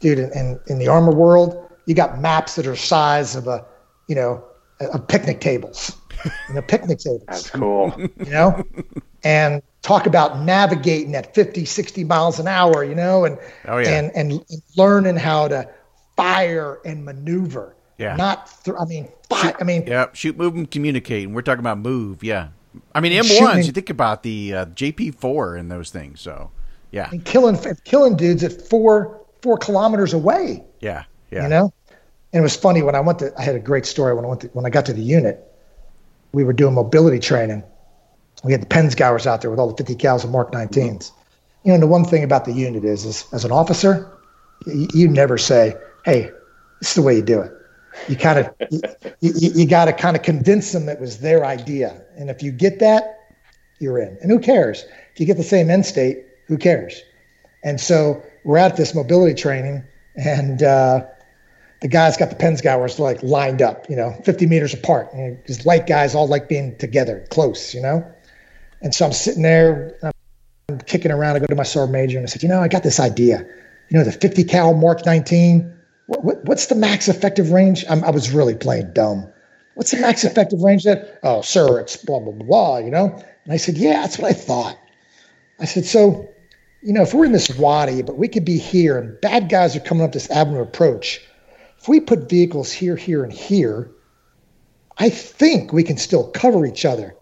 dude. 0.00 0.18
In 0.18 0.60
in 0.66 0.78
the 0.78 0.88
armor 0.88 1.14
world, 1.14 1.70
you 1.86 1.94
got 1.94 2.20
maps 2.20 2.56
that 2.56 2.66
are 2.66 2.76
size 2.76 3.34
of 3.34 3.48
a, 3.48 3.64
you 4.08 4.14
know, 4.14 4.44
of 4.80 5.06
picnic 5.08 5.40
tables. 5.40 5.96
You 6.48 6.56
know, 6.56 6.62
picnic 6.62 6.98
tables. 6.98 7.22
That's 7.28 7.48
cool. 7.48 7.94
You 8.18 8.30
know, 8.32 8.64
and 9.22 9.62
talk 9.82 10.06
about 10.06 10.40
navigating 10.40 11.14
at 11.14 11.32
50, 11.32 11.64
60 11.64 12.02
miles 12.02 12.40
an 12.40 12.48
hour, 12.48 12.82
you 12.82 12.96
know, 12.96 13.24
and 13.24 13.38
oh, 13.66 13.78
yeah. 13.78 13.90
and, 13.90 14.10
and 14.16 14.44
learning 14.76 15.14
how 15.14 15.46
to 15.46 15.68
fire 16.16 16.80
and 16.84 17.04
maneuver. 17.04 17.76
Yeah. 17.98 18.16
Not, 18.16 18.52
th- 18.64 18.76
I 18.78 18.84
mean, 18.84 19.08
shoot, 19.40 19.54
I 19.60 19.64
mean, 19.64 19.86
yeah, 19.86 20.06
shoot, 20.12 20.36
move, 20.36 20.56
and 20.56 20.70
communicate. 20.70 21.24
And 21.26 21.34
we're 21.34 21.42
talking 21.42 21.60
about 21.60 21.78
move. 21.78 22.22
Yeah. 22.22 22.48
I 22.94 23.00
mean, 23.00 23.12
M1s, 23.12 23.66
you 23.66 23.72
think 23.72 23.90
about 23.90 24.22
the 24.22 24.54
uh, 24.54 24.64
JP4 24.66 25.58
and 25.58 25.70
those 25.70 25.90
things. 25.90 26.20
So, 26.20 26.50
yeah. 26.90 27.08
And 27.10 27.24
killing, 27.24 27.56
killing 27.84 28.16
dudes 28.16 28.44
at 28.44 28.68
four, 28.68 29.24
four 29.42 29.58
kilometers 29.58 30.12
away. 30.12 30.64
Yeah. 30.80 31.04
Yeah. 31.30 31.44
You 31.44 31.48
know? 31.48 31.72
And 32.32 32.40
it 32.40 32.42
was 32.42 32.56
funny 32.56 32.82
when 32.82 32.94
I 32.94 33.00
went 33.00 33.20
to. 33.20 33.32
I 33.38 33.42
had 33.42 33.56
a 33.56 33.60
great 33.60 33.86
story 33.86 34.14
when 34.14 34.24
I 34.24 34.28
went 34.28 34.42
to, 34.42 34.48
when 34.48 34.66
I 34.66 34.70
got 34.70 34.86
to 34.86 34.92
the 34.92 35.02
unit. 35.02 35.44
We 36.32 36.44
were 36.44 36.52
doing 36.52 36.74
mobility 36.74 37.18
training. 37.18 37.62
We 38.44 38.52
had 38.52 38.62
the 38.62 38.66
Pinzgauers 38.66 39.26
out 39.26 39.40
there 39.40 39.50
with 39.50 39.58
all 39.58 39.68
the 39.68 39.76
50 39.76 39.94
cals 39.96 40.24
and 40.24 40.32
Mark 40.32 40.52
19s. 40.52 40.70
Mm-hmm. 40.70 41.14
You 41.64 41.72
know, 41.72 41.80
the 41.80 41.86
one 41.86 42.04
thing 42.04 42.22
about 42.22 42.44
the 42.44 42.52
unit 42.52 42.84
is, 42.84 43.04
is 43.04 43.26
as 43.32 43.44
an 43.44 43.50
officer, 43.50 44.10
you, 44.66 44.88
you 44.94 45.08
never 45.08 45.38
say, 45.38 45.74
"Hey, 46.04 46.30
this 46.80 46.90
is 46.90 46.94
the 46.94 47.02
way 47.02 47.16
you 47.16 47.22
do 47.22 47.40
it." 47.40 47.52
You 48.08 48.16
kind 48.16 48.38
of 48.38 48.54
you, 48.70 48.80
you, 49.20 49.50
you 49.54 49.66
got 49.66 49.86
to 49.86 49.92
kind 49.92 50.16
of 50.16 50.22
convince 50.22 50.72
them 50.72 50.88
it 50.88 51.00
was 51.00 51.18
their 51.18 51.44
idea, 51.44 52.00
and 52.16 52.30
if 52.30 52.42
you 52.42 52.52
get 52.52 52.78
that, 52.80 53.18
you're 53.80 53.98
in. 53.98 54.18
And 54.20 54.30
who 54.30 54.38
cares 54.38 54.84
if 55.12 55.20
you 55.20 55.26
get 55.26 55.36
the 55.36 55.42
same 55.42 55.70
end 55.70 55.86
state? 55.86 56.24
Who 56.46 56.58
cares? 56.58 57.02
And 57.64 57.80
so 57.80 58.22
we're 58.44 58.58
at 58.58 58.76
this 58.76 58.94
mobility 58.94 59.34
training, 59.34 59.84
and 60.16 60.62
uh, 60.62 61.06
the 61.80 61.88
guys 61.88 62.16
got 62.16 62.30
the 62.30 62.36
Pinzgauers 62.36 62.98
like 62.98 63.22
lined 63.22 63.62
up, 63.62 63.88
you 63.88 63.96
know, 63.96 64.12
50 64.24 64.46
meters 64.46 64.74
apart. 64.74 65.12
And 65.12 65.38
these 65.46 65.64
light 65.64 65.86
guys 65.86 66.14
all 66.14 66.26
like 66.26 66.48
being 66.48 66.76
together, 66.76 67.24
close, 67.30 67.74
you 67.74 67.80
know. 67.80 68.04
And 68.80 68.94
so 68.94 69.06
I'm 69.06 69.12
sitting 69.12 69.42
there, 69.42 69.96
I'm 70.68 70.78
kicking 70.80 71.12
around. 71.12 71.36
I 71.36 71.38
go 71.40 71.46
to 71.46 71.54
my 71.54 71.62
sergeant 71.62 71.92
major 71.92 72.18
and 72.18 72.26
I 72.26 72.28
said, 72.28 72.42
you 72.42 72.48
know, 72.48 72.60
I 72.60 72.68
got 72.68 72.82
this 72.82 73.00
idea. 73.00 73.46
You 73.88 73.98
know, 73.98 74.04
the 74.04 74.12
50 74.12 74.44
cal 74.44 74.74
Mark 74.74 75.06
19. 75.06 75.74
What, 76.06 76.24
what, 76.24 76.44
what's 76.44 76.66
the 76.66 76.74
max 76.74 77.08
effective 77.08 77.50
range? 77.50 77.84
I'm, 77.88 78.02
i 78.04 78.10
was 78.10 78.30
really 78.32 78.54
playing 78.54 78.92
dumb. 78.92 79.32
What's 79.74 79.92
the 79.92 80.00
max 80.00 80.24
effective 80.24 80.60
range? 80.62 80.84
That 80.84 81.20
oh, 81.22 81.42
sir, 81.42 81.78
it's 81.78 81.96
blah 81.96 82.18
blah 82.18 82.32
blah. 82.32 82.78
You 82.78 82.90
know. 82.90 83.22
And 83.44 83.52
I 83.52 83.56
said, 83.56 83.76
yeah, 83.76 84.02
that's 84.02 84.18
what 84.18 84.30
I 84.30 84.34
thought. 84.34 84.76
I 85.60 85.64
said, 85.64 85.84
so, 85.84 86.28
you 86.82 86.92
know, 86.92 87.02
if 87.02 87.14
we're 87.14 87.24
in 87.24 87.32
this 87.32 87.56
wadi, 87.56 88.02
but 88.02 88.18
we 88.18 88.28
could 88.28 88.44
be 88.44 88.58
here, 88.58 88.98
and 88.98 89.20
bad 89.20 89.48
guys 89.48 89.74
are 89.76 89.80
coming 89.80 90.04
up 90.04 90.12
this 90.12 90.30
avenue 90.30 90.60
approach 90.60 91.20
if 91.78 91.88
we 91.88 92.00
put 92.00 92.28
vehicles 92.28 92.72
here, 92.72 92.96
here, 92.96 93.22
and 93.22 93.32
here, 93.32 93.90
I 94.98 95.10
think 95.10 95.72
we 95.72 95.84
can 95.84 95.96
still 95.96 96.30
cover 96.30 96.66
each 96.66 96.84
other 96.84 97.14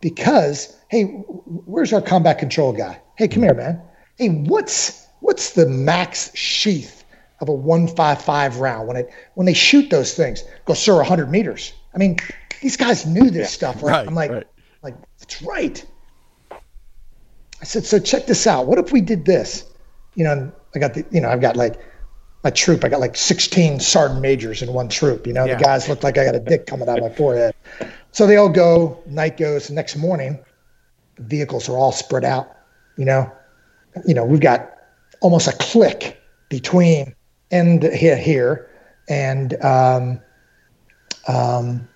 because, 0.00 0.74
hey, 0.88 1.04
where's 1.04 1.92
our 1.92 2.00
combat 2.00 2.38
control 2.38 2.72
guy? 2.72 3.00
Hey, 3.16 3.28
come 3.28 3.42
here, 3.42 3.54
man. 3.54 3.82
Hey, 4.16 4.28
what's 4.28 5.06
what's 5.20 5.52
the 5.52 5.66
max 5.66 6.34
sheaf 6.34 7.04
of 7.40 7.48
a 7.48 7.52
155 7.52 8.56
round 8.56 8.88
when 8.88 8.96
it 8.96 9.10
when 9.34 9.46
they 9.46 9.52
shoot 9.52 9.90
those 9.90 10.14
things? 10.14 10.44
Go, 10.64 10.72
sir, 10.72 10.96
100 10.96 11.30
meters. 11.30 11.74
I 11.94 11.98
mean, 11.98 12.16
these 12.62 12.78
guys 12.78 13.04
knew 13.04 13.30
this 13.30 13.36
yeah, 13.36 13.46
stuff. 13.46 13.82
Right? 13.82 13.92
right 13.92 14.06
I'm 14.06 14.14
like, 14.14 14.30
right. 14.30 14.46
like 14.82 14.94
that's 15.18 15.42
right. 15.42 15.84
I 16.50 17.64
said, 17.64 17.84
so 17.84 17.98
check 17.98 18.26
this 18.26 18.46
out. 18.46 18.66
What 18.66 18.78
if 18.78 18.92
we 18.92 19.02
did 19.02 19.26
this? 19.26 19.66
You 20.14 20.24
know, 20.24 20.52
I 20.74 20.78
got 20.78 20.94
the, 20.94 21.04
you 21.10 21.20
know, 21.20 21.28
I've 21.28 21.42
got 21.42 21.56
like 21.56 21.78
my 22.42 22.50
troop. 22.50 22.84
I 22.84 22.88
got 22.88 23.00
like 23.00 23.16
16 23.16 23.80
sergeant 23.80 24.20
majors 24.20 24.62
in 24.62 24.72
one 24.72 24.88
troop. 24.88 25.26
You 25.26 25.32
know, 25.32 25.44
yeah. 25.44 25.56
the 25.56 25.62
guys 25.62 25.88
look 25.88 26.02
like 26.02 26.18
I 26.18 26.24
got 26.24 26.34
a 26.34 26.40
dick 26.40 26.66
coming 26.66 26.88
out 26.88 26.98
of 26.98 27.04
my 27.04 27.10
forehead. 27.10 27.54
So 28.12 28.26
they 28.26 28.36
all 28.36 28.48
go. 28.48 29.02
Night 29.06 29.36
goes. 29.36 29.68
The 29.68 29.74
next 29.74 29.96
morning, 29.96 30.38
the 31.16 31.22
vehicles 31.22 31.68
are 31.68 31.76
all 31.76 31.92
spread 31.92 32.24
out. 32.24 32.50
You 32.96 33.04
know, 33.04 33.32
you 34.06 34.14
know 34.14 34.24
we've 34.24 34.40
got 34.40 34.74
almost 35.20 35.48
a 35.48 35.52
click 35.52 36.20
between 36.48 37.14
end 37.50 37.82
here, 37.82 38.16
here 38.16 38.70
and 39.08 39.62
um, 39.62 40.20
um, 41.28 41.88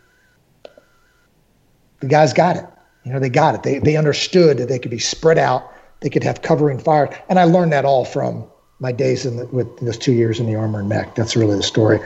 the 2.01 2.07
guys 2.07 2.33
got 2.33 2.57
it. 2.57 2.65
You 3.05 3.13
know, 3.13 3.19
they 3.19 3.29
got 3.29 3.55
it. 3.55 3.63
They 3.63 3.79
they 3.79 3.97
understood 3.97 4.59
that 4.59 4.69
they 4.69 4.79
could 4.79 4.91
be 4.91 4.99
spread 4.99 5.39
out. 5.39 5.71
They 6.01 6.11
could 6.11 6.25
have 6.25 6.43
covering 6.43 6.79
fire, 6.79 7.19
and 7.29 7.39
I 7.39 7.45
learned 7.45 7.73
that 7.73 7.85
all 7.85 8.05
from 8.05 8.47
my 8.81 8.93
days 8.93 9.27
in 9.27 9.37
the, 9.37 9.47
with 9.47 9.79
those 9.79 9.99
two 9.99 10.13
years 10.13 10.41
in 10.41 10.47
the 10.47 10.55
armor 10.55 10.81
and 10.81 10.89
mech. 10.89 11.15
That's 11.15 11.37
really 11.37 11.57
the 11.57 11.63
story. 11.63 12.01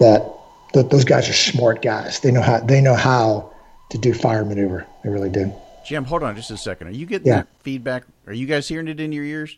That, 0.00 0.32
that 0.74 0.90
those 0.90 1.04
guys 1.04 1.28
are 1.28 1.34
smart 1.34 1.82
guys. 1.82 2.20
They 2.20 2.30
know 2.30 2.42
how 2.42 2.60
they 2.60 2.80
know 2.80 2.94
how 2.94 3.52
to 3.90 3.98
do 3.98 4.14
fire 4.14 4.44
maneuver. 4.44 4.86
They 5.04 5.10
really 5.10 5.30
do. 5.30 5.52
Jim, 5.84 6.04
hold 6.04 6.22
on 6.22 6.36
just 6.36 6.50
a 6.50 6.56
second. 6.56 6.88
Are 6.88 6.92
you 6.92 7.06
getting 7.06 7.28
yeah. 7.28 7.44
feedback? 7.60 8.04
Are 8.26 8.32
you 8.32 8.46
guys 8.46 8.68
hearing 8.68 8.88
it 8.88 9.00
in 9.00 9.12
your 9.12 9.24
ears? 9.24 9.56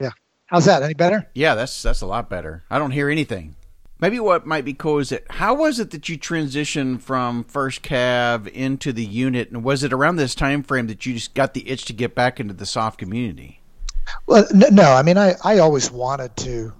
Yeah. 0.00 0.10
How's 0.46 0.64
that? 0.66 0.82
Any 0.82 0.94
better? 0.94 1.28
Yeah, 1.34 1.54
that's 1.54 1.82
that's 1.82 2.00
a 2.00 2.06
lot 2.06 2.30
better. 2.30 2.64
I 2.70 2.78
don't 2.78 2.92
hear 2.92 3.10
anything. 3.10 3.56
Maybe 4.00 4.18
what 4.20 4.44
might 4.44 4.64
be 4.64 4.74
cool 4.74 4.98
is 4.98 5.10
that 5.10 5.24
how 5.30 5.54
was 5.54 5.78
it 5.78 5.90
that 5.92 6.08
you 6.08 6.18
transitioned 6.18 7.00
from 7.00 7.44
first 7.44 7.82
cav 7.82 8.48
into 8.48 8.92
the 8.92 9.04
unit, 9.04 9.50
and 9.50 9.64
was 9.64 9.82
it 9.82 9.92
around 9.92 10.16
this 10.16 10.34
time 10.34 10.62
frame 10.62 10.86
that 10.88 11.06
you 11.06 11.14
just 11.14 11.34
got 11.34 11.54
the 11.54 11.68
itch 11.68 11.84
to 11.86 11.92
get 11.92 12.14
back 12.14 12.40
into 12.40 12.54
the 12.54 12.66
SOF 12.66 12.96
community? 12.96 13.60
Well, 14.26 14.46
no, 14.52 14.92
I 14.92 15.02
mean, 15.02 15.18
I, 15.18 15.34
I 15.42 15.58
always 15.58 15.90
wanted 15.90 16.36
to, 16.38 16.72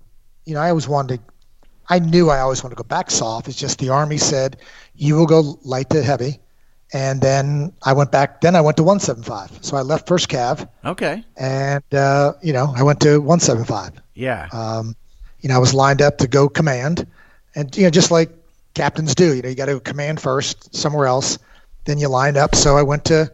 you 0.44 0.54
know, 0.54 0.60
I 0.60 0.70
always 0.70 0.88
wanted 0.88 1.18
to, 1.18 1.32
I 1.88 1.98
knew 1.98 2.30
I 2.30 2.40
always 2.40 2.62
wanted 2.62 2.76
to 2.76 2.82
go 2.82 2.88
back 2.88 3.10
SOF. 3.10 3.46
It's 3.48 3.58
just 3.58 3.78
the 3.78 3.90
Army 3.90 4.16
said, 4.16 4.56
you 4.94 5.16
will 5.16 5.26
go 5.26 5.58
light 5.64 5.90
to 5.90 6.02
heavy. 6.02 6.40
And 6.92 7.20
then 7.20 7.72
I 7.82 7.92
went 7.92 8.12
back, 8.12 8.40
then 8.40 8.54
I 8.54 8.60
went 8.60 8.76
to 8.76 8.82
175. 8.84 9.64
So 9.64 9.76
I 9.76 9.82
left 9.82 10.06
first 10.06 10.28
cav. 10.28 10.68
Okay. 10.84 11.24
And, 11.37 11.82
uh, 11.92 12.34
you 12.42 12.52
know, 12.52 12.72
I 12.76 12.82
went 12.82 13.00
to 13.00 13.18
175. 13.18 14.00
Yeah. 14.14 14.48
Um, 14.52 14.94
you 15.40 15.48
know, 15.48 15.56
I 15.56 15.58
was 15.58 15.74
lined 15.74 16.00
up 16.00 16.18
to 16.18 16.28
go 16.28 16.48
command. 16.48 17.06
And, 17.54 17.76
you 17.76 17.82
know, 17.82 17.90
just 17.90 18.10
like 18.10 18.30
captains 18.74 19.14
do, 19.14 19.34
you 19.34 19.42
know, 19.42 19.48
you 19.48 19.54
got 19.54 19.66
to 19.66 19.80
command 19.80 20.20
first 20.20 20.74
somewhere 20.74 21.06
else. 21.06 21.38
Then 21.84 21.98
you 21.98 22.08
line 22.08 22.37
up. 22.37 22.54
So 22.54 22.76
I 22.76 22.82
went 22.82 23.04
to 23.06 23.30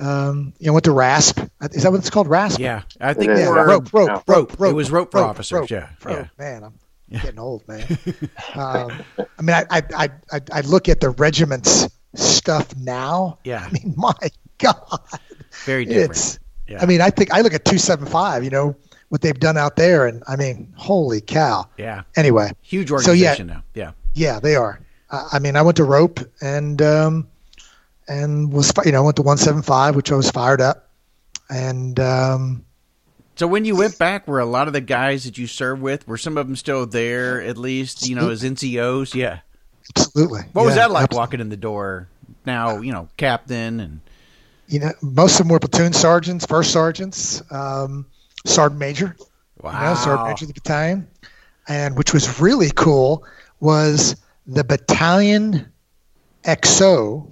Um, 0.00 0.52
you 0.58 0.66
know, 0.68 0.72
went 0.74 0.84
to 0.84 0.92
RASP. 0.92 1.38
Is 1.72 1.82
that 1.82 1.90
what 1.90 1.98
it's 1.98 2.10
called? 2.10 2.28
RASP? 2.28 2.60
Yeah, 2.60 2.82
I 3.00 3.14
think 3.14 3.30
Yeah. 3.36 3.46
more 3.46 3.66
rope, 3.66 3.92
rope, 3.92 4.08
rope, 4.08 4.22
rope, 4.28 4.60
rope. 4.60 4.70
It 4.70 4.74
was 4.74 4.90
rope 4.90 5.10
for 5.10 5.20
rope, 5.20 5.30
officers. 5.30 5.52
rope, 5.60 5.70
yeah, 5.70 5.88
rope. 6.04 6.16
yeah. 6.18 6.26
Man, 6.38 6.64
I'm 6.64 6.74
getting 7.20 7.38
old, 7.40 7.66
man. 7.66 7.84
um, 8.54 8.92
I 9.38 9.42
mean, 9.42 9.56
I, 9.56 9.64
I, 9.70 9.82
I, 9.96 10.08
I, 10.32 10.40
I 10.52 10.60
look 10.62 10.88
at 10.88 11.00
the 11.00 11.10
regiment's 11.10 11.88
stuff 12.14 12.76
now. 12.76 13.38
Yeah. 13.44 13.64
I 13.66 13.70
mean, 13.72 13.94
my 13.96 14.14
God, 14.58 15.00
Very 15.64 15.84
different. 15.84 16.10
it's. 16.10 16.38
Yeah. 16.68 16.82
I 16.82 16.86
mean, 16.86 17.00
I 17.00 17.08
think 17.10 17.32
I 17.32 17.40
look 17.40 17.54
at 17.54 17.64
two 17.64 17.78
seven 17.78 18.06
five. 18.06 18.44
You 18.44 18.50
know 18.50 18.76
what 19.08 19.22
they've 19.22 19.38
done 19.40 19.56
out 19.56 19.76
there, 19.76 20.06
and 20.06 20.22
I 20.28 20.36
mean, 20.36 20.74
holy 20.76 21.22
cow. 21.22 21.66
yeah, 21.78 22.02
Anyway, 22.14 22.52
huge 22.60 22.88
So, 22.90 22.94
yeah. 23.12 23.30
organization 23.30 23.46
now. 23.46 23.62
Yeah, 23.74 23.92
yeah, 24.14 24.38
they 24.38 24.54
are. 24.54 24.78
I, 25.10 25.28
I 25.34 25.38
mean, 25.38 25.56
I 25.56 25.62
went 25.62 25.78
to 25.78 25.84
rope 25.84 26.20
and 26.42 26.82
um, 26.82 27.28
and 28.08 28.52
was 28.52 28.72
you 28.84 28.92
know 28.92 29.04
went 29.04 29.16
to 29.16 29.22
one 29.22 29.36
seven 29.38 29.62
five, 29.62 29.94
which 29.96 30.10
I 30.10 30.16
was 30.16 30.30
fired 30.30 30.60
up, 30.60 30.88
and 31.50 31.98
um, 32.00 32.64
So 33.36 33.46
when 33.46 33.64
you 33.64 33.76
went 33.76 33.98
back, 33.98 34.26
were 34.26 34.40
a 34.40 34.46
lot 34.46 34.66
of 34.66 34.72
the 34.72 34.80
guys 34.80 35.24
that 35.24 35.38
you 35.38 35.46
served 35.46 35.82
with 35.82 36.08
were 36.08 36.18
some 36.18 36.36
of 36.38 36.46
them 36.46 36.56
still 36.56 36.86
there 36.86 37.40
at 37.42 37.56
least? 37.58 38.08
You 38.08 38.16
know, 38.16 38.30
as 38.30 38.42
NCOs. 38.42 39.14
Yeah. 39.14 39.40
absolutely. 39.96 40.42
What 40.52 40.64
was 40.64 40.74
that 40.74 40.90
like 40.90 41.04
abs- 41.04 41.16
walking 41.16 41.40
in 41.40 41.48
the 41.48 41.56
door? 41.56 42.08
Now 42.44 42.80
you 42.80 42.92
know, 42.92 43.08
captain 43.16 43.80
and 43.80 44.00
You 44.68 44.80
know, 44.80 44.92
most 45.02 45.32
of 45.40 45.46
them 45.46 45.48
were 45.48 45.58
platoon 45.60 45.92
sergeants, 45.92 46.44
first 46.46 46.72
sergeants, 46.72 47.42
um, 47.50 48.06
sergeant 48.46 48.78
major. 48.80 49.16
wow, 49.60 49.72
you 49.72 49.88
know, 49.88 49.94
sergeant 49.94 50.28
major 50.28 50.44
of 50.44 50.48
the 50.48 50.54
battalion. 50.54 51.06
And 51.70 51.96
which 51.98 52.14
was 52.14 52.40
really 52.40 52.70
cool 52.74 53.24
was 53.60 54.16
the 54.46 54.64
battalion 54.64 55.70
XO, 56.44 57.30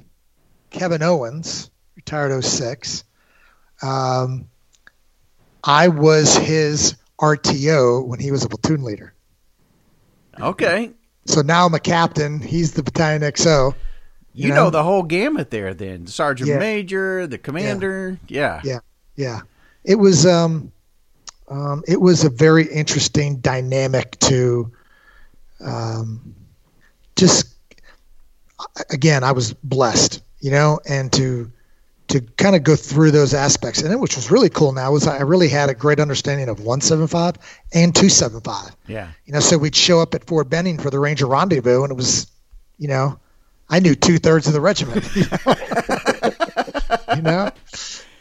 Kevin 0.77 1.03
Owens, 1.03 1.71
retired 1.97 2.45
06. 2.45 3.03
Um, 3.83 4.49
I 5.65 5.89
was 5.89 6.37
his 6.37 6.97
RTO 7.19 8.07
when 8.07 8.21
he 8.21 8.31
was 8.31 8.45
a 8.45 8.49
platoon 8.49 8.85
leader. 8.85 9.15
Okay, 10.39 10.91
So 11.25 11.41
now 11.41 11.65
I'm 11.65 11.73
a 11.75 11.81
captain. 11.81 12.41
He's 12.41 12.73
the 12.75 12.83
battalion 12.83 13.23
XO. 13.23 13.75
you, 14.35 14.49
You 14.49 14.55
know? 14.55 14.65
know? 14.65 14.71
the 14.71 14.83
whole 14.83 15.03
gamut 15.03 15.51
there. 15.51 15.73
Then 15.73 16.07
sergeant 16.07 16.51
Yeah. 16.51 16.59
major, 16.59 17.27
the 17.27 17.39
commander. 17.39 18.19
Yeah. 18.29 18.61
Yeah. 18.63 18.81
Yeah. 19.17 19.41
It 19.83 19.95
was 19.95 20.27
um, 20.27 20.73
um, 21.49 21.85
it 21.89 21.99
was 22.01 22.25
a 22.25 22.29
very 22.31 22.67
interesting 22.67 23.37
dynamic 23.37 24.19
to 24.21 24.71
um, 25.65 26.35
just 27.17 27.47
again 28.91 29.25
I 29.25 29.33
was 29.33 29.55
blessed, 29.55 30.23
you 30.41 30.51
know, 30.51 30.81
and 30.89 31.13
to 31.15 31.51
to 32.09 32.21
kind 32.21 32.55
of 32.55 32.63
go 32.63 32.77
through 32.77 33.11
those 33.11 33.35
aspects. 33.35 33.83
And 33.83 33.93
it, 33.93 33.99
which 33.99 34.17
was 34.17 34.31
really 34.31 34.49
cool 34.49 34.73
now 34.73 34.93
was 34.93 35.07
I 35.07 35.21
really 35.23 35.49
had 35.49 35.71
a 35.71 35.75
great 35.75 35.99
understanding 35.99 36.49
of 36.49 36.61
175 36.61 37.35
and 37.73 37.95
275. 37.95 38.77
yeah. 38.87 39.11
You 39.25 39.33
know, 39.33 39.41
so 39.41 39.59
we'd 39.59 39.75
show 39.75 40.01
up 40.01 40.15
at 40.15 40.25
Fort 40.25 40.49
Benning 40.49 40.79
for 40.79 40.91
the 40.91 41.01
Ranger 41.01 41.27
Rendezvous, 41.27 41.83
and 41.83 41.91
it 41.91 41.97
was, 41.97 42.29
you 42.79 42.87
know, 42.87 43.19
I 43.69 43.81
knew 43.81 43.97
two 43.97 44.19
thirds 44.19 44.47
of 44.47 44.53
the 44.53 44.61
regiment. 44.61 45.05
you 47.17 47.23
know, 47.23 47.51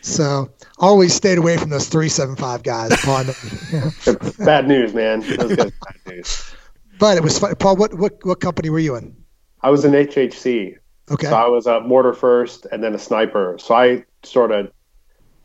so 0.02 0.50
always 0.80 1.14
stayed 1.14 1.38
away 1.38 1.58
from 1.58 1.70
those 1.70 1.88
three 1.88 2.10
seven 2.10 2.36
five 2.36 2.64
guys. 2.64 2.92
Paul, 3.04 3.18
I 3.18 3.24
know. 3.24 4.16
Bad 4.46 4.68
news, 4.68 4.94
man. 4.94 5.20
Those 5.20 5.56
guys 5.56 5.72
bad 5.72 5.96
news. 6.08 6.56
but 6.98 7.18
it 7.18 7.24
was 7.24 7.38
fun. 7.38 7.54
Paul, 7.56 7.76
what 7.76 7.94
what 7.94 8.14
what 8.24 8.40
company 8.40 8.72
were 8.72 8.80
you 8.80 8.96
in? 8.96 9.16
I 9.62 9.70
was 9.70 9.86
in 9.86 9.92
HHC, 9.92 10.78
Okay, 11.12 11.28
so 11.28 11.36
I 11.36 11.48
was 11.48 11.68
a 11.68 11.82
mortar 11.82 12.14
first 12.14 12.66
and 12.72 12.84
then 12.84 12.96
a 12.96 13.00
sniper. 13.00 13.58
So 13.60 13.76
I 13.76 14.04
sort 14.24 14.52
of 14.52 14.72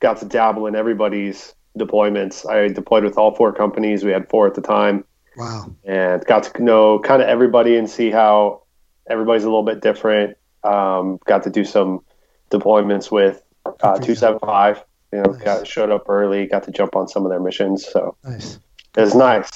got 0.01 0.19
to 0.21 0.25
dabble 0.25 0.67
in 0.67 0.75
everybody's 0.75 1.55
deployments. 1.79 2.49
I 2.49 2.69
deployed 2.69 3.05
with 3.05 3.19
all 3.19 3.35
four 3.35 3.53
companies. 3.53 4.03
We 4.05 4.11
had 4.11 4.29
four 4.31 4.47
at 4.47 4.55
the 4.55 4.63
time, 4.63 5.05
wow, 5.37 5.71
and 5.85 6.25
got 6.25 6.45
to 6.45 6.63
know 6.63 6.99
kind 7.01 7.21
of 7.23 7.29
everybody 7.29 7.77
and 7.77 7.89
see 7.91 8.11
how 8.11 8.63
everybody's 9.09 9.45
a 9.45 9.49
little 9.49 9.63
bit 9.63 9.83
different. 9.83 10.37
Um, 10.65 11.19
got 11.27 11.43
to 11.45 11.51
do 11.51 11.65
some 11.65 12.01
deployments 12.51 13.11
with 13.11 13.43
uh, 13.67 13.71
Good 13.71 13.81
for 13.81 14.01
you. 14.01 14.07
two 14.07 14.15
seven 14.15 14.39
five. 14.41 14.83
You 15.13 15.19
know, 15.23 15.33
Nice. 15.33 15.43
got 15.43 15.67
showed 15.67 15.91
up 15.91 16.09
early. 16.09 16.47
Got 16.47 16.63
to 16.65 16.71
jump 16.71 16.95
on 16.97 17.09
some 17.09 17.27
of 17.27 17.31
their 17.31 17.41
missions. 17.41 17.85
So 17.87 18.17
nice. 18.25 18.59
it 18.97 19.01
was 19.01 19.15
nice. 19.15 19.51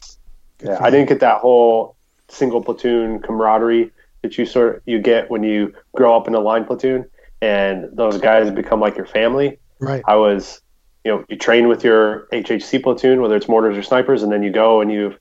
Good 0.59 0.69
Yeah, 0.71 0.79
I 0.81 0.91
didn't 0.91 1.09
get 1.09 1.21
that 1.21 1.39
whole 1.41 1.97
single 2.29 2.63
platoon 2.63 3.21
camaraderie 3.21 3.91
that 4.25 4.37
you 4.39 4.47
sort 4.47 4.77
of, 4.77 4.83
you 4.87 4.99
get 4.99 5.31
when 5.31 5.45
you 5.45 5.73
grow 5.95 6.17
up 6.17 6.27
in 6.27 6.35
a 6.35 6.41
line 6.41 6.65
platoon, 6.65 7.05
and 7.41 7.89
those 7.93 8.19
guys 8.19 8.51
become 8.51 8.81
like 8.81 8.97
your 8.97 9.07
family. 9.07 9.59
Right, 9.79 10.03
I 10.07 10.17
was, 10.17 10.61
you 11.05 11.13
know, 11.13 11.25
you 11.29 11.37
train 11.37 11.69
with 11.69 11.85
your 11.85 12.27
HHC 12.33 12.83
platoon, 12.83 13.21
whether 13.21 13.37
it's 13.37 13.49
mortars 13.49 13.77
or 13.77 13.83
snipers, 13.83 14.23
and 14.23 14.33
then 14.33 14.43
you 14.43 14.51
go 14.51 14.81
and 14.81 14.91
you, 14.91 15.15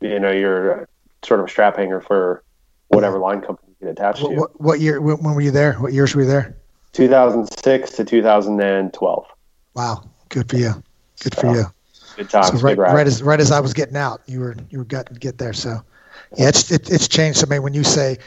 you 0.00 0.18
know, 0.18 0.30
you're 0.30 0.88
sort 1.24 1.40
of 1.40 1.46
a 1.46 1.48
strap 1.48 1.76
hanger 1.76 2.00
for 2.00 2.42
whatever 2.88 3.18
line 3.18 3.40
company 3.40 3.74
you 3.80 3.86
get 3.86 3.92
attached 3.92 4.22
what, 4.22 4.30
to. 4.30 4.36
what, 4.36 4.60
what 4.60 4.80
year? 4.80 5.00
When 5.00 5.22
were 5.22 5.40
you 5.40 5.52
there? 5.52 5.74
What 5.74 5.92
years 5.92 6.14
were 6.14 6.22
you 6.22 6.28
there? 6.28 6.56
2006 6.92 7.92
to 7.92 8.04
2012. 8.04 9.26
Wow, 9.74 10.04
good 10.30 10.50
for 10.50 10.56
you. 10.56 10.82
Good 11.22 11.34
for 11.36 11.54
you. 11.54 11.64
Good 12.16 12.30
times, 12.30 12.48
So 12.48 12.58
right, 12.58 12.76
right 12.76 13.06
as 13.06 13.22
right 13.22 13.38
as 13.38 13.52
I 13.52 13.60
was 13.60 13.72
getting 13.72 13.96
out, 13.96 14.22
you 14.26 14.40
were 14.40 14.56
you 14.70 14.78
were 14.78 14.84
got 14.84 15.06
to 15.06 15.14
get 15.14 15.38
there. 15.38 15.52
So 15.52 15.80
yeah, 16.36 16.48
it's 16.48 16.70
it, 16.70 16.90
it's 16.90 17.08
changed. 17.08 17.38
So 17.38 17.46
I 17.46 17.50
mean, 17.50 17.62
when 17.62 17.74
you 17.74 17.84
say, 17.84 18.18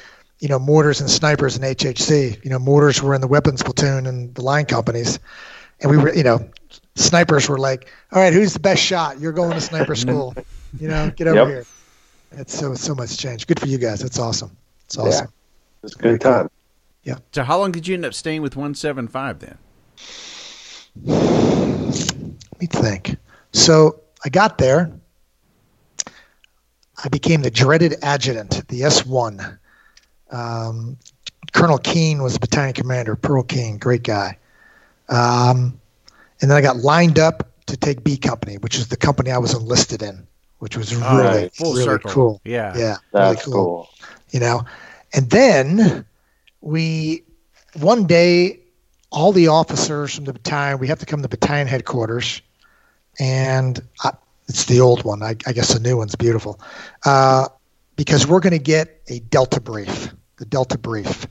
you 0.41 0.49
know, 0.49 0.59
mortars 0.59 1.01
and 1.01 1.09
snipers 1.09 1.55
and 1.57 1.65
HHC, 1.65 2.37
you 2.43 2.49
know, 2.51 2.59
mortars 2.59 3.01
were 3.01 3.15
in 3.15 3.21
the 3.21 3.27
weapons 3.27 3.63
platoon 3.63 4.07
and 4.07 4.35
the 4.35 4.41
line 4.43 4.65
companies, 4.65 5.19
and 5.81 5.91
we 5.91 5.97
were, 5.97 6.13
you 6.13 6.23
know, 6.23 6.49
snipers 6.95 7.49
were 7.49 7.59
like, 7.59 7.89
all 8.11 8.21
right, 8.21 8.33
who's 8.33 8.53
the 8.53 8.59
best 8.59 8.83
shot? 8.83 9.19
You're 9.19 9.33
going 9.33 9.55
to 9.55 9.61
sniper 9.61 9.95
school. 9.95 10.37
You 10.79 10.89
know, 10.89 11.11
get 11.11 11.27
over 11.27 11.45
Yep. 11.45 11.47
here. 11.47 11.67
It's 12.33 12.57
so 12.57 12.75
so 12.75 12.95
much 12.95 13.17
change. 13.17 13.47
Good 13.47 13.59
for 13.59 13.67
you 13.67 13.77
guys. 13.77 14.01
That's 14.01 14.19
awesome. 14.19 14.57
It's 14.85 14.97
awesome. 14.97 15.27
It 15.27 15.83
was 15.83 15.95
a 15.95 15.99
Very 16.01 16.17
good 16.17 16.19
cool. 16.19 16.21
time. 16.21 16.49
So 17.33 17.43
how 17.43 17.57
long 17.59 17.71
did 17.71 17.87
you 17.87 17.95
end 17.95 18.05
up 18.05 18.13
staying 18.13 18.41
with 18.41 18.55
one 18.55 18.75
seven 18.75 19.07
five 19.07 19.39
then? 19.39 19.57
Let 21.05 22.61
me 22.61 22.67
think. 22.67 23.17
So 23.53 24.01
I 24.25 24.29
got 24.29 24.57
there. 24.57 24.91
I 27.03 27.09
became 27.09 27.41
the 27.41 27.51
dreaded 27.51 27.95
adjutant, 28.03 28.67
the 28.67 28.81
S1. 28.81 29.57
Um, 30.31 30.97
Colonel 31.53 31.77
Keene 31.77 32.21
was 32.23 32.33
the 32.33 32.39
battalion 32.39 32.73
commander, 32.73 33.15
Pearl 33.15 33.43
Keene, 33.43 33.77
great 33.77 34.03
guy. 34.03 34.37
Um, 35.09 35.79
and 36.41 36.49
then 36.49 36.57
I 36.57 36.61
got 36.61 36.77
lined 36.77 37.19
up 37.19 37.49
to 37.67 37.77
take 37.77 38.03
B 38.03 38.17
Company, 38.17 38.57
which 38.57 38.75
is 38.77 38.87
the 38.87 38.97
company 38.97 39.31
I 39.31 39.37
was 39.37 39.53
enlisted 39.53 40.01
in, 40.01 40.25
which 40.59 40.77
was 40.77 40.95
really, 40.95 41.23
right. 41.23 41.53
Full 41.55 41.73
really 41.73 41.83
circle. 41.83 42.11
cool. 42.11 42.41
Yeah. 42.45 42.75
Yeah, 42.77 42.95
That's 43.11 43.47
really 43.47 43.55
cool 43.55 43.65
cool. 43.65 43.89
you 44.31 44.39
know 44.39 44.63
and 45.13 45.29
then 45.29 46.05
we 46.61 47.23
one 47.79 48.05
day 48.07 48.59
all 49.11 49.31
the 49.31 49.47
officers 49.47 50.15
from 50.15 50.25
the 50.25 50.33
battalion 50.33 50.79
we 50.79 50.87
have 50.87 50.99
to 50.99 51.05
come 51.05 51.21
to 51.21 51.27
battalion 51.27 51.67
headquarters 51.67 52.41
and 53.19 53.79
I, 54.03 54.11
it's 54.47 54.65
the 54.65 54.79
old 54.79 55.03
one 55.03 55.21
I, 55.21 55.35
I 55.45 55.51
guess 55.53 55.73
the 55.73 55.79
new 55.79 55.97
one's 55.97 56.15
beautiful 56.15 56.59
uh, 57.05 57.47
because 57.95 58.25
we're 58.27 58.39
going 58.39 58.51
to 58.53 58.59
get 58.59 59.01
a 59.07 59.19
delta 59.19 59.59
brief 59.59 60.13
the 60.41 60.45
delta 60.47 60.77
brief. 60.79 61.27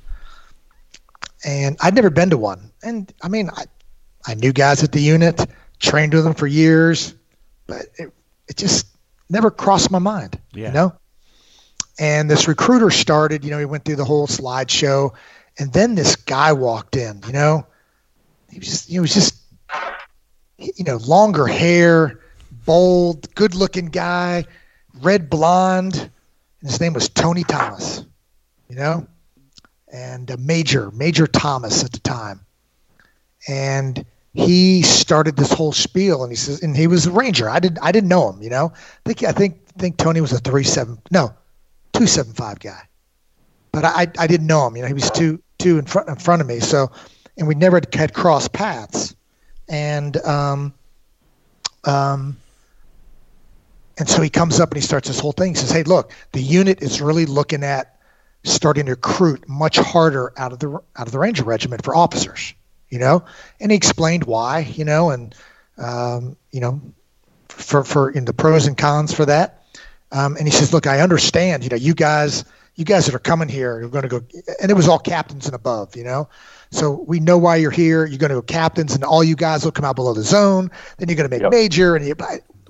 And 1.44 1.76
i'd 1.80 1.94
never 1.96 2.10
been 2.10 2.30
to 2.30 2.38
one. 2.38 2.70
And 2.82 3.12
i 3.20 3.28
mean 3.28 3.50
i, 3.50 3.64
I 4.24 4.34
knew 4.34 4.52
guys 4.52 4.84
at 4.84 4.92
the 4.92 5.00
unit 5.00 5.44
trained 5.80 6.14
with 6.14 6.22
them 6.24 6.34
for 6.34 6.46
years 6.46 7.14
but 7.66 7.86
it, 7.98 8.12
it 8.48 8.56
just 8.56 8.86
never 9.28 9.50
crossed 9.50 9.90
my 9.90 9.98
mind 9.98 10.38
Yeah. 10.52 10.68
you 10.68 10.74
know? 10.74 10.92
And 11.98 12.30
this 12.30 12.46
recruiter 12.46 12.90
started 12.90 13.44
you 13.44 13.50
know 13.50 13.58
he 13.58 13.64
went 13.64 13.84
through 13.84 13.96
the 13.96 14.04
whole 14.04 14.28
slideshow 14.28 15.12
and 15.58 15.72
then 15.72 15.96
this 15.96 16.14
guy 16.14 16.52
walked 16.52 16.96
in 16.96 17.22
you 17.26 17.32
know? 17.32 17.66
He 18.50 18.60
was 18.60 18.68
just 18.68 18.88
he 18.88 19.00
was 19.00 19.12
just 19.12 19.34
you 20.58 20.84
know 20.84 20.98
longer 20.98 21.48
hair 21.48 22.20
bold 22.64 23.34
good 23.34 23.56
looking 23.56 23.86
guy 23.86 24.44
red 25.00 25.28
blonde 25.30 25.96
and 25.96 26.70
his 26.70 26.80
name 26.80 26.92
was 26.92 27.08
tony 27.08 27.42
thomas 27.42 28.04
you 28.70 28.76
know 28.76 29.06
and 29.92 30.30
uh, 30.30 30.36
major 30.38 30.90
major 30.92 31.26
thomas 31.26 31.84
at 31.84 31.92
the 31.92 32.00
time 32.00 32.40
and 33.48 34.04
he 34.32 34.82
started 34.82 35.36
this 35.36 35.52
whole 35.52 35.72
spiel 35.72 36.22
and 36.22 36.32
he 36.32 36.36
says 36.36 36.62
and 36.62 36.76
he 36.76 36.86
was 36.86 37.06
a 37.06 37.10
ranger 37.10 37.50
i 37.50 37.58
didn't 37.58 37.78
i 37.82 37.92
didn't 37.92 38.08
know 38.08 38.30
him 38.30 38.40
you 38.42 38.48
know 38.48 38.72
i 38.74 39.08
think 39.08 39.24
i 39.24 39.32
think 39.32 39.66
think 39.78 39.96
tony 39.96 40.20
was 40.20 40.32
a 40.32 40.38
three 40.38 40.64
seven 40.64 40.98
no 41.10 41.34
two 41.92 42.06
seven 42.06 42.32
five 42.32 42.58
guy, 42.58 42.80
but 43.72 43.84
I 43.84 44.06
I 44.18 44.26
didn't 44.26 44.46
know 44.46 44.66
him. 44.66 44.76
You 44.76 44.82
know, 44.82 44.88
he 44.88 44.94
was 44.94 45.10
two 45.10 45.42
two 45.58 45.78
in 45.78 45.84
front 45.84 46.08
in 46.08 46.16
front 46.16 46.40
of 46.40 46.48
me. 46.48 46.60
So, 46.60 46.90
and 47.36 47.46
we 47.46 47.54
never 47.54 47.80
had 47.92 48.14
crossed 48.14 48.52
paths, 48.52 49.14
and 49.68 50.16
um, 50.18 50.74
um, 51.84 52.36
and 53.98 54.08
so 54.08 54.22
he 54.22 54.30
comes 54.30 54.60
up 54.60 54.70
and 54.70 54.76
he 54.76 54.86
starts 54.86 55.08
this 55.08 55.20
whole 55.20 55.32
thing. 55.32 55.50
He 55.50 55.56
says, 55.56 55.70
"Hey, 55.70 55.82
look, 55.82 56.12
the 56.32 56.40
unit 56.40 56.82
is 56.82 57.00
really 57.00 57.26
looking 57.26 57.62
at 57.62 57.99
starting 58.44 58.86
to 58.86 58.92
recruit 58.92 59.48
much 59.48 59.78
harder 59.78 60.32
out 60.36 60.52
of 60.52 60.58
the 60.58 60.68
out 60.68 61.06
of 61.06 61.12
the 61.12 61.18
Ranger 61.18 61.44
Regiment 61.44 61.84
for 61.84 61.94
officers. 61.94 62.54
you 62.90 62.98
know, 62.98 63.24
and 63.60 63.70
he 63.70 63.76
explained 63.76 64.24
why, 64.24 64.58
you 64.58 64.84
know, 64.84 65.10
and 65.10 65.34
um, 65.78 66.36
you 66.50 66.60
know, 66.60 66.80
for 67.48 67.84
for 67.84 68.10
in 68.10 68.24
the 68.24 68.32
pros 68.32 68.66
and 68.66 68.76
cons 68.76 69.14
for 69.14 69.24
that. 69.24 69.64
Um, 70.12 70.36
and 70.36 70.46
he 70.46 70.50
says, 70.50 70.72
look, 70.72 70.88
I 70.88 71.00
understand, 71.00 71.62
you 71.62 71.68
know, 71.70 71.76
you 71.76 71.94
guys, 71.94 72.44
you 72.74 72.84
guys 72.84 73.06
that 73.06 73.14
are 73.14 73.20
coming 73.20 73.48
here, 73.48 73.78
you're 73.78 73.88
going 73.88 74.02
to 74.02 74.08
go, 74.08 74.20
and 74.60 74.68
it 74.68 74.74
was 74.74 74.88
all 74.88 74.98
captains 74.98 75.46
and 75.46 75.54
above, 75.54 75.94
you 75.94 76.02
know. 76.02 76.28
So 76.72 77.04
we 77.06 77.20
know 77.20 77.38
why 77.38 77.56
you're 77.56 77.70
here. 77.70 78.04
You're 78.04 78.18
going 78.18 78.30
to 78.30 78.36
go 78.36 78.42
captains, 78.42 78.96
and 78.96 79.04
all 79.04 79.22
you 79.22 79.36
guys 79.36 79.64
will 79.64 79.70
come 79.70 79.84
out 79.84 79.94
below 79.94 80.12
the 80.12 80.22
zone. 80.22 80.72
Then 80.98 81.08
you're 81.08 81.16
going 81.16 81.30
to 81.30 81.34
make 81.34 81.42
yep. 81.42 81.52
major, 81.52 81.94
and 81.94 82.04
you, 82.04 82.16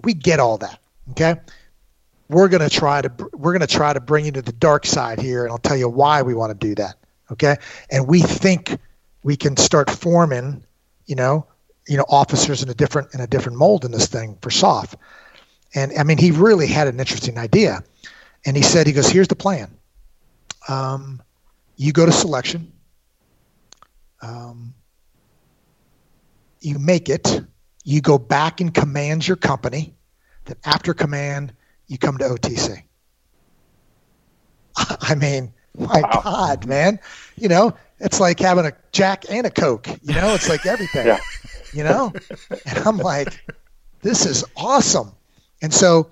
we 0.04 0.12
get 0.12 0.38
all 0.38 0.58
that. 0.58 0.78
Okay, 1.12 1.36
we're 2.30 2.48
going 2.48 2.68
to 2.68 2.70
try 2.70 3.02
to 3.02 3.12
we're 3.32 3.52
going 3.52 3.66
to 3.66 3.66
try 3.66 3.92
to 3.92 4.00
bring 4.00 4.24
you 4.24 4.32
to 4.32 4.42
the 4.42 4.52
dark 4.52 4.86
side 4.86 5.20
here, 5.20 5.44
and 5.44 5.52
I'll 5.52 5.58
tell 5.58 5.76
you 5.76 5.88
why 5.88 6.22
we 6.22 6.34
want 6.34 6.58
to 6.58 6.66
do 6.68 6.74
that. 6.76 6.96
Okay, 7.32 7.56
and 7.90 8.08
we 8.08 8.20
think 8.20 8.78
we 9.22 9.36
can 9.36 9.56
start 9.56 9.90
forming, 9.90 10.64
you 11.06 11.16
know, 11.16 11.46
you 11.86 11.96
know, 11.96 12.04
officers 12.08 12.62
in 12.62 12.68
a 12.68 12.74
different 12.74 13.14
in 13.14 13.20
a 13.20 13.26
different 13.26 13.58
mold 13.58 13.84
in 13.84 13.92
this 13.92 14.06
thing 14.08 14.38
for 14.42 14.50
SOF 14.50 14.96
And 15.74 15.92
I 15.98 16.04
mean, 16.04 16.18
he 16.18 16.30
really 16.30 16.66
had 16.66 16.88
an 16.88 16.98
interesting 16.98 17.38
idea, 17.38 17.84
and 18.46 18.56
he 18.56 18.62
said, 18.62 18.86
he 18.86 18.92
goes, 18.92 19.08
here's 19.08 19.28
the 19.28 19.36
plan. 19.36 19.70
Um, 20.68 21.22
you 21.76 21.92
go 21.92 22.06
to 22.06 22.12
selection 22.12 22.72
um, 24.22 24.74
you 26.60 26.78
make 26.78 27.08
it, 27.08 27.40
you 27.84 28.00
go 28.00 28.18
back 28.18 28.60
and 28.60 28.72
command 28.72 29.26
your 29.26 29.36
company. 29.36 29.94
Then 30.44 30.56
after 30.64 30.94
command, 30.94 31.52
you 31.90 31.98
come 31.98 32.16
to 32.18 32.24
OTC. 32.24 32.82
I 34.76 35.14
mean, 35.16 35.52
my 35.76 36.00
wow. 36.00 36.20
God, 36.22 36.66
man, 36.66 37.00
you 37.36 37.48
know, 37.48 37.74
it's 37.98 38.20
like 38.20 38.38
having 38.38 38.64
a 38.64 38.72
Jack 38.92 39.24
and 39.28 39.44
a 39.44 39.50
Coke. 39.50 39.88
You 40.02 40.14
know, 40.14 40.32
it's 40.34 40.48
like 40.48 40.64
everything. 40.64 41.06
yeah. 41.06 41.18
You 41.74 41.84
know, 41.84 42.12
and 42.66 42.78
I'm 42.78 42.96
like, 42.98 43.44
this 44.02 44.24
is 44.24 44.44
awesome. 44.56 45.12
And 45.62 45.74
so 45.74 46.10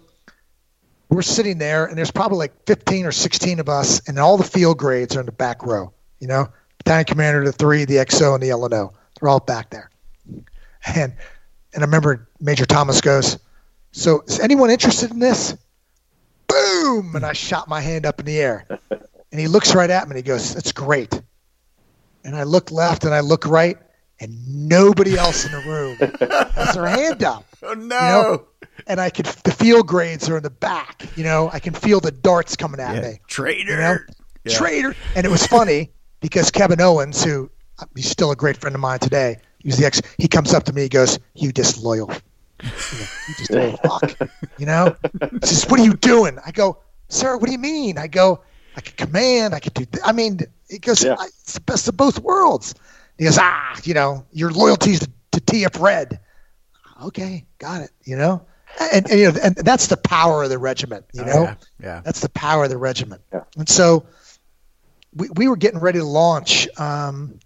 we're 1.08 1.22
sitting 1.22 1.58
there, 1.58 1.86
and 1.86 1.96
there's 1.96 2.10
probably 2.10 2.38
like 2.38 2.66
15 2.66 3.06
or 3.06 3.12
16 3.12 3.60
of 3.60 3.68
us, 3.68 4.06
and 4.08 4.18
all 4.18 4.36
the 4.36 4.44
field 4.44 4.78
grades 4.78 5.16
are 5.16 5.20
in 5.20 5.26
the 5.26 5.32
back 5.32 5.64
row. 5.64 5.92
You 6.18 6.26
know, 6.26 6.48
battalion 6.78 7.04
commander 7.06 7.44
to 7.44 7.52
three, 7.52 7.84
the 7.84 7.96
XO 7.96 8.34
and 8.34 8.42
the 8.42 8.48
LNO. 8.48 8.92
They're 9.20 9.28
all 9.28 9.40
back 9.40 9.70
there. 9.70 9.90
And 10.86 11.12
and 11.74 11.82
I 11.82 11.86
remember 11.86 12.28
Major 12.40 12.66
Thomas 12.66 13.00
goes, 13.00 13.38
So 13.92 14.22
is 14.26 14.40
anyone 14.40 14.70
interested 14.70 15.10
in 15.10 15.20
this? 15.20 15.56
Boom! 16.48 17.14
And 17.14 17.24
I 17.24 17.32
shot 17.32 17.68
my 17.68 17.80
hand 17.80 18.06
up 18.06 18.20
in 18.20 18.26
the 18.26 18.38
air. 18.38 18.66
And 19.30 19.40
he 19.40 19.48
looks 19.48 19.74
right 19.74 19.90
at 19.90 20.08
me 20.08 20.12
and 20.12 20.16
he 20.16 20.22
goes, 20.22 20.54
That's 20.54 20.72
great. 20.72 21.20
And 22.24 22.34
I 22.34 22.44
look 22.44 22.70
left 22.70 23.04
and 23.04 23.14
I 23.14 23.20
look 23.20 23.46
right, 23.46 23.78
and 24.20 24.68
nobody 24.68 25.16
else 25.16 25.44
in 25.44 25.52
the 25.52 25.58
room 25.58 25.96
has 26.52 26.74
their 26.74 26.86
hand 26.86 27.22
up. 27.22 27.44
Oh 27.60 27.74
no. 27.74 27.80
You 27.82 27.88
know? 27.90 28.44
And 28.86 29.00
I 29.00 29.10
could 29.10 29.26
the 29.26 29.50
field 29.50 29.88
grades 29.88 30.28
are 30.30 30.36
in 30.36 30.44
the 30.44 30.48
back. 30.48 31.04
You 31.16 31.24
know, 31.24 31.50
I 31.52 31.58
can 31.58 31.74
feel 31.74 31.98
the 31.98 32.12
darts 32.12 32.54
coming 32.54 32.78
at 32.78 32.94
yeah. 32.94 33.00
me. 33.00 33.20
Traitor. 33.26 33.72
You 33.72 33.76
know? 33.76 33.98
yeah. 34.44 34.56
Traitor. 34.56 34.94
And 35.16 35.26
it 35.26 35.28
was 35.28 35.44
funny 35.44 35.90
because 36.20 36.52
Kevin 36.52 36.80
Owens, 36.80 37.24
who 37.24 37.50
he's 37.96 38.08
still 38.08 38.30
a 38.30 38.36
great 38.36 38.58
friend 38.58 38.76
of 38.76 38.80
mine 38.80 39.00
today, 39.00 39.38
he's 39.58 39.76
the 39.76 39.86
ex. 39.86 40.00
He 40.18 40.28
comes 40.28 40.54
up 40.54 40.62
to 40.66 40.72
me, 40.72 40.82
he 40.82 40.88
goes, 40.88 41.18
"You 41.34 41.50
disloyal, 41.50 42.12
you, 42.62 42.68
know, 42.68 43.06
you 43.28 43.34
just 43.36 43.50
a 43.50 43.76
fuck," 43.76 44.30
you 44.58 44.66
know. 44.66 44.96
He 45.40 45.46
says, 45.46 45.68
"What 45.68 45.80
are 45.80 45.84
you 45.84 45.94
doing?" 45.94 46.38
I 46.44 46.50
go, 46.50 46.78
"Sir, 47.08 47.36
what 47.36 47.46
do 47.46 47.52
you 47.52 47.58
mean?" 47.58 47.98
I 47.98 48.06
go, 48.06 48.42
"I 48.76 48.80
could 48.80 48.96
command, 48.96 49.54
I 49.54 49.60
could 49.60 49.74
do." 49.74 49.84
Th-. 49.84 50.02
I 50.04 50.12
mean, 50.12 50.40
he 50.68 50.78
goes, 50.78 51.04
yeah. 51.04 51.16
"It's 51.42 51.54
the 51.54 51.60
best 51.60 51.88
of 51.88 51.96
both 51.96 52.18
worlds." 52.20 52.74
He 53.16 53.24
goes, 53.24 53.38
"Ah, 53.38 53.76
you 53.84 53.94
know, 53.94 54.24
your 54.32 54.50
loyalties 54.50 55.00
to, 55.00 55.10
to 55.32 55.40
TF 55.40 55.80
Red." 55.80 56.20
Okay, 57.04 57.46
got 57.58 57.82
it. 57.82 57.90
You 58.04 58.16
know. 58.16 58.44
And, 58.80 59.10
and, 59.10 59.18
you 59.18 59.32
know, 59.32 59.38
and 59.42 59.56
that's 59.56 59.86
the 59.86 59.96
power 59.96 60.44
of 60.44 60.50
the 60.50 60.58
regiment. 60.58 61.06
You 61.12 61.22
oh, 61.22 61.26
know, 61.26 61.32
oh, 61.32 61.42
yeah. 61.42 61.56
yeah. 61.80 62.00
that's 62.04 62.20
the 62.20 62.28
power 62.28 62.64
of 62.64 62.70
the 62.70 62.76
regiment. 62.76 63.22
Yeah. 63.32 63.44
And 63.56 63.68
so, 63.68 64.06
we, 65.14 65.28
we 65.34 65.48
were 65.48 65.56
getting 65.56 65.80
ready 65.80 65.98
to 65.98 66.04
launch 66.04 66.68
um, 66.78 67.38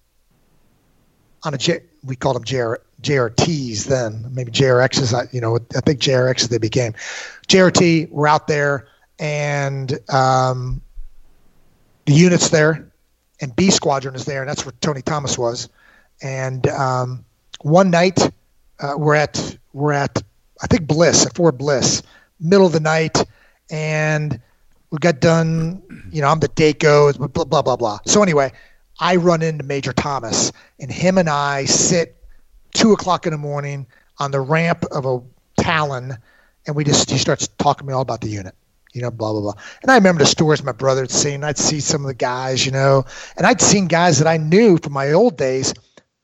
on 1.43 1.55
a 1.55 1.59
J, 1.59 1.81
we 2.05 2.17
called 2.17 2.37
him 2.37 2.45
JR, 2.45 2.75
JRTs 3.03 3.85
then, 3.85 4.27
maybe 4.33 4.51
JRXs. 4.51 5.15
I, 5.15 5.29
you 5.33 5.41
know, 5.41 5.57
I 5.77 5.81
think 5.81 6.01
JRXs 6.01 6.49
they 6.49 6.59
became. 6.59 6.95
JRT, 7.49 8.11
we're 8.11 8.27
out 8.27 8.47
there, 8.47 8.89
and 9.19 9.99
um, 10.09 10.81
the 12.07 12.13
unit's 12.13 12.51
there, 12.51 12.93
and 13.41 13.55
B 13.55 13.71
Squadron 13.71 14.15
is 14.15 14.25
there, 14.25 14.41
and 14.41 14.49
that's 14.49 14.65
where 14.65 14.73
Tony 14.81 15.03
Thomas 15.03 15.37
was. 15.37 15.69
And 16.23 16.67
um, 16.69 17.25
one 17.61 17.91
night, 17.91 18.19
uh, 18.81 18.95
we're 18.97 19.17
at 19.17 19.57
we're 19.73 19.93
at 19.93 20.23
I 20.63 20.67
think 20.67 20.87
Bliss 20.87 21.27
at 21.27 21.35
Fort 21.35 21.59
Bliss, 21.59 22.03
middle 22.41 22.67
of 22.67 22.73
the 22.73 22.81
night, 22.81 23.23
and 23.71 24.41
we 24.91 24.99
got 24.99 25.21
done. 25.21 25.83
You 26.13 26.23
know, 26.23 26.29
I'm 26.29 26.41
the 26.41 26.49
Daco, 26.49 27.17
blah 27.33 27.45
blah 27.45 27.63
blah 27.63 27.77
blah. 27.77 27.99
So 28.07 28.23
anyway, 28.23 28.53
I 29.01 29.17
run 29.17 29.43
into 29.43 29.65
Major 29.65 29.93
Thomas, 29.93 30.53
and 30.79 30.91
him 30.91 31.19
and 31.19 31.29
I 31.29 31.65
sit 31.65 32.17
two 32.75 32.93
o'clock 32.93 33.27
in 33.27 33.33
the 33.33 33.39
morning 33.39 33.87
on 34.19 34.31
the 34.31 34.41
ramp 34.41 34.85
of 34.91 35.07
a 35.07 35.21
Talon, 35.63 36.17
and 36.67 36.77
we 36.77 36.85
just 36.85 37.11
he 37.11 37.19
starts 37.19 37.49
talking 37.49 37.87
to 37.87 37.91
me 37.91 37.95
all 37.95 38.03
about 38.03 38.21
the 38.21 38.29
unit. 38.29 38.55
You 38.93 39.03
know, 39.03 39.11
blah 39.11 39.33
blah 39.33 39.41
blah. 39.41 39.55
And 39.83 39.91
I 39.91 39.95
remember 39.97 40.23
the 40.23 40.27
stories 40.27 40.63
my 40.63 40.73
brother 40.73 41.03
had 41.03 41.11
seen. 41.11 41.45
I'd 41.45 41.59
see 41.59 41.81
some 41.81 42.03
of 42.03 42.09
the 42.09 42.15
guys, 42.15 42.65
you 42.65 42.73
know, 42.73 43.05
and 43.37 43.47
I'd 43.47 43.61
seen 43.61 43.87
guys 43.87 44.19
that 44.19 44.27
I 44.27 44.37
knew 44.37 44.77
from 44.77 44.93
my 44.93 45.13
old 45.13 45.37
days, 45.37 45.73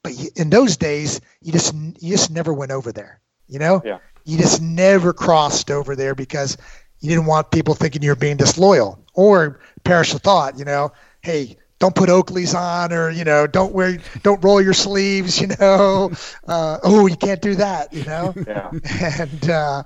but 0.03 0.13
in 0.37 0.51
those 0.51 0.77
days, 0.77 1.21
you 1.43 1.53
just 1.53 1.75
you 1.75 2.11
just 2.11 2.31
never 2.31 2.53
went 2.53 2.73
over 2.73 2.93
there. 2.93 3.21
You 3.47 3.59
know, 3.59 3.81
yeah. 3.85 3.99
you 4.25 4.37
just 4.37 4.61
never 4.61 5.13
crossed 5.15 5.71
over 5.71 5.97
there 5.97 6.15
because 6.15 6.59
you 7.01 7.09
didn't 7.09 7.27
want 7.27 7.51
people 7.51 7.75
thinking 7.75 8.03
you 8.03 8.11
were 8.11 8.17
being 8.17 8.37
disloyal 8.37 9.03
or 9.15 9.61
perish 9.85 10.13
the 10.13 10.19
thought, 10.19 10.59
you 10.59 10.65
know, 10.65 10.93
hey, 11.23 11.57
don't 11.79 11.95
put 11.95 12.09
Oakleys 12.09 12.59
on 12.59 12.93
or, 12.93 13.11
you 13.11 13.25
know, 13.25 13.47
don't 13.47 13.73
wear, 13.73 13.99
don't 14.23 14.43
roll 14.43 14.61
your 14.61 14.75
sleeves, 14.75 15.41
you 15.41 15.49
know, 15.61 16.11
uh, 16.49 16.79
oh, 16.83 17.07
you 17.07 17.17
can't 17.17 17.41
do 17.41 17.55
that, 17.57 17.93
you 17.93 18.05
know? 18.05 18.35
Yeah. 18.47 18.71
And, 19.19 19.51
uh, 19.51 19.83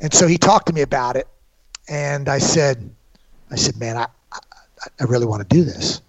and 0.00 0.12
so 0.12 0.26
he 0.26 0.38
talked 0.38 0.68
to 0.68 0.72
me 0.72 0.82
about 0.82 1.16
it 1.16 1.28
and 1.88 2.28
I 2.28 2.38
said, 2.38 2.90
I 3.50 3.56
said, 3.56 3.76
man, 3.76 3.96
I, 3.96 4.06
I, 4.32 4.38
I 5.00 5.04
really 5.04 5.26
want 5.26 5.48
to 5.48 5.54
do 5.54 5.64
this. 5.64 6.00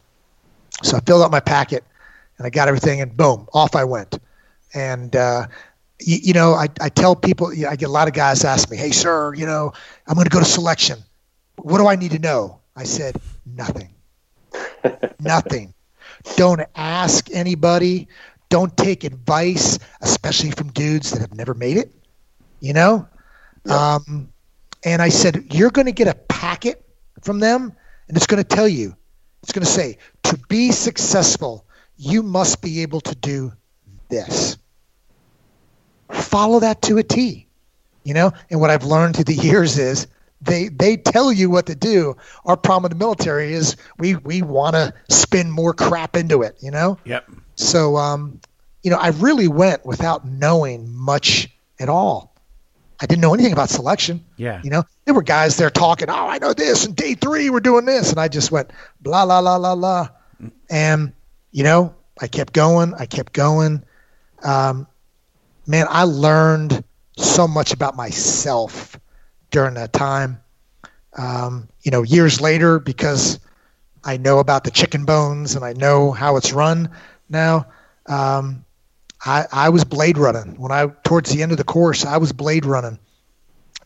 So 0.84 0.98
I 0.98 1.00
filled 1.02 1.24
out 1.24 1.32
my 1.32 1.40
packet 1.40 1.84
and 2.38 2.48
I 2.48 2.50
got 2.50 2.68
everything 2.68 3.02
and 3.02 3.16
boom, 3.16 3.48
off 3.54 3.76
I 3.76 3.84
went. 3.84 4.20
And, 4.74 5.16
uh, 5.16 5.48
you, 6.00 6.18
you, 6.24 6.34
know, 6.34 6.54
I, 6.54 6.68
I 6.80 6.90
tell 6.90 7.16
people, 7.16 7.52
I 7.68 7.76
get 7.76 7.90
a 7.90 7.92
lot 7.92 8.08
of 8.08 8.14
guys 8.14 8.46
ask 8.46 8.70
me, 8.70 8.78
hey, 8.78 8.92
sir, 8.92 9.34
you 9.34 9.46
know, 9.46 9.74
I'm 10.08 10.16
going 10.16 10.26
to 10.26 10.32
go 10.32 10.40
to 10.40 10.46
selection. 10.46 11.00
What 11.58 11.80
do 11.80 11.88
I 11.88 11.96
need 11.96 12.12
to 12.12 12.20
know? 12.20 12.60
I 12.76 12.84
said, 12.84 13.16
nothing. 13.46 13.90
Nothing. 15.20 15.74
Don't 16.36 16.62
ask 16.76 17.30
anybody. 17.32 18.08
Don't 18.50 18.76
take 18.76 19.04
advice, 19.04 19.80
especially 20.02 20.52
from 20.52 20.72
dudes 20.72 21.12
that 21.12 21.22
have 21.22 21.34
never 21.34 21.54
made 21.54 21.78
it, 21.78 21.94
you 22.60 22.74
know? 22.74 23.08
Um, 23.70 24.30
and 24.84 25.02
I 25.02 25.10
said, 25.10 25.54
you're 25.54 25.70
going 25.70 25.86
to 25.86 25.92
get 25.92 26.08
a 26.08 26.16
packet 26.16 26.84
from 27.22 27.40
them, 27.40 27.74
and 28.08 28.18
it's 28.18 28.26
going 28.26 28.42
to 28.44 28.56
tell 28.56 28.68
you, 28.68 28.96
it's 29.44 29.52
going 29.52 29.66
to 29.66 29.72
say, 29.72 29.98
to 30.24 30.38
be 30.50 30.72
successful, 30.72 31.66
you 31.98 32.24
must 32.24 32.62
be 32.62 32.82
able 32.82 33.02
to 33.02 33.16
do 33.16 33.54
this 34.10 34.58
follow 36.12 36.60
that 36.60 36.82
to 36.84 36.98
a 36.98 37.04
T. 37.04 37.48
You 38.04 38.14
know, 38.14 38.32
and 38.50 38.60
what 38.60 38.70
I've 38.70 38.84
learned 38.84 39.16
through 39.16 39.26
the 39.26 39.34
years 39.48 39.78
is 39.78 40.08
they 40.42 40.70
they 40.70 40.98
tell 40.98 41.32
you 41.32 41.50
what 41.50 41.68
to 41.68 41.76
do. 41.76 42.16
Our 42.46 42.58
problem 42.58 42.84
with 42.84 42.92
the 42.92 42.98
military 42.98 43.54
is 43.54 43.76
we 43.98 44.16
we 44.16 44.42
want 44.42 44.76
to 44.76 44.94
spin 45.10 45.52
more 45.52 45.74
crap 45.74 46.16
into 46.16 46.42
it. 46.44 46.58
You 46.62 46.72
know. 46.72 46.98
Yep. 47.06 47.30
So 47.56 47.98
um, 47.98 48.40
you 48.84 48.92
know, 48.92 48.98
I 48.98 49.10
really 49.10 49.48
went 49.48 49.86
without 49.86 50.26
knowing 50.26 50.94
much 50.94 51.50
at 51.80 51.90
all. 51.90 52.36
I 53.02 53.06
didn't 53.06 53.22
know 53.22 53.34
anything 53.34 53.54
about 53.54 53.70
selection. 53.70 54.26
Yeah. 54.36 54.62
You 54.64 54.70
know, 54.72 54.84
there 55.06 55.14
were 55.14 55.24
guys 55.24 55.56
there 55.56 55.70
talking, 55.70 56.10
oh, 56.10 56.28
I 56.28 56.38
know 56.38 56.54
this, 56.54 56.86
and 56.86 56.96
day 56.96 57.16
three 57.16 57.50
we're 57.50 57.62
doing 57.62 57.86
this, 57.86 58.12
and 58.12 58.20
I 58.20 58.28
just 58.28 58.52
went 58.52 58.72
blah 59.02 59.26
blah 59.26 59.42
blah 59.42 59.58
blah 59.58 59.76
blah, 59.76 60.10
and 60.70 61.14
you 61.52 61.64
know, 61.64 61.96
I 62.20 62.28
kept 62.28 62.54
going, 62.54 62.94
I 62.94 63.06
kept 63.06 63.34
going. 63.34 63.84
Um, 64.44 64.88
man, 65.66 65.88
I 65.90 66.04
learned 66.04 66.84
so 67.18 67.48
much 67.48 67.74
about 67.74 67.96
myself 67.96 68.98
during 69.52 69.76
that 69.76 69.94
time. 69.94 70.42
Um, 71.18 71.68
you 71.82 71.92
know, 71.92 72.04
years 72.04 72.40
later, 72.40 72.80
because 72.80 73.40
I 74.04 74.18
know 74.18 74.40
about 74.40 74.64
the 74.64 74.72
chicken 74.72 75.06
bones 75.06 75.56
and 75.56 75.66
I 75.66 75.74
know 75.74 76.12
how 76.12 76.38
it's 76.38 76.54
run 76.54 76.90
now. 77.30 77.68
Um, 78.08 78.66
I, 79.26 79.46
I 79.52 79.70
was 79.70 79.84
blade 79.84 80.18
running 80.18 80.60
when 80.60 80.72
I 80.72 80.88
towards 81.04 81.30
the 81.32 81.44
end 81.44 81.52
of 81.52 81.58
the 81.58 81.64
course. 81.64 82.06
I 82.06 82.18
was 82.18 82.32
blade 82.32 82.66
running, 82.66 83.00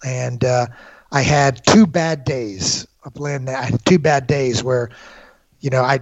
and 0.04 0.44
uh, 0.44 0.68
I 1.12 1.22
had 1.22 1.66
two 1.66 1.88
bad 1.88 2.24
days. 2.24 2.88
I 3.04 3.64
had 3.64 3.84
two 3.86 4.00
bad 4.00 4.28
days 4.28 4.64
where, 4.64 4.90
you 5.60 5.70
know, 5.70 5.82
I, 5.82 6.00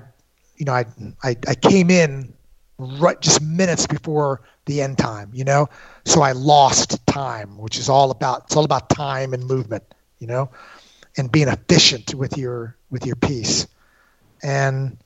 you 0.57 0.65
know, 0.65 0.73
I, 0.73 0.85
I, 1.23 1.35
I 1.47 1.55
came 1.55 1.89
in 1.89 2.33
right 2.81 3.19
just 3.19 3.41
minutes 3.41 3.87
before 3.87 4.41
the 4.65 4.81
end 4.81 4.97
time, 4.97 5.31
you 5.33 5.43
know. 5.43 5.69
So 6.05 6.21
I 6.21 6.31
lost 6.33 7.05
time, 7.07 7.57
which 7.57 7.77
is 7.77 7.89
all 7.89 8.11
about 8.11 8.43
it's 8.45 8.55
all 8.55 8.65
about 8.65 8.89
time 8.89 9.33
and 9.33 9.45
movement, 9.45 9.83
you 10.19 10.27
know, 10.27 10.49
and 11.17 11.31
being 11.31 11.47
efficient 11.47 12.13
with 12.13 12.37
your 12.37 12.75
with 12.89 13.05
your 13.05 13.15
piece. 13.15 13.67
And 14.43 14.97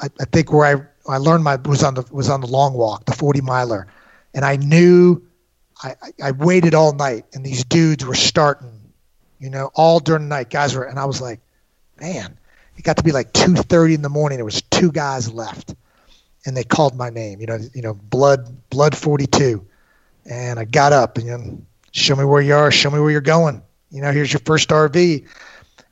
I, 0.00 0.08
I 0.20 0.24
think 0.24 0.52
where 0.52 0.90
I 1.06 1.12
I 1.12 1.18
learned 1.18 1.44
my 1.44 1.56
was 1.56 1.82
on 1.82 1.94
the 1.94 2.04
was 2.10 2.28
on 2.30 2.40
the 2.40 2.46
long 2.46 2.74
walk, 2.74 3.04
the 3.04 3.12
forty 3.12 3.40
miler, 3.40 3.86
and 4.34 4.44
I 4.44 4.56
knew 4.56 5.22
I, 5.82 5.94
I 6.22 6.30
waited 6.32 6.74
all 6.74 6.92
night, 6.92 7.26
and 7.34 7.44
these 7.44 7.64
dudes 7.64 8.04
were 8.04 8.14
starting, 8.14 8.80
you 9.38 9.50
know, 9.50 9.70
all 9.74 10.00
during 10.00 10.22
the 10.22 10.28
night. 10.28 10.50
Guys 10.50 10.74
were, 10.74 10.84
and 10.84 10.98
I 10.98 11.04
was 11.04 11.20
like, 11.20 11.40
man, 12.00 12.38
it 12.76 12.82
got 12.82 12.96
to 12.96 13.02
be 13.02 13.12
like 13.12 13.32
two 13.32 13.54
thirty 13.54 13.94
in 13.94 14.02
the 14.02 14.08
morning. 14.08 14.38
There 14.38 14.44
was 14.44 14.62
two 14.62 14.90
guys 14.90 15.30
left, 15.30 15.74
and 16.46 16.56
they 16.56 16.64
called 16.64 16.96
my 16.96 17.10
name. 17.10 17.40
You 17.40 17.46
know, 17.46 17.58
you 17.74 17.82
know, 17.82 17.92
blood, 17.92 18.70
blood 18.70 18.96
forty 18.96 19.26
two, 19.26 19.66
and 20.24 20.58
I 20.58 20.64
got 20.64 20.92
up 20.92 21.18
and 21.18 21.26
you 21.26 21.36
know, 21.36 21.62
show 21.92 22.16
me 22.16 22.24
where 22.24 22.40
you 22.40 22.54
are, 22.54 22.70
show 22.70 22.90
me 22.90 23.00
where 23.00 23.10
you're 23.10 23.20
going. 23.20 23.62
You 23.90 24.00
know, 24.00 24.12
here's 24.12 24.32
your 24.32 24.40
first 24.40 24.70
RV, 24.70 25.26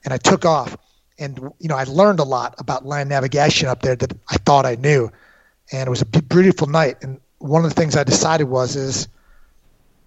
and 0.04 0.14
I 0.14 0.16
took 0.16 0.46
off. 0.46 0.76
And 1.18 1.38
you 1.58 1.68
know, 1.68 1.76
I 1.76 1.84
learned 1.84 2.20
a 2.20 2.24
lot 2.24 2.54
about 2.58 2.86
land 2.86 3.08
navigation 3.08 3.68
up 3.68 3.82
there 3.82 3.96
that 3.96 4.12
I 4.28 4.36
thought 4.38 4.64
I 4.64 4.76
knew, 4.76 5.10
and 5.70 5.86
it 5.86 5.90
was 5.90 6.02
a 6.02 6.06
beautiful 6.06 6.68
night. 6.68 6.96
And 7.02 7.20
one 7.38 7.64
of 7.64 7.74
the 7.74 7.80
things 7.80 7.96
I 7.96 8.04
decided 8.04 8.44
was 8.44 8.76
is, 8.76 9.08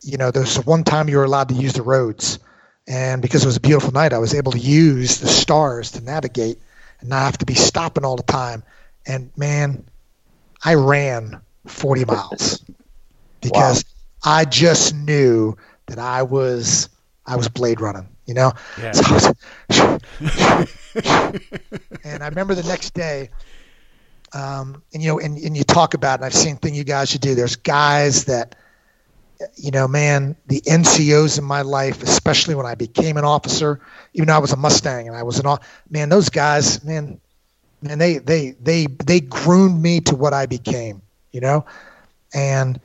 you 0.02 0.18
know, 0.18 0.32
there's 0.32 0.58
one 0.66 0.84
time 0.84 1.10
you 1.10 1.18
were 1.18 1.24
allowed 1.24 1.50
to 1.50 1.56
use 1.56 1.74
the 1.74 1.82
roads, 1.82 2.40
and 2.88 3.22
because 3.22 3.44
it 3.44 3.48
was 3.48 3.58
a 3.58 3.62
beautiful 3.62 3.92
night, 3.92 4.14
I 4.14 4.18
was 4.18 4.34
able 4.34 4.54
to 4.54 4.60
use 4.60 5.20
the 5.20 5.28
stars 5.28 5.92
to 5.92 6.02
navigate 6.02 6.60
and 7.00 7.10
not 7.10 7.24
have 7.24 7.38
to 7.40 7.46
be 7.46 7.54
stopping 7.54 8.06
all 8.06 8.16
the 8.16 8.24
time. 8.24 8.64
And 9.06 9.32
man, 9.38 9.86
I 10.64 10.76
ran 10.76 11.42
40 11.68 12.06
miles 12.06 12.64
because 13.42 13.84
wow. 14.26 14.40
I 14.40 14.46
just 14.46 14.96
knew 14.96 15.56
that 15.88 16.00
I 16.00 16.24
was 16.24 16.90
I 17.26 17.36
was 17.36 17.50
blade 17.50 17.82
running, 17.82 18.08
you 18.26 18.34
know. 18.34 18.54
Yeah. 18.80 18.94
So 18.94 19.14
was, 19.14 19.26
and 22.04 22.24
I 22.24 22.28
remember 22.28 22.56
the 22.56 22.64
next 22.64 22.94
day, 22.94 23.30
um, 24.34 24.82
and 24.94 25.04
you 25.04 25.10
know, 25.10 25.20
and, 25.20 25.38
and 25.38 25.58
you 25.58 25.64
talk 25.64 25.94
about, 25.94 26.20
and 26.20 26.26
I've 26.26 26.34
seen 26.34 26.56
thing 26.56 26.74
you 26.74 26.86
guys 26.86 27.10
should 27.10 27.22
do. 27.22 27.36
There's 27.36 27.58
guys 27.58 28.26
that, 28.26 28.56
you 29.56 29.72
know, 29.72 29.88
man, 29.88 30.36
the 30.48 30.62
NCOs 30.62 31.38
in 31.38 31.44
my 31.44 31.62
life, 31.62 32.02
especially 32.02 32.56
when 32.56 32.66
I 32.66 32.76
became 32.76 33.18
an 33.18 33.26
officer, 33.26 33.82
even 34.14 34.28
though 34.28 34.36
I 34.36 34.40
was 34.40 34.54
a 34.54 34.58
Mustang 34.58 35.08
and 35.08 35.16
I 35.16 35.24
was 35.24 35.40
an 35.40 35.58
man, 35.90 36.10
those 36.10 36.30
guys, 36.30 36.84
man, 36.84 37.20
and 37.84 38.02
they 38.02 38.18
they 38.18 38.52
they 38.62 38.88
they 39.06 39.20
groomed 39.20 39.82
me 39.82 40.00
to 40.02 40.16
what 40.16 40.34
I 40.34 40.46
became, 40.46 41.02
you 41.32 41.42
know, 41.42 41.66
and 42.34 42.80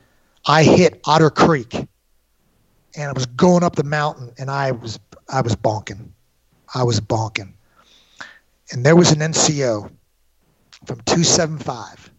I 0.45 0.63
hit 0.63 1.01
Otter 1.05 1.29
Creek, 1.29 1.73
and 1.73 3.09
I 3.09 3.11
was 3.11 3.25
going 3.25 3.63
up 3.63 3.75
the 3.75 3.83
mountain, 3.83 4.31
and 4.37 4.51
I 4.51 4.71
was 4.71 4.99
I 5.29 5.41
was 5.41 5.55
bonking, 5.55 6.09
I 6.73 6.83
was 6.83 6.99
bonking, 6.99 7.53
and 8.71 8.85
there 8.85 8.95
was 8.95 9.11
an 9.11 9.19
NCO 9.19 9.91
from 10.85 10.99
275 11.01 12.11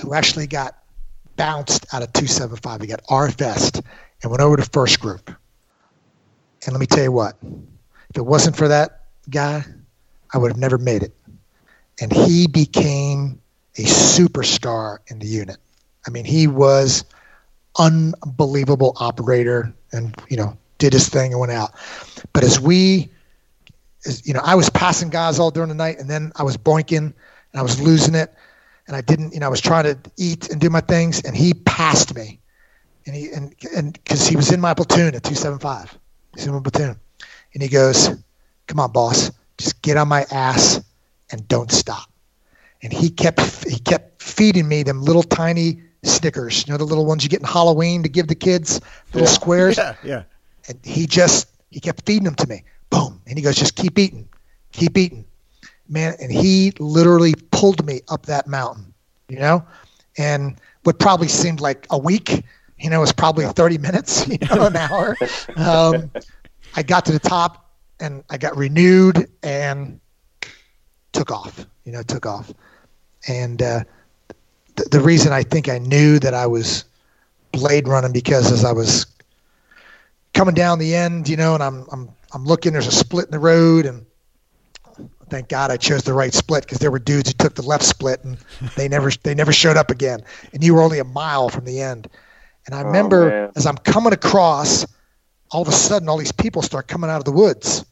who 0.00 0.14
actually 0.14 0.46
got 0.46 0.78
bounced 1.36 1.86
out 1.92 2.02
of 2.02 2.12
275. 2.12 2.80
He 2.80 2.86
got 2.86 3.02
RFS 3.04 3.84
and 4.22 4.30
went 4.30 4.42
over 4.42 4.56
to 4.56 4.62
first 4.62 5.00
group. 5.00 5.30
And 6.64 6.72
let 6.72 6.80
me 6.80 6.86
tell 6.86 7.04
you 7.04 7.12
what, 7.12 7.36
if 7.42 8.16
it 8.16 8.24
wasn't 8.24 8.56
for 8.56 8.68
that 8.68 9.04
guy, 9.30 9.64
I 10.32 10.38
would 10.38 10.50
have 10.50 10.58
never 10.58 10.78
made 10.78 11.02
it 11.02 11.17
and 12.00 12.12
he 12.12 12.46
became 12.46 13.40
a 13.76 13.82
superstar 13.82 14.98
in 15.08 15.18
the 15.18 15.26
unit. 15.26 15.56
I 16.06 16.10
mean, 16.10 16.24
he 16.24 16.46
was 16.46 17.04
unbelievable 17.78 18.94
operator, 18.96 19.72
and 19.92 20.14
you 20.28 20.36
know, 20.36 20.56
did 20.78 20.92
his 20.92 21.08
thing 21.08 21.32
and 21.32 21.40
went 21.40 21.52
out. 21.52 21.72
But 22.32 22.44
as 22.44 22.60
we, 22.60 23.10
as, 24.06 24.26
you 24.26 24.34
know, 24.34 24.40
I 24.42 24.54
was 24.54 24.70
passing 24.70 25.10
guys 25.10 25.38
all 25.38 25.50
during 25.50 25.68
the 25.68 25.74
night, 25.74 25.98
and 25.98 26.08
then 26.08 26.32
I 26.36 26.42
was 26.42 26.56
boinking, 26.56 26.98
and 26.98 27.14
I 27.54 27.62
was 27.62 27.80
losing 27.80 28.14
it, 28.14 28.32
and 28.86 28.96
I 28.96 29.00
didn't, 29.00 29.34
you 29.34 29.40
know, 29.40 29.46
I 29.46 29.50
was 29.50 29.60
trying 29.60 29.84
to 29.84 29.98
eat 30.16 30.50
and 30.50 30.60
do 30.60 30.70
my 30.70 30.80
things, 30.80 31.22
and 31.22 31.36
he 31.36 31.54
passed 31.54 32.14
me, 32.14 32.40
and 33.06 33.14
he 33.14 33.30
and 33.30 33.54
and 33.76 33.92
because 33.92 34.26
he 34.26 34.36
was 34.36 34.52
in 34.52 34.60
my 34.60 34.74
platoon 34.74 35.14
at 35.14 35.22
two 35.22 35.34
seven 35.34 35.58
five, 35.58 35.96
he's 36.34 36.46
in 36.46 36.54
my 36.54 36.60
platoon, 36.60 36.98
and 37.54 37.62
he 37.62 37.68
goes, 37.68 38.10
"Come 38.66 38.80
on, 38.80 38.92
boss, 38.92 39.30
just 39.56 39.82
get 39.82 39.96
on 39.96 40.08
my 40.08 40.24
ass." 40.30 40.80
And 41.30 41.46
don't 41.48 41.70
stop. 41.70 42.10
And 42.82 42.92
he 42.92 43.10
kept 43.10 43.68
he 43.68 43.78
kept 43.78 44.22
feeding 44.22 44.68
me 44.68 44.82
them 44.82 45.02
little 45.02 45.22
tiny 45.22 45.82
Snickers, 46.04 46.66
you 46.66 46.72
know, 46.72 46.78
the 46.78 46.84
little 46.84 47.06
ones 47.06 47.24
you 47.24 47.28
get 47.28 47.40
in 47.40 47.46
Halloween 47.46 48.04
to 48.04 48.08
give 48.08 48.28
the 48.28 48.34
kids, 48.34 48.80
little 49.12 49.28
yeah. 49.28 49.34
squares. 49.34 49.76
Yeah, 49.76 49.94
yeah. 50.04 50.22
And 50.68 50.78
he 50.84 51.06
just 51.06 51.48
he 51.70 51.80
kept 51.80 52.06
feeding 52.06 52.24
them 52.24 52.36
to 52.36 52.46
me. 52.46 52.64
Boom. 52.90 53.20
And 53.26 53.36
he 53.36 53.42
goes, 53.42 53.56
just 53.56 53.74
keep 53.74 53.98
eating, 53.98 54.28
keep 54.72 54.96
eating, 54.96 55.24
man. 55.88 56.14
And 56.20 56.30
he 56.30 56.72
literally 56.78 57.34
pulled 57.50 57.84
me 57.84 58.02
up 58.08 58.26
that 58.26 58.46
mountain, 58.46 58.94
you 59.28 59.38
know, 59.38 59.66
and 60.16 60.56
what 60.84 60.98
probably 60.98 61.28
seemed 61.28 61.60
like 61.60 61.86
a 61.90 61.98
week, 61.98 62.44
you 62.78 62.90
know, 62.90 63.00
was 63.00 63.12
probably 63.12 63.44
30 63.44 63.78
minutes, 63.78 64.26
you 64.28 64.38
know, 64.38 64.66
an 64.66 64.76
hour. 64.76 65.16
Um, 65.56 66.10
I 66.76 66.82
got 66.82 67.04
to 67.06 67.12
the 67.12 67.18
top 67.18 67.72
and 67.98 68.22
I 68.30 68.36
got 68.36 68.56
renewed 68.56 69.28
and 69.42 69.98
took 71.18 71.32
off. 71.32 71.66
You 71.84 71.92
know, 71.92 72.02
took 72.02 72.26
off. 72.26 72.52
And 73.26 73.60
uh, 73.60 73.84
th- 74.76 74.88
the 74.90 75.00
reason 75.00 75.32
I 75.32 75.42
think 75.42 75.68
I 75.68 75.78
knew 75.78 76.18
that 76.20 76.34
I 76.34 76.46
was 76.46 76.84
blade 77.52 77.88
running 77.88 78.12
because 78.12 78.52
as 78.52 78.64
I 78.64 78.72
was 78.72 79.06
coming 80.32 80.54
down 80.54 80.78
the 80.78 80.94
end, 80.94 81.28
you 81.28 81.36
know, 81.36 81.54
and 81.54 81.62
I'm 81.62 81.86
I'm 81.90 82.08
I'm 82.32 82.44
looking. 82.44 82.72
There's 82.72 82.86
a 82.86 82.92
split 82.92 83.26
in 83.26 83.32
the 83.32 83.38
road, 83.38 83.86
and 83.86 84.06
thank 85.28 85.48
God 85.48 85.70
I 85.70 85.76
chose 85.76 86.04
the 86.04 86.14
right 86.14 86.32
split 86.32 86.64
because 86.64 86.78
there 86.78 86.90
were 86.90 86.98
dudes 86.98 87.30
who 87.30 87.34
took 87.34 87.54
the 87.54 87.62
left 87.62 87.84
split 87.84 88.22
and 88.24 88.38
they 88.76 88.88
never 88.88 89.10
they 89.22 89.34
never 89.34 89.52
showed 89.52 89.76
up 89.76 89.90
again. 89.90 90.22
And 90.52 90.62
you 90.62 90.74
were 90.74 90.82
only 90.82 91.00
a 91.00 91.04
mile 91.04 91.48
from 91.48 91.64
the 91.64 91.80
end. 91.80 92.08
And 92.66 92.74
I 92.74 92.82
oh, 92.82 92.86
remember 92.86 93.32
oh, 93.32 93.52
as 93.56 93.66
I'm 93.66 93.78
coming 93.78 94.12
across, 94.12 94.86
all 95.50 95.62
of 95.62 95.68
a 95.68 95.72
sudden 95.72 96.08
all 96.08 96.18
these 96.18 96.32
people 96.32 96.62
start 96.62 96.86
coming 96.86 97.10
out 97.10 97.18
of 97.18 97.24
the 97.24 97.32
woods, 97.32 97.84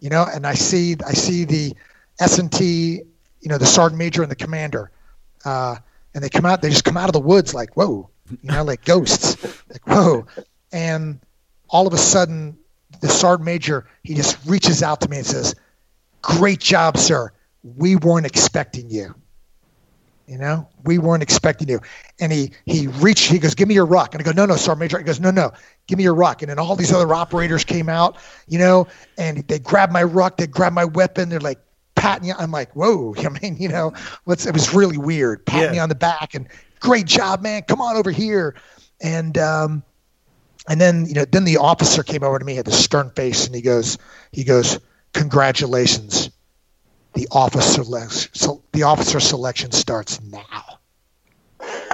you 0.00 0.10
know, 0.10 0.26
and 0.30 0.46
I 0.46 0.54
see 0.54 0.96
I 1.06 1.12
see 1.12 1.44
the 1.44 1.74
S&T, 2.18 3.02
you 3.40 3.48
know, 3.48 3.58
the 3.58 3.66
sergeant 3.66 3.98
major 3.98 4.22
and 4.22 4.30
the 4.30 4.36
commander. 4.36 4.90
Uh, 5.44 5.76
and 6.14 6.24
they 6.24 6.28
come 6.28 6.46
out, 6.46 6.62
they 6.62 6.70
just 6.70 6.84
come 6.84 6.96
out 6.96 7.08
of 7.08 7.12
the 7.12 7.20
woods 7.20 7.54
like, 7.54 7.76
whoa, 7.76 8.08
you 8.30 8.50
know, 8.50 8.64
like 8.64 8.84
ghosts, 8.84 9.42
like, 9.70 9.86
whoa. 9.86 10.26
And 10.72 11.20
all 11.68 11.86
of 11.86 11.92
a 11.92 11.98
sudden, 11.98 12.56
the 13.00 13.08
sergeant 13.08 13.44
major, 13.44 13.86
he 14.02 14.14
just 14.14 14.38
reaches 14.46 14.82
out 14.82 15.00
to 15.02 15.08
me 15.08 15.18
and 15.18 15.26
says, 15.26 15.54
great 16.22 16.60
job, 16.60 16.96
sir. 16.96 17.32
We 17.62 17.96
weren't 17.96 18.26
expecting 18.26 18.90
you. 18.90 19.14
You 20.26 20.38
know, 20.38 20.68
we 20.82 20.98
weren't 20.98 21.22
expecting 21.22 21.68
you. 21.68 21.80
And 22.18 22.32
he 22.32 22.50
he 22.64 22.88
reached, 22.88 23.30
he 23.30 23.38
goes, 23.38 23.54
Give 23.54 23.68
me 23.68 23.74
your 23.74 23.86
ruck. 23.86 24.12
And 24.12 24.20
I 24.20 24.24
go, 24.24 24.32
No, 24.32 24.44
no, 24.44 24.56
Sergeant 24.56 24.80
Major. 24.80 24.98
He 24.98 25.04
goes, 25.04 25.20
No, 25.20 25.30
no, 25.30 25.52
give 25.86 25.98
me 25.98 26.02
your 26.02 26.14
ruck. 26.14 26.42
And 26.42 26.50
then 26.50 26.58
all 26.58 26.74
these 26.74 26.92
other 26.92 27.14
operators 27.14 27.64
came 27.64 27.88
out, 27.88 28.16
you 28.48 28.58
know, 28.58 28.88
and 29.16 29.46
they 29.46 29.60
grabbed 29.60 29.92
my 29.92 30.02
ruck, 30.02 30.36
they 30.36 30.48
grabbed 30.48 30.74
my 30.74 30.84
weapon. 30.84 31.28
They're 31.28 31.38
like, 31.38 31.60
patting 31.96 32.28
you. 32.28 32.34
I'm 32.38 32.52
like, 32.52 32.72
whoa. 32.74 33.14
I 33.18 33.28
mean, 33.40 33.56
you 33.58 33.68
know, 33.68 33.92
what's 34.24 34.46
it 34.46 34.52
was 34.52 34.72
really 34.72 34.98
weird. 34.98 35.44
Patting 35.44 35.64
yeah. 35.64 35.72
me 35.72 35.78
on 35.80 35.88
the 35.88 35.94
back 35.94 36.34
and 36.34 36.46
great 36.80 37.06
job, 37.06 37.42
man. 37.42 37.62
Come 37.62 37.80
on 37.80 37.96
over 37.96 38.10
here. 38.10 38.54
And 39.00 39.36
um, 39.36 39.82
and 40.68 40.80
then 40.80 41.06
you 41.06 41.14
know, 41.14 41.24
then 41.24 41.44
the 41.44 41.58
officer 41.58 42.02
came 42.02 42.22
over 42.22 42.38
to 42.38 42.44
me, 42.44 42.54
had 42.54 42.64
the 42.64 42.72
stern 42.72 43.10
face, 43.10 43.46
and 43.46 43.54
he 43.54 43.60
goes, 43.60 43.98
he 44.32 44.44
goes, 44.44 44.78
congratulations. 45.12 46.30
The 47.14 47.26
officer 47.30 47.82
so 48.34 48.62
the 48.72 48.82
officer 48.82 49.20
selection 49.20 49.72
starts 49.72 50.20
now. 50.22 50.78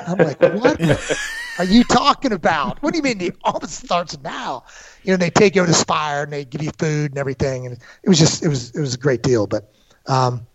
I'm 0.06 0.18
like, 0.18 0.40
what 0.40 0.80
are 1.58 1.64
you 1.64 1.84
talking 1.84 2.32
about? 2.32 2.82
What 2.82 2.92
do 2.92 2.96
you 2.96 3.02
mean 3.04 3.18
the 3.18 3.32
office 3.44 3.72
starts 3.72 4.18
now? 4.22 4.64
You 5.04 5.12
know, 5.12 5.16
they 5.16 5.30
take 5.30 5.54
you 5.54 5.64
to 5.64 5.72
Spire 5.72 6.24
and 6.24 6.32
they 6.32 6.44
give 6.44 6.62
you 6.62 6.72
food 6.78 7.12
and 7.12 7.18
everything, 7.18 7.66
and 7.66 7.78
it 8.02 8.08
was 8.08 8.18
just 8.18 8.44
it 8.44 8.48
was 8.48 8.70
it 8.74 8.80
was 8.80 8.94
a 8.94 8.98
great 8.98 9.22
deal. 9.22 9.46
But 9.46 9.72
um, 10.06 10.46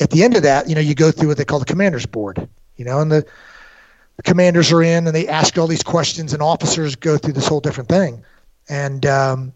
at 0.00 0.10
the 0.10 0.22
end 0.22 0.36
of 0.36 0.42
that, 0.42 0.68
you 0.68 0.74
know, 0.74 0.80
you 0.80 0.94
go 0.94 1.10
through 1.10 1.28
what 1.28 1.36
they 1.38 1.44
call 1.44 1.58
the 1.58 1.64
commanders 1.64 2.06
board, 2.06 2.48
you 2.76 2.84
know, 2.84 3.00
and 3.00 3.10
the, 3.10 3.26
the 4.16 4.22
commanders 4.22 4.72
are 4.72 4.82
in 4.82 5.06
and 5.06 5.14
they 5.14 5.28
ask 5.28 5.56
all 5.58 5.66
these 5.66 5.82
questions 5.82 6.32
and 6.32 6.42
officers 6.42 6.96
go 6.96 7.16
through 7.16 7.32
this 7.32 7.48
whole 7.48 7.60
different 7.60 7.88
thing. 7.88 8.24
And 8.68 9.04
um, 9.06 9.52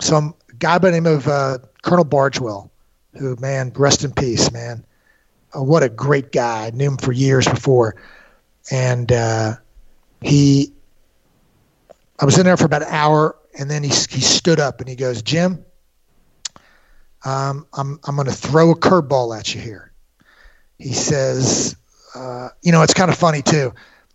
some 0.00 0.34
guy 0.58 0.78
by 0.78 0.90
the 0.90 1.00
name 1.00 1.06
of 1.06 1.28
uh, 1.28 1.58
Colonel 1.82 2.04
Bargewell, 2.04 2.70
who, 3.18 3.36
man, 3.36 3.72
rest 3.76 4.04
in 4.04 4.12
peace, 4.12 4.50
man. 4.52 4.84
Uh, 5.54 5.62
what 5.62 5.82
a 5.82 5.88
great 5.88 6.32
guy. 6.32 6.66
I 6.66 6.70
knew 6.70 6.88
him 6.88 6.96
for 6.96 7.12
years 7.12 7.46
before. 7.46 7.96
And 8.70 9.12
uh, 9.12 9.54
he, 10.20 10.72
I 12.18 12.24
was 12.24 12.38
in 12.38 12.44
there 12.44 12.56
for 12.56 12.64
about 12.64 12.82
an 12.82 12.88
hour 12.90 13.36
and 13.58 13.70
then 13.70 13.82
he, 13.82 13.90
he 13.90 14.20
stood 14.20 14.58
up 14.58 14.80
and 14.80 14.88
he 14.88 14.96
goes, 14.96 15.22
Jim, 15.22 15.64
um, 17.24 17.66
I'm, 17.72 17.98
I'm 18.04 18.16
going 18.16 18.28
to 18.28 18.34
throw 18.34 18.70
a 18.70 18.76
curveball 18.76 19.36
at 19.38 19.54
you 19.54 19.60
here. 19.60 19.92
He 20.78 20.92
says, 20.92 21.76
uh, 22.14 22.48
you 22.62 22.72
know, 22.72 22.82
it's 22.82 22.94
kind 22.94 23.10
of 23.10 23.16
funny 23.16 23.42
too. 23.42 23.72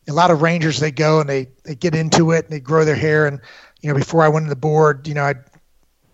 A 0.08 0.14
lot 0.14 0.32
of 0.32 0.42
Rangers 0.42 0.80
they 0.80 0.92
go 0.92 1.20
and 1.20 1.30
they 1.30 1.50
they 1.64 1.76
get 1.76 1.94
into 1.94 2.32
it 2.32 2.46
and 2.46 2.54
they 2.54 2.60
grow 2.60 2.84
their 2.84 2.96
hair 2.96 3.28
and 3.28 3.40
you 3.82 3.90
know 3.90 3.96
before 3.96 4.24
I 4.24 4.30
went 4.30 4.46
to 4.46 4.50
the 4.50 4.56
board, 4.56 5.08
you 5.08 5.14
know 5.14 5.24
I 5.24 5.36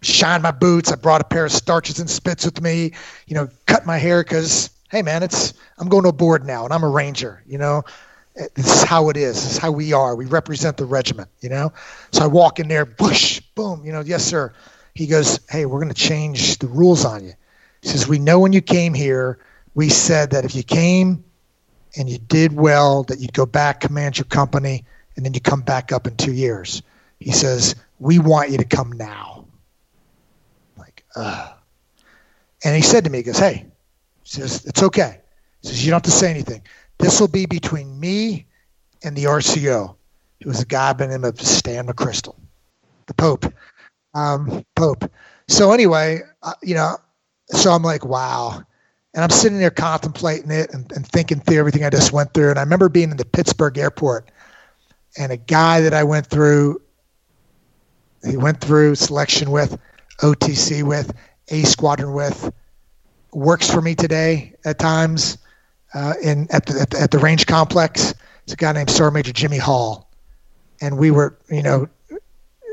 shined 0.02 0.43
my 0.43 0.52
boots. 0.52 0.91
I 0.91 0.96
brought 0.96 1.22
a 1.22 1.24
pair 1.24 1.46
of 1.46 1.52
starches 1.52 2.00
and 2.00 2.10
spits 2.10 2.43
with 2.46 2.62
me. 2.62 2.91
You 3.26 3.36
know, 3.36 3.50
cut 3.68 3.86
my 3.86 3.98
hair 3.98 4.22
because 4.22 4.70
hey 4.89 5.02
man, 5.02 5.24
it's 5.24 5.54
I'm 5.78 5.88
going 5.88 6.04
to 6.04 6.10
a 6.10 6.14
board 6.14 6.46
now 6.46 6.66
and 6.66 6.74
I'm 6.74 6.84
a 6.84 6.89
Ranger. 6.89 7.41
You 7.48 7.58
know, 7.58 7.84
this 8.36 8.68
is 8.68 8.84
how 8.84 9.10
it 9.10 9.18
is. 9.18 9.36
This 9.36 9.52
is 9.54 9.58
how 9.58 9.72
we 9.72 9.93
are. 9.93 10.16
We 10.16 10.26
represent 10.26 10.76
the 10.76 10.86
regiment. 10.86 11.30
You 11.39 11.50
know, 11.50 11.74
so 12.12 12.24
I 12.24 12.28
walk 12.28 12.60
in 12.60 12.68
there, 12.68 12.86
bush, 12.86 13.39
boom. 13.56 13.86
You 13.86 13.93
know, 13.93 14.02
yes 14.02 14.26
sir. 14.26 14.54
He 14.96 15.08
goes, 15.08 15.41
hey, 15.50 15.66
we're 15.66 15.82
going 15.82 15.93
to 15.93 16.02
change 16.02 16.58
the 16.58 16.68
rules 16.68 17.04
on 17.04 17.26
you. 17.26 17.34
He 17.82 17.89
says, 17.89 18.08
we 18.08 18.18
know 18.18 18.39
when 18.39 18.54
you 18.54 18.62
came 18.62 18.93
here, 18.93 19.39
we 19.76 19.89
said 19.89 20.32
that 20.32 20.46
if 20.46 20.56
you 20.56 20.64
came 20.64 21.26
and 21.98 22.10
you 22.10 22.18
did 22.18 22.54
well, 22.54 23.04
that 23.04 23.20
you'd 23.20 23.34
go 23.34 23.46
back, 23.46 23.82
command 23.82 24.18
your 24.18 24.26
company, 24.26 24.86
and 25.16 25.26
then 25.26 25.34
you 25.34 25.41
come 25.41 25.62
back 25.62 25.91
up 25.91 26.08
in 26.08 26.16
two 26.16 26.32
years. 26.32 26.82
He 27.20 27.32
says, 27.32 27.76
we 28.00 28.20
want 28.20 28.52
you 28.52 28.58
to 28.58 28.64
come 28.64 28.93
now. 28.93 29.46
Like, 30.78 31.04
ugh. 31.16 31.54
And 32.64 32.76
he 32.76 32.82
said 32.82 33.04
to 33.04 33.10
me, 33.10 33.20
he 33.20 33.24
goes, 33.24 33.38
hey, 33.38 33.66
he 34.24 34.30
says, 34.30 34.66
it's 34.66 34.82
okay. 34.82 35.20
He 35.62 35.68
says, 35.68 35.86
you 35.86 35.91
don't 35.91 36.06
have 36.06 36.12
to 36.12 36.18
say 36.18 36.30
anything. 36.30 36.64
This 36.98 37.20
will 37.20 37.28
be 37.28 37.46
between 37.46 38.00
me 38.00 38.46
and 39.04 39.16
the 39.16 39.26
RCO. 39.26 39.96
It 40.39 40.48
was 40.48 40.62
a 40.62 40.66
guy 40.66 40.93
by 40.93 41.08
the 41.08 41.18
name 41.18 41.26
of 41.26 41.39
Stan 41.41 41.88
McChrystal, 41.88 42.36
the 43.08 43.14
Pope. 43.14 43.46
Um, 44.16 44.66
Pope. 44.76 45.11
So 45.47 45.72
anyway, 45.72 46.22
uh, 46.41 46.53
you 46.63 46.74
know, 46.74 46.97
so 47.47 47.72
I'm 47.72 47.84
like, 47.84 48.03
wow. 48.03 48.63
And 49.13 49.24
I'm 49.24 49.30
sitting 49.30 49.59
there 49.59 49.70
contemplating 49.70 50.49
it 50.49 50.74
and, 50.74 50.91
and 50.91 51.07
thinking 51.07 51.39
through 51.39 51.59
everything 51.59 51.86
I 51.86 51.89
just 51.91 52.11
went 52.11 52.34
through. 52.34 52.49
And 52.49 52.59
I 52.59 52.63
remember 52.63 52.89
being 52.89 53.11
in 53.11 53.18
the 53.18 53.26
Pittsburgh 53.26 53.78
airport 53.78 54.32
and 55.18 55.32
a 55.32 55.38
guy 55.38 55.82
that 55.82 55.93
I 55.93 56.03
went 56.03 56.28
through, 56.28 56.82
he 58.28 58.38
went 58.38 58.59
through 58.59 58.95
selection 58.95 59.51
with, 59.51 59.78
OTC 60.22 60.84
with, 60.84 61.13
A 61.49 61.63
squadron 61.63 62.13
with, 62.13 62.51
works 63.36 63.70
for 63.70 63.82
me 63.82 63.95
today 63.95 64.53
at 64.66 64.80
times 64.80 65.38
uh, 65.93 66.13
in 66.22 66.47
at 66.51 66.66
the, 66.66 66.82
at 66.82 66.89
the, 66.89 66.99
at 66.99 67.11
the 67.11 67.20
range 67.20 67.45
complex. 67.45 68.13
It's 68.43 68.53
a 68.53 68.55
guy 68.55 68.72
named 68.72 68.89
Sergeant 68.89 69.16
Major 69.16 69.34
Jimmy 69.34 69.57
Hall, 69.57 70.09
and 70.82 70.97
we 70.97 71.11
were 71.11 71.38
you 71.49 71.63
know 71.63 71.88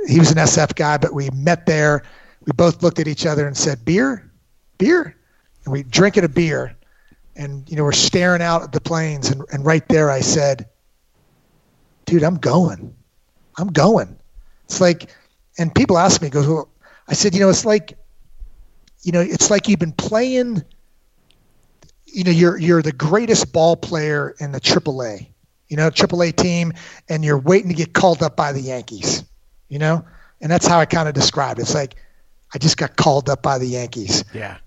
he 0.06 0.18
was 0.18 0.30
an 0.30 0.38
SF 0.38 0.74
guy, 0.74 0.96
but 0.96 1.12
we 1.14 1.30
met 1.30 1.66
there. 1.66 2.02
We 2.44 2.52
both 2.52 2.82
looked 2.82 2.98
at 2.98 3.08
each 3.08 3.26
other 3.26 3.46
and 3.46 3.56
said, 3.56 3.84
"Beer, 3.84 4.30
beer," 4.78 5.16
and 5.64 5.72
we 5.72 5.82
drinking 5.82 6.24
a 6.24 6.28
beer, 6.28 6.76
and 7.36 7.68
you 7.70 7.76
know 7.76 7.84
we're 7.84 7.92
staring 7.92 8.42
out 8.42 8.62
at 8.62 8.72
the 8.72 8.80
planes, 8.80 9.30
and, 9.30 9.42
and 9.52 9.64
right 9.64 9.86
there 9.88 10.10
I 10.10 10.20
said, 10.20 10.68
"Dude, 12.06 12.22
I'm 12.22 12.36
going, 12.36 12.94
I'm 13.56 13.68
going." 13.68 14.18
It's 14.64 14.80
like, 14.80 15.10
and 15.58 15.74
people 15.74 15.98
ask 15.98 16.20
me, 16.20 16.30
"Goes 16.30 16.46
well," 16.46 16.68
I 17.08 17.14
said, 17.14 17.34
"You 17.34 17.40
know, 17.40 17.48
it's 17.48 17.64
like, 17.64 17.96
you 19.02 19.12
know, 19.12 19.20
it's 19.20 19.50
like 19.50 19.68
you've 19.68 19.80
been 19.80 19.92
playing." 19.92 20.64
You 22.06 22.24
know, 22.24 22.30
you're 22.30 22.58
you're 22.58 22.82
the 22.82 22.92
greatest 22.92 23.54
ball 23.54 23.74
player 23.74 24.34
in 24.38 24.52
the 24.52 24.60
AAA, 24.60 25.28
you 25.68 25.78
know, 25.78 25.88
AAA 25.88 26.36
team, 26.36 26.74
and 27.08 27.24
you're 27.24 27.38
waiting 27.38 27.70
to 27.70 27.74
get 27.74 27.94
called 27.94 28.22
up 28.22 28.36
by 28.36 28.52
the 28.52 28.60
Yankees 28.60 29.24
you 29.72 29.78
know? 29.78 30.04
And 30.42 30.52
that's 30.52 30.66
how 30.66 30.78
I 30.78 30.84
kind 30.84 31.08
of 31.08 31.14
describe 31.14 31.58
it. 31.58 31.62
It's 31.62 31.74
like 31.74 31.96
I 32.54 32.58
just 32.58 32.76
got 32.76 32.96
called 32.96 33.30
up 33.30 33.42
by 33.42 33.56
the 33.58 33.66
Yankees. 33.66 34.22
Yeah. 34.34 34.58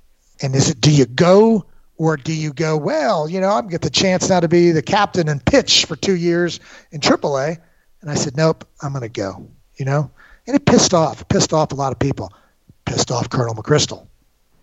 And 0.41 0.55
is 0.55 0.71
it 0.71 0.81
do 0.81 0.91
you 0.91 1.05
go 1.05 1.65
or 1.97 2.17
do 2.17 2.33
you 2.33 2.51
go, 2.51 2.75
well, 2.75 3.29
you 3.29 3.39
know, 3.39 3.51
I'm 3.51 3.67
get 3.67 3.81
the 3.81 3.91
chance 3.91 4.27
now 4.29 4.39
to 4.39 4.47
be 4.47 4.71
the 4.71 4.81
captain 4.81 5.29
and 5.29 5.45
pitch 5.45 5.85
for 5.85 5.95
two 5.95 6.15
years 6.15 6.59
in 6.91 7.01
AAA? 7.01 7.57
And 8.01 8.09
I 8.09 8.15
said, 8.15 8.35
nope, 8.35 8.67
I'm 8.81 8.93
going 8.93 9.03
to 9.03 9.09
go, 9.09 9.47
you 9.77 9.85
know? 9.85 10.09
And 10.47 10.55
it 10.55 10.65
pissed 10.65 10.93
off, 10.93 11.21
it 11.21 11.29
pissed 11.29 11.53
off 11.53 11.71
a 11.71 11.75
lot 11.75 11.91
of 11.91 11.99
people. 11.99 12.33
Pissed 12.85 13.11
off 13.11 13.29
Colonel 13.29 13.53
McChrystal, 13.53 14.07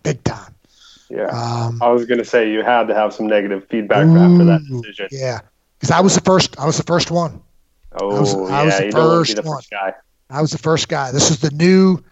big 0.03 0.23
time. 0.23 0.53
Yeah. 1.09 1.27
Um, 1.27 1.81
I 1.81 1.89
was 1.89 2.05
going 2.05 2.19
to 2.19 2.25
say 2.25 2.51
you 2.51 2.63
had 2.63 2.87
to 2.87 2.93
have 2.93 3.13
some 3.13 3.27
negative 3.27 3.65
feedback 3.69 4.05
ooh, 4.05 4.17
after 4.17 4.45
that 4.45 4.61
decision. 4.69 5.07
Yeah. 5.11 5.39
Because 5.77 5.91
I 5.91 6.01
was 6.01 6.15
the 6.15 6.21
first, 6.21 6.59
I 6.59 6.65
was 6.65 6.77
the 6.77 6.83
first 6.83 7.11
one. 7.11 7.41
Oh, 8.01 8.15
I 8.15 8.19
was, 8.19 8.33
yeah. 8.33 8.39
I 8.41 8.65
was 8.65 8.77
the, 8.77 8.91
first, 8.91 9.35
the 9.35 9.43
first 9.43 9.69
guy. 9.69 9.93
I 10.33 10.41
was 10.41 10.51
the 10.51 10.57
first 10.57 10.89
guy. 10.89 11.11
This 11.11 11.29
is 11.29 11.39
the 11.39 11.51
new, 11.51 12.03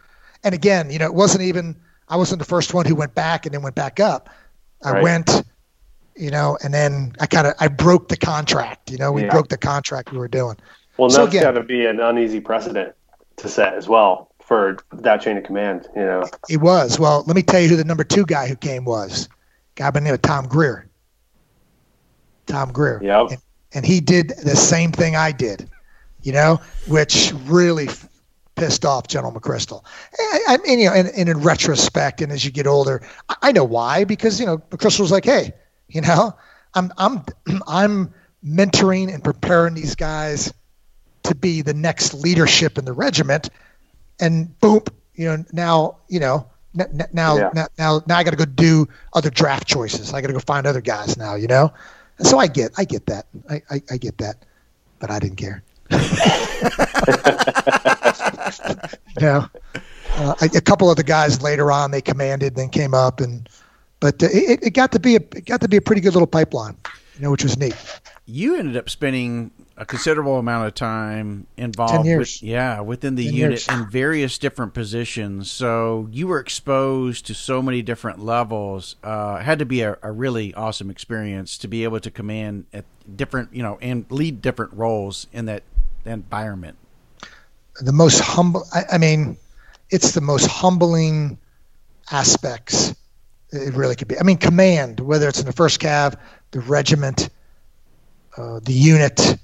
and 0.44 0.54
again, 0.54 0.92
you 0.92 1.00
know, 1.00 1.06
it 1.06 1.14
wasn't 1.14 1.44
even. 1.44 1.76
I 2.08 2.18
wasn't 2.18 2.40
the 2.40 2.46
first 2.46 2.74
one 2.74 2.86
who 2.86 2.94
went 2.94 3.16
back 3.16 3.46
and 3.46 3.56
then 3.56 3.62
went 3.62 3.76
back 3.76 4.00
up. 4.00 4.30
I 4.84 4.92
right. 4.92 5.04
went, 5.04 5.44
you 6.16 6.30
know, 6.30 6.58
and 6.62 6.74
then 6.74 7.14
I 7.20 7.26
kind 7.26 7.48
of 7.48 7.54
I 7.60 7.68
broke 7.68 8.10
the 8.10 8.18
contract. 8.18 8.92
You 8.92 8.98
know, 8.98 9.12
we 9.12 9.24
yeah. 9.24 9.32
broke 9.32 9.48
the 9.48 9.58
contract 9.58 10.12
we 10.12 10.18
were 10.18 10.28
doing. 10.28 10.58
Well, 10.98 11.10
so 11.10 11.26
that's 11.26 11.44
got 11.44 11.52
to 11.52 11.64
be 11.64 11.86
an 11.86 12.00
uneasy 12.00 12.42
precedent 12.42 12.94
to 13.38 13.50
set 13.50 13.74
as 13.74 13.88
well 13.88 14.32
for 14.44 14.78
that 14.92 15.22
chain 15.22 15.38
of 15.38 15.44
command. 15.44 15.88
You 15.96 16.04
know, 16.04 16.30
it 16.48 16.58
was. 16.58 17.00
Well, 17.00 17.24
let 17.26 17.36
me 17.36 17.42
tell 17.42 17.62
you 17.62 17.70
who 17.70 17.76
the 17.76 17.86
number 17.86 18.04
two 18.04 18.26
guy 18.26 18.48
who 18.48 18.56
came 18.56 18.86
was. 18.86 19.30
guy 19.76 19.90
by 19.90 20.00
the 20.00 20.04
name 20.04 20.14
of 20.14 20.22
Tom 20.22 20.48
Greer. 20.48 20.88
Tom 22.46 22.72
Greer. 22.72 23.00
Yeah. 23.02 23.28
And, 23.32 23.38
and 23.74 23.86
he 23.86 24.00
did 24.00 24.34
the 24.44 24.56
same 24.56 24.92
thing 24.92 25.16
I 25.16 25.32
did 25.32 25.68
you 26.24 26.32
know, 26.32 26.62
which 26.88 27.34
really 27.46 27.88
pissed 28.62 28.86
off 28.86 29.08
General 29.08 29.34
McChrystal. 29.34 29.84
I, 30.20 30.40
I 30.50 30.58
mean, 30.58 30.78
you 30.78 30.86
know, 30.86 30.94
and, 30.94 31.08
and, 31.10 31.28
in 31.28 31.42
retrospect, 31.42 32.22
and 32.22 32.32
as 32.32 32.46
you 32.46 32.52
get 32.52 32.68
older, 32.68 33.02
I, 33.42 33.52
know 33.52 33.64
why 33.64 34.04
because 34.04 34.40
you 34.40 34.46
know 34.46 34.60
McChrystal 34.70 35.00
was 35.00 35.12
like, 35.12 35.26
hey, 35.26 35.52
you 35.90 36.02
know, 36.02 36.38
I'm 36.76 36.94
I'm 37.00 37.26
I'm 37.68 38.14
mentoring 38.46 39.12
and 39.12 39.24
preparing 39.24 39.74
these 39.74 39.96
guys 39.96 40.54
to 41.24 41.34
be 41.34 41.64
the 41.64 41.74
next 41.74 42.14
leadership 42.14 42.78
in 42.78 42.86
the 42.86 42.94
regiment, 42.94 43.50
and 44.20 44.60
boom, 44.60 44.84
you 45.16 45.26
know, 45.26 45.44
now 45.52 45.98
you 46.08 46.20
know. 46.20 46.46
Now, 46.74 47.36
yeah. 47.36 47.50
now, 47.54 47.68
now, 47.78 48.02
now, 48.08 48.18
I 48.18 48.24
got 48.24 48.30
to 48.30 48.38
go 48.38 48.46
do 48.46 48.88
other 49.12 49.30
draft 49.30 49.68
choices. 49.68 50.14
I 50.14 50.22
got 50.22 50.28
to 50.28 50.34
go 50.34 50.40
find 50.40 50.66
other 50.66 50.80
guys 50.80 51.18
now, 51.18 51.36
you 51.36 51.48
know. 51.48 51.74
And 52.18 52.26
so 52.26 52.38
I 52.38 52.48
get, 52.48 52.72
I 52.78 52.86
get 52.86 53.08
that, 53.08 53.26
I, 53.50 53.62
I, 53.70 53.82
I 53.92 53.98
get 53.98 54.20
that, 54.20 54.38
but 55.00 55.12
I 55.12 55.20
didn't 55.20 55.36
care. 55.36 55.64
yeah. 59.20 59.48
Uh, 60.16 60.36
a 60.42 60.62
couple 60.62 60.90
of 60.90 60.98
the 60.98 61.04
guys 61.04 61.42
later 61.42 61.72
on 61.72 61.92
they 61.92 62.02
commanded, 62.02 62.56
then 62.56 62.70
came 62.70 62.94
up, 62.94 63.22
and 63.22 63.48
but 64.00 64.22
it, 64.22 64.60
it 64.64 64.74
got 64.74 64.92
to 64.92 65.00
be 65.00 65.16
a 65.16 65.20
it 65.20 65.46
got 65.46 65.62
to 65.62 65.70
be 65.70 65.78
a 65.78 65.82
pretty 65.82 66.02
good 66.02 66.14
little 66.14 66.28
pipeline, 66.28 66.76
you 67.16 67.22
know, 67.22 67.32
which 67.32 67.44
was 67.44 67.58
neat. 67.58 67.76
You 68.26 68.58
ended 68.58 68.78
up 68.78 68.90
spending 68.90 69.52
a 69.78 69.86
considerable 69.86 70.38
amount 70.38 70.68
of 70.68 70.76
time 70.76 71.48
involved 71.58 72.06
with, 72.06 72.44
yeah 72.44 72.82
within 72.82 73.16
the 73.16 73.24
unit 73.24 73.68
years. 73.68 73.68
in 73.68 73.90
various 73.90 74.38
different 74.38 74.76
positions 74.76 75.50
so 75.50 76.08
you 76.12 76.28
were 76.28 76.40
exposed 76.40 77.26
to 77.26 77.34
so 77.34 77.64
many 77.64 77.82
different 77.82 78.20
levels 78.20 78.96
uh, 79.04 79.38
had 79.38 79.58
to 79.58 79.66
be 79.66 79.82
a, 79.82 79.98
a, 80.04 80.12
really 80.12 80.54
awesome 80.54 80.92
experience 80.92 81.58
to 81.58 81.68
be 81.68 81.84
able 81.84 82.00
to 82.00 82.12
command 82.12 82.66
at 82.72 82.86
different 83.16 83.52
you 83.56 83.64
know 83.64 83.80
and 83.82 84.06
lead 84.12 84.40
different 84.40 84.72
roles 84.74 85.26
in 85.34 85.46
that 85.46 85.64
environment? 86.06 86.78
The 87.82 87.92
most 87.92 88.20
humble. 88.20 88.66
I, 88.74 88.84
I 88.94 88.98
mean, 88.98 89.38
it's 89.90 90.12
the 90.12 90.22
most 90.22 90.48
humbling 90.48 91.40
aspects. 92.12 92.96
It 93.52 93.74
really 93.74 93.96
could 93.96 94.08
be. 94.08 94.20
I 94.20 94.24
mean, 94.24 94.38
command, 94.38 95.00
whether 95.00 95.28
it's 95.28 95.40
in 95.40 95.46
the 95.46 95.52
first 95.52 95.82
cav, 95.82 96.16
the 96.52 96.62
regiment, 96.62 97.30
uh, 98.38 98.60
the 98.64 98.74
unit, 98.74 99.38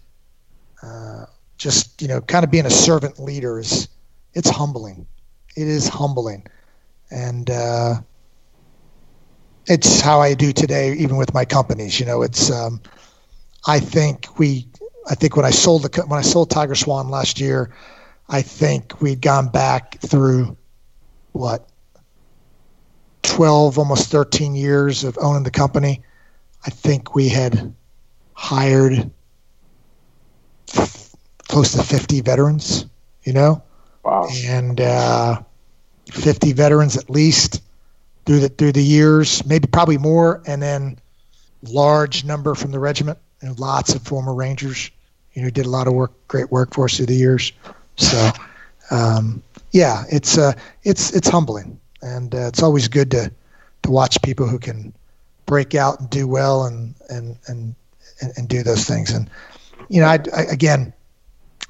uh, 0.83 1.25
just 1.57 2.01
you 2.01 2.07
know, 2.07 2.21
kind 2.21 2.45
of 2.45 2.51
being 2.51 2.65
a 2.65 2.71
servant 2.71 3.19
leader 3.19 3.59
is 3.59 3.89
it's 4.33 4.49
humbling. 4.49 5.07
It 5.55 5.67
is 5.67 5.87
humbling, 5.87 6.45
and 7.11 7.49
uh, 7.49 7.95
it's 9.65 9.99
how 9.99 10.21
I 10.21 10.35
do 10.35 10.53
today, 10.53 10.93
even 10.93 11.17
with 11.17 11.33
my 11.33 11.45
companies. 11.45 11.99
You 11.99 12.05
know, 12.05 12.21
it's 12.21 12.51
um, 12.51 12.81
I 13.65 13.79
think 13.79 14.39
we 14.39 14.67
I 15.09 15.15
think 15.15 15.35
when 15.35 15.45
I 15.45 15.51
sold 15.51 15.83
the 15.83 16.03
when 16.03 16.19
I 16.19 16.23
sold 16.23 16.51
TigerSwan 16.51 17.09
last 17.09 17.39
year, 17.39 17.73
I 18.29 18.41
think 18.41 18.99
we'd 19.01 19.21
gone 19.21 19.49
back 19.49 19.99
through 19.99 20.57
what 21.31 21.67
12 23.23 23.77
almost 23.77 24.09
13 24.09 24.55
years 24.55 25.03
of 25.03 25.17
owning 25.21 25.43
the 25.43 25.51
company. 25.51 26.01
I 26.65 26.69
think 26.69 27.15
we 27.15 27.29
had 27.29 27.73
hired 28.33 29.11
f- 30.73 31.15
close 31.47 31.73
to 31.73 31.83
50 31.83 32.21
veterans, 32.21 32.85
you 33.23 33.33
know? 33.33 33.63
Wow. 34.03 34.27
And 34.45 34.79
uh, 34.81 35.41
50 36.11 36.53
veterans 36.53 36.97
at 36.97 37.09
least 37.09 37.61
through 38.25 38.39
the 38.41 38.49
through 38.49 38.73
the 38.73 38.83
years, 38.83 39.45
maybe 39.45 39.67
probably 39.67 39.97
more 39.97 40.41
and 40.45 40.61
then 40.61 40.99
large 41.63 42.25
number 42.25 42.55
from 42.55 42.71
the 42.71 42.79
regiment 42.79 43.19
and 43.41 43.57
lots 43.59 43.95
of 43.95 44.01
former 44.01 44.33
rangers 44.33 44.91
you 45.37 45.43
know, 45.43 45.51
did 45.51 45.67
a 45.67 45.69
lot 45.69 45.85
of 45.85 45.93
work, 45.93 46.27
great 46.27 46.51
work 46.51 46.73
for 46.73 46.85
us 46.85 46.97
through 46.97 47.05
the 47.05 47.13
years. 47.13 47.51
So, 47.97 48.31
um, 48.91 49.43
yeah, 49.71 50.03
it's 50.09 50.37
uh, 50.37 50.53
it's 50.83 51.13
it's 51.13 51.27
humbling, 51.27 51.79
and 52.01 52.33
uh, 52.33 52.47
it's 52.47 52.63
always 52.63 52.87
good 52.87 53.11
to 53.11 53.31
to 53.83 53.91
watch 53.91 54.21
people 54.21 54.47
who 54.47 54.59
can 54.59 54.93
break 55.45 55.75
out 55.75 55.99
and 55.99 56.09
do 56.09 56.27
well, 56.27 56.65
and 56.65 56.95
and 57.09 57.37
and 57.47 57.75
and, 58.21 58.33
and 58.37 58.47
do 58.47 58.63
those 58.63 58.85
things. 58.85 59.11
And 59.11 59.29
you 59.89 60.01
know, 60.01 60.07
I, 60.07 60.19
I, 60.35 60.41
again, 60.43 60.93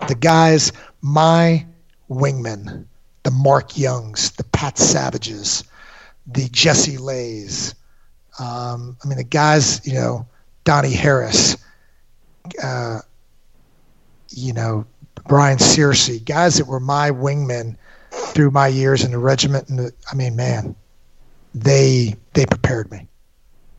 the 0.08 0.16
guys, 0.16 0.72
my 1.02 1.66
wingmen, 2.10 2.86
the 3.24 3.32
Mark 3.32 3.78
Youngs, 3.78 4.32
the 4.32 4.44
Pat 4.44 4.78
Savages, 4.78 5.64
the 6.26 6.48
Jesse 6.50 6.98
Lays. 6.98 7.76
Um, 8.40 8.98
I 9.04 9.08
mean, 9.08 9.18
the 9.18 9.24
guys, 9.24 9.86
you 9.88 9.94
know, 9.94 10.28
Donnie 10.64 10.94
Harris, 10.94 11.58
uh, 12.62 13.00
you 14.30 14.54
know, 14.54 14.86
Brian 15.28 15.58
Searcy, 15.58 16.24
guys 16.24 16.58
that 16.58 16.68
were 16.68 16.80
my 16.80 17.12
wingmen 17.12 17.76
through 18.12 18.52
my 18.52 18.68
years 18.68 19.04
in 19.04 19.12
the 19.12 19.18
regiment. 19.18 19.70
And 19.70 19.80
the, 19.80 19.94
I 20.12 20.16
mean, 20.16 20.36
man, 20.36 20.76
they 21.54 22.16
they 22.34 22.46
prepared 22.46 22.92
me. 22.92 23.08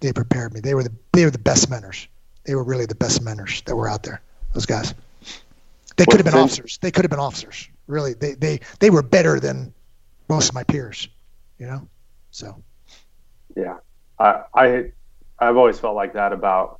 They 0.01 0.12
prepared 0.12 0.55
me. 0.55 0.61
They 0.61 0.74
were 0.74 0.82
the 0.82 0.92
they 1.12 1.24
were 1.24 1.30
the 1.30 1.38
best 1.38 1.70
mentors. 1.70 2.09
They 2.44 2.55
were 2.55 2.64
really 2.64 2.86
the 2.86 2.94
best 2.94 3.22
mentors 3.22 3.62
that 3.62 3.74
were 3.74 3.88
out 3.88 4.03
there. 4.03 4.20
Those 4.55 4.66
guys. 4.66 4.94
They 5.96 6.05
could 6.05 6.16
have 6.16 6.24
been 6.24 6.40
officers. 6.40 6.78
They 6.80 6.90
could 6.90 7.05
have 7.05 7.11
been 7.11 7.18
officers. 7.18 7.68
Really, 7.86 8.14
they 8.14 8.34
they 8.34 8.61
they 8.78 8.90
were 8.90 9.03
better 9.03 9.40
than 9.40 9.74
most 10.28 10.49
of 10.49 10.55
my 10.55 10.64
peers. 10.64 11.09
You 11.59 11.66
know, 11.66 11.88
so. 12.30 12.62
Yeah, 13.57 13.78
I 14.18 14.42
I 14.55 14.92
I've 15.38 15.57
always 15.57 15.80
felt 15.80 15.96
like 15.96 16.12
that 16.12 16.32
about 16.32 16.77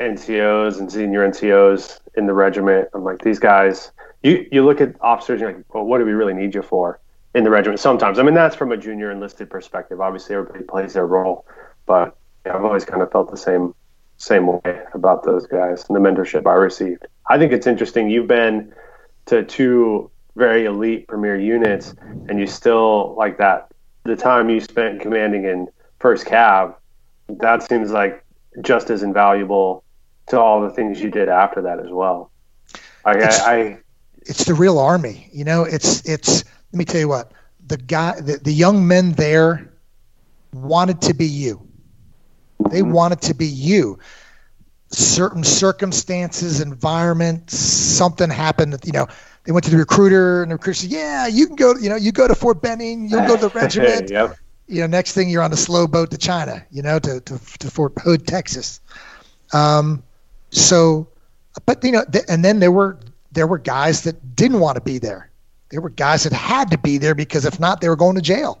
NCOs 0.00 0.78
and 0.78 0.90
senior 0.90 1.28
NCOs 1.28 2.00
in 2.16 2.26
the 2.26 2.32
regiment. 2.32 2.88
I'm 2.94 3.04
like 3.04 3.22
these 3.22 3.38
guys. 3.38 3.92
You 4.22 4.46
you 4.50 4.64
look 4.64 4.80
at 4.80 4.94
officers, 5.00 5.40
and 5.40 5.50
you're 5.50 5.58
like, 5.58 5.74
well, 5.74 5.84
what 5.84 5.98
do 5.98 6.04
we 6.04 6.12
really 6.12 6.34
need 6.34 6.54
you 6.54 6.62
for 6.62 7.00
in 7.34 7.44
the 7.44 7.50
regiment? 7.50 7.80
Sometimes, 7.80 8.18
I 8.18 8.22
mean, 8.22 8.34
that's 8.34 8.56
from 8.56 8.72
a 8.72 8.76
junior 8.76 9.10
enlisted 9.10 9.50
perspective. 9.50 10.00
Obviously, 10.00 10.34
everybody 10.34 10.64
plays 10.64 10.94
their 10.94 11.06
role, 11.06 11.46
but 11.86 12.16
yeah, 12.44 12.56
I've 12.56 12.64
always 12.64 12.84
kind 12.84 13.02
of 13.02 13.10
felt 13.12 13.30
the 13.30 13.36
same 13.36 13.74
same 14.16 14.46
way 14.46 14.82
about 14.92 15.24
those 15.24 15.46
guys 15.46 15.84
and 15.88 15.96
the 15.96 16.00
mentorship 16.00 16.46
I 16.46 16.54
received. 16.54 17.06
I 17.28 17.38
think 17.38 17.52
it's 17.52 17.66
interesting. 17.66 18.10
You've 18.10 18.26
been 18.26 18.72
to 19.26 19.44
two 19.44 20.10
very 20.36 20.64
elite 20.64 21.08
premier 21.08 21.36
units, 21.36 21.94
and 22.28 22.38
you 22.38 22.46
still 22.46 23.14
like 23.16 23.38
that. 23.38 23.70
The 24.04 24.16
time 24.16 24.48
you 24.48 24.60
spent 24.60 25.00
commanding 25.00 25.44
in 25.44 25.68
First 25.98 26.26
Cav, 26.26 26.74
that 27.28 27.62
seems 27.62 27.90
like 27.90 28.24
just 28.62 28.90
as 28.90 29.02
invaluable 29.02 29.84
to 30.30 30.40
all 30.40 30.60
the 30.62 30.70
things 30.70 31.00
you 31.00 31.10
did 31.10 31.28
after 31.28 31.62
that 31.62 31.78
as 31.80 31.90
well. 31.90 32.30
I, 33.04 33.18
it's, 33.18 33.40
I, 33.40 33.54
I, 33.56 33.78
it's 34.22 34.44
the 34.44 34.54
real 34.54 34.78
army. 34.78 35.28
You 35.32 35.44
know, 35.44 35.64
it's 35.64 36.08
it's. 36.08 36.44
Let 36.72 36.78
me 36.78 36.84
tell 36.84 37.00
you 37.00 37.08
what 37.08 37.32
the 37.66 37.76
guy, 37.76 38.20
the, 38.20 38.38
the 38.38 38.52
young 38.52 38.86
men 38.86 39.12
there 39.12 39.72
wanted 40.52 41.02
to 41.02 41.14
be 41.14 41.26
you. 41.26 41.66
They 42.70 42.80
mm-hmm. 42.80 42.92
wanted 42.92 43.22
to 43.22 43.34
be 43.34 43.46
you. 43.46 43.98
Certain 44.92 45.44
circumstances, 45.44 46.60
environment, 46.60 47.50
something 47.50 48.28
happened. 48.28 48.76
You 48.84 48.92
know, 48.92 49.06
they 49.44 49.52
went 49.52 49.64
to 49.64 49.70
the 49.70 49.76
recruiter, 49.76 50.42
and 50.42 50.50
the 50.50 50.56
recruiter 50.56 50.80
said, 50.80 50.90
"Yeah, 50.90 51.26
you 51.28 51.46
can 51.46 51.56
go. 51.56 51.74
You 51.76 51.88
know, 51.88 51.96
you 51.96 52.12
go 52.12 52.26
to 52.26 52.34
Fort 52.34 52.60
Benning. 52.60 53.08
You'll 53.08 53.26
go 53.26 53.36
to 53.36 53.48
the 53.48 53.48
regiment. 53.54 54.10
yep. 54.10 54.36
You 54.66 54.82
know, 54.82 54.86
next 54.86 55.14
thing 55.14 55.28
you're 55.28 55.42
on 55.42 55.52
a 55.52 55.56
slow 55.56 55.86
boat 55.86 56.10
to 56.10 56.18
China. 56.18 56.64
You 56.70 56.82
know, 56.82 56.98
to 56.98 57.20
to, 57.20 57.40
to 57.58 57.70
Fort 57.70 57.92
Hood, 57.98 58.26
Texas. 58.26 58.80
Um, 59.52 60.02
so, 60.50 61.08
but 61.66 61.82
you 61.84 61.92
know, 61.92 62.04
th- 62.12 62.24
and 62.28 62.44
then 62.44 62.60
there 62.60 62.72
were 62.72 62.98
there 63.32 63.46
were 63.46 63.58
guys 63.58 64.02
that 64.02 64.36
didn't 64.36 64.60
want 64.60 64.76
to 64.76 64.80
be 64.80 64.98
there. 64.98 65.30
There 65.70 65.80
were 65.80 65.90
guys 65.90 66.24
that 66.24 66.32
had 66.32 66.70
to 66.70 66.78
be 66.78 66.98
there 66.98 67.14
because 67.14 67.44
if 67.44 67.60
not, 67.60 67.80
they 67.80 67.88
were 67.88 67.96
going 67.96 68.16
to 68.16 68.22
jail. 68.22 68.60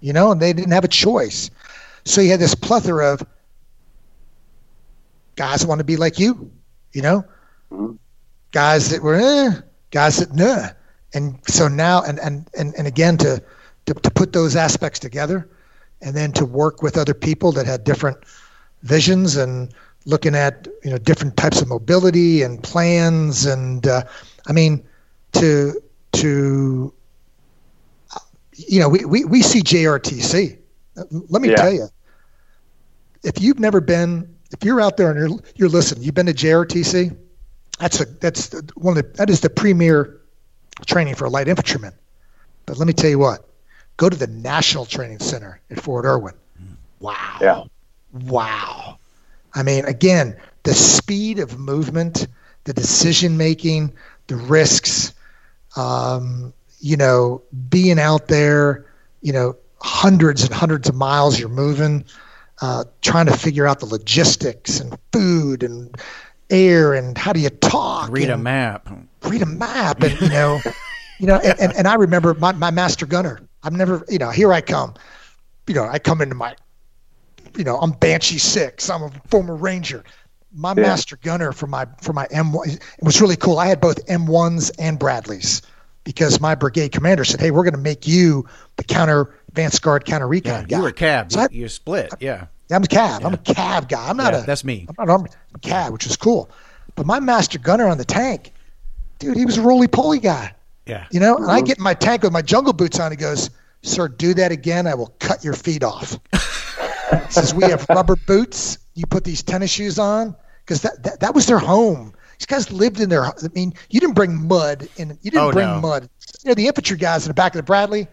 You 0.00 0.12
know, 0.12 0.30
and 0.30 0.40
they 0.40 0.52
didn't 0.52 0.72
have 0.72 0.84
a 0.84 0.88
choice. 0.88 1.50
So 2.04 2.20
you 2.20 2.30
had 2.30 2.40
this 2.40 2.54
plethora 2.54 3.12
of 3.12 3.26
guys 5.36 5.66
want 5.66 5.78
to 5.78 5.84
be 5.84 5.96
like 5.96 6.18
you, 6.18 6.50
you 6.92 7.02
know, 7.02 7.24
mm-hmm. 7.70 7.94
guys 8.52 8.90
that 8.90 9.02
were 9.02 9.14
eh, 9.16 9.60
guys 9.90 10.18
that 10.18 10.34
nah. 10.34 10.68
And 11.14 11.38
so 11.48 11.68
now, 11.68 12.02
and, 12.02 12.18
and, 12.18 12.48
and, 12.56 12.74
and 12.76 12.86
again, 12.86 13.16
to, 13.18 13.42
to, 13.86 13.94
to 13.94 14.10
put 14.10 14.32
those 14.32 14.56
aspects 14.56 14.98
together 14.98 15.48
and 16.02 16.14
then 16.14 16.32
to 16.32 16.44
work 16.44 16.82
with 16.82 16.98
other 16.98 17.14
people 17.14 17.52
that 17.52 17.66
had 17.66 17.84
different 17.84 18.18
visions 18.82 19.36
and 19.36 19.72
looking 20.08 20.34
at, 20.34 20.66
you 20.82 20.90
know, 20.90 20.98
different 20.98 21.36
types 21.36 21.60
of 21.60 21.68
mobility 21.68 22.42
and 22.42 22.62
plans. 22.62 23.46
And, 23.46 23.86
uh, 23.86 24.04
I 24.46 24.52
mean, 24.52 24.86
to, 25.32 25.80
to, 26.12 26.92
you 28.52 28.80
know, 28.80 28.88
we, 28.88 29.04
we, 29.04 29.24
we 29.24 29.42
see 29.42 29.60
JRTC. 29.60 30.58
Let 31.10 31.42
me 31.42 31.50
yeah. 31.50 31.56
tell 31.56 31.72
you, 31.72 31.88
if 33.22 33.40
you've 33.40 33.60
never 33.60 33.80
been 33.80 34.34
if 34.50 34.64
you're 34.64 34.80
out 34.80 34.96
there 34.96 35.10
and 35.10 35.18
you're 35.18 35.40
you're 35.56 35.68
listening, 35.68 36.04
you've 36.04 36.14
been 36.14 36.26
to 36.26 36.34
JRTC. 36.34 37.16
That's 37.78 38.00
a 38.00 38.04
that's 38.06 38.54
one 38.74 38.96
of 38.96 39.04
the, 39.04 39.18
that 39.18 39.30
is 39.30 39.40
the 39.40 39.50
premier 39.50 40.20
training 40.86 41.14
for 41.14 41.26
a 41.26 41.30
light 41.30 41.48
infantryman. 41.48 41.92
But 42.66 42.78
let 42.78 42.86
me 42.86 42.92
tell 42.92 43.10
you 43.10 43.18
what, 43.18 43.48
go 43.96 44.08
to 44.08 44.16
the 44.16 44.26
National 44.26 44.84
Training 44.84 45.20
Center 45.20 45.60
at 45.70 45.80
Fort 45.80 46.04
Irwin. 46.04 46.34
Wow. 47.00 47.38
Yeah. 47.40 47.64
Wow. 48.12 48.98
I 49.54 49.62
mean, 49.62 49.84
again, 49.84 50.36
the 50.62 50.74
speed 50.74 51.38
of 51.38 51.58
movement, 51.58 52.26
the 52.64 52.72
decision 52.72 53.36
making, 53.36 53.92
the 54.26 54.36
risks, 54.36 55.14
um, 55.76 56.52
you 56.80 56.96
know, 56.96 57.42
being 57.68 57.98
out 57.98 58.28
there, 58.28 58.86
you 59.22 59.32
know, 59.32 59.56
hundreds 59.80 60.42
and 60.42 60.52
hundreds 60.52 60.88
of 60.88 60.94
miles 60.94 61.38
you're 61.38 61.48
moving 61.48 62.04
uh, 62.60 62.84
trying 63.02 63.26
to 63.26 63.36
figure 63.36 63.66
out 63.66 63.80
the 63.80 63.86
logistics 63.86 64.80
and 64.80 64.96
food 65.12 65.62
and 65.62 65.96
air 66.50 66.94
and 66.94 67.16
how 67.16 67.32
do 67.32 67.40
you 67.40 67.50
talk 67.50 68.10
read 68.10 68.30
a 68.30 68.36
map. 68.36 68.88
read 69.24 69.42
a 69.42 69.46
map 69.46 70.02
and 70.02 70.18
you 70.20 70.28
know 70.28 70.58
you 71.20 71.26
know 71.26 71.36
and, 71.36 71.60
and, 71.60 71.72
and 71.74 71.86
i 71.86 71.94
remember 71.94 72.34
my, 72.34 72.52
my 72.52 72.70
master 72.70 73.06
gunner. 73.06 73.40
I'm 73.62 73.74
never 73.74 74.04
you 74.08 74.18
know 74.18 74.30
here 74.30 74.52
i 74.52 74.60
come. 74.60 74.94
You 75.66 75.74
know 75.74 75.84
i 75.84 75.98
come 75.98 76.20
into 76.20 76.34
my 76.34 76.56
you 77.56 77.64
know 77.64 77.76
i'm 77.78 77.92
banshee 77.92 78.38
six 78.38 78.90
i'm 78.90 79.02
a 79.02 79.10
former 79.28 79.54
ranger 79.54 80.04
my 80.52 80.70
yeah. 80.70 80.82
master 80.82 81.16
gunner 81.16 81.52
for 81.52 81.66
my 81.66 81.86
for 82.00 82.12
my 82.12 82.26
m1 82.26 82.74
it 82.74 83.04
was 83.04 83.20
really 83.20 83.36
cool 83.36 83.58
i 83.58 83.66
had 83.66 83.80
both 83.80 84.04
m1s 84.06 84.70
and 84.78 84.98
bradleys 84.98 85.62
because 86.04 86.40
my 86.40 86.54
brigade 86.54 86.92
commander 86.92 87.24
said 87.24 87.40
hey 87.40 87.50
we're 87.50 87.64
going 87.64 87.74
to 87.74 87.78
make 87.78 88.06
you 88.06 88.46
the 88.76 88.84
counter 88.84 89.34
advanced 89.58 89.82
guard 89.82 90.04
counter 90.04 90.28
recon 90.28 90.62
yeah, 90.62 90.66
guy. 90.66 90.76
You 90.76 90.82
were 90.82 90.92
cav. 90.92 91.32
So 91.32 91.48
you, 91.50 91.68
split. 91.68 92.12
Yeah. 92.20 92.46
I'm 92.70 92.84
a 92.84 92.86
cav. 92.86 93.20
Yeah. 93.20 93.26
I'm 93.26 93.34
a 93.34 93.38
cav 93.38 93.88
guy. 93.88 94.08
I'm 94.08 94.16
not 94.16 94.34
yeah, 94.34 94.42
a. 94.42 94.46
That's 94.46 94.64
me. 94.64 94.86
I'm 94.98 95.06
not. 95.06 95.20
I'm 95.20 95.60
cav, 95.60 95.90
which 95.90 96.06
is 96.06 96.16
cool. 96.16 96.50
But 96.94 97.06
my 97.06 97.18
master 97.18 97.58
gunner 97.58 97.86
on 97.86 97.98
the 97.98 98.04
tank, 98.04 98.52
dude, 99.18 99.36
he 99.36 99.46
was 99.46 99.56
a 99.56 99.62
roly 99.62 99.88
poly 99.88 100.20
guy. 100.20 100.54
Yeah. 100.86 101.06
You 101.10 101.20
know, 101.20 101.36
and 101.36 101.50
I 101.50 101.60
get 101.60 101.78
in 101.78 101.84
my 101.84 101.94
tank 101.94 102.22
with 102.22 102.32
my 102.32 102.42
jungle 102.42 102.72
boots 102.72 103.00
on. 103.00 103.10
He 103.10 103.16
goes, 103.16 103.50
"Sir, 103.82 104.08
do 104.08 104.34
that 104.34 104.52
again. 104.52 104.86
I 104.86 104.94
will 104.94 105.14
cut 105.18 105.44
your 105.44 105.54
feet 105.54 105.82
off." 105.82 106.18
He 107.10 107.32
says 107.32 107.54
we 107.54 107.64
have 107.64 107.86
rubber 107.88 108.16
boots. 108.16 108.78
You 108.94 109.06
put 109.06 109.24
these 109.24 109.42
tennis 109.42 109.70
shoes 109.70 109.98
on 109.98 110.36
because 110.64 110.82
that, 110.82 111.02
that 111.04 111.20
that 111.20 111.34
was 111.34 111.46
their 111.46 111.58
home. 111.58 112.14
These 112.38 112.46
guys 112.46 112.72
lived 112.72 113.00
in 113.00 113.08
their. 113.08 113.24
I 113.24 113.32
mean, 113.54 113.74
you 113.90 114.00
didn't 114.00 114.14
bring 114.14 114.46
mud 114.46 114.88
in. 114.96 115.18
You 115.22 115.30
didn't 115.30 115.48
oh, 115.48 115.52
bring 115.52 115.66
no. 115.66 115.80
mud. 115.80 116.08
You 116.44 116.50
know, 116.50 116.54
the 116.54 116.66
infantry 116.66 116.96
guys 116.96 117.24
in 117.24 117.30
the 117.30 117.34
back 117.34 117.54
of 117.54 117.58
the 117.58 117.64
Bradley, 117.64 118.06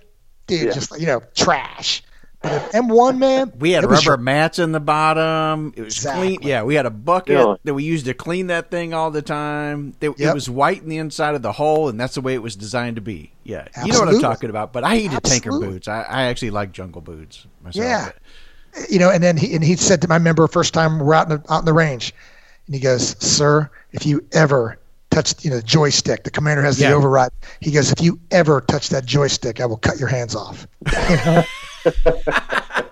dude, 0.47 0.67
yeah. 0.67 0.71
just 0.71 0.99
you 0.99 1.05
know, 1.05 1.21
trash. 1.35 2.03
But 2.41 2.71
M1 2.73 3.17
man, 3.17 3.53
we 3.57 3.71
had 3.71 3.83
rubber 3.83 4.01
your... 4.01 4.17
mats 4.17 4.59
in 4.59 4.71
the 4.71 4.79
bottom. 4.79 5.73
It 5.75 5.81
was 5.83 5.95
exactly. 5.95 6.37
clean. 6.37 6.47
Yeah, 6.47 6.63
we 6.63 6.75
had 6.75 6.85
a 6.85 6.91
bucket 6.91 7.37
yeah. 7.37 7.55
that 7.63 7.73
we 7.73 7.83
used 7.83 8.05
to 8.05 8.13
clean 8.13 8.47
that 8.47 8.69
thing 8.69 8.93
all 8.93 9.09
the 9.09 9.23
time. 9.23 9.95
It, 9.99 10.19
yep. 10.19 10.29
it, 10.29 10.33
was 10.33 10.49
white 10.49 10.83
in 10.83 10.89
the 10.89 10.97
inside 10.97 11.33
of 11.33 11.41
the 11.41 11.53
hole, 11.53 11.89
and 11.89 11.99
that's 11.99 12.15
the 12.15 12.21
way 12.21 12.35
it 12.35 12.43
was 12.43 12.55
designed 12.55 12.97
to 12.97 13.01
be. 13.01 13.31
Yeah, 13.43 13.67
Absolutely. 13.75 13.87
you 13.87 13.93
know 13.93 14.05
what 14.05 14.15
I'm 14.15 14.21
talking 14.21 14.49
about. 14.51 14.73
But 14.73 14.83
I 14.83 14.97
hated 14.97 15.23
tanker 15.23 15.51
boots. 15.51 15.87
I, 15.87 16.03
I, 16.03 16.23
actually 16.23 16.51
like 16.51 16.71
jungle 16.71 17.01
boots 17.01 17.47
myself. 17.63 17.83
Yeah, 17.83 18.05
but... 18.05 18.15
you 18.89 18.99
know, 18.99 19.09
and 19.09 19.23
then 19.23 19.37
he 19.37 19.55
and 19.55 19.63
he 19.63 19.75
said 19.75 20.01
to 20.01 20.07
my 20.07 20.19
member 20.19 20.47
first 20.47 20.73
time 20.73 20.99
we're 20.99 21.13
out 21.13 21.29
in 21.29 21.37
the, 21.37 21.53
out 21.53 21.59
in 21.59 21.65
the 21.65 21.73
range, 21.73 22.13
and 22.65 22.75
he 22.75 22.81
goes, 22.81 23.15
"Sir, 23.23 23.69
if 23.91 24.05
you 24.05 24.25
ever 24.31 24.77
touch 25.15 25.43
you 25.43 25.49
know 25.49 25.57
the 25.57 25.63
joystick. 25.63 26.23
The 26.23 26.29
commander 26.29 26.61
has 26.61 26.77
the 26.77 26.85
yeah. 26.85 26.93
override. 26.93 27.31
He 27.61 27.71
goes, 27.71 27.91
if 27.91 28.01
you 28.01 28.19
ever 28.31 28.61
touch 28.61 28.89
that 28.89 29.05
joystick, 29.05 29.61
I 29.61 29.65
will 29.65 29.77
cut 29.77 29.97
your 29.97 30.09
hands 30.09 30.35
off. 30.35 30.67
You 31.09 31.15
know? 31.25 31.43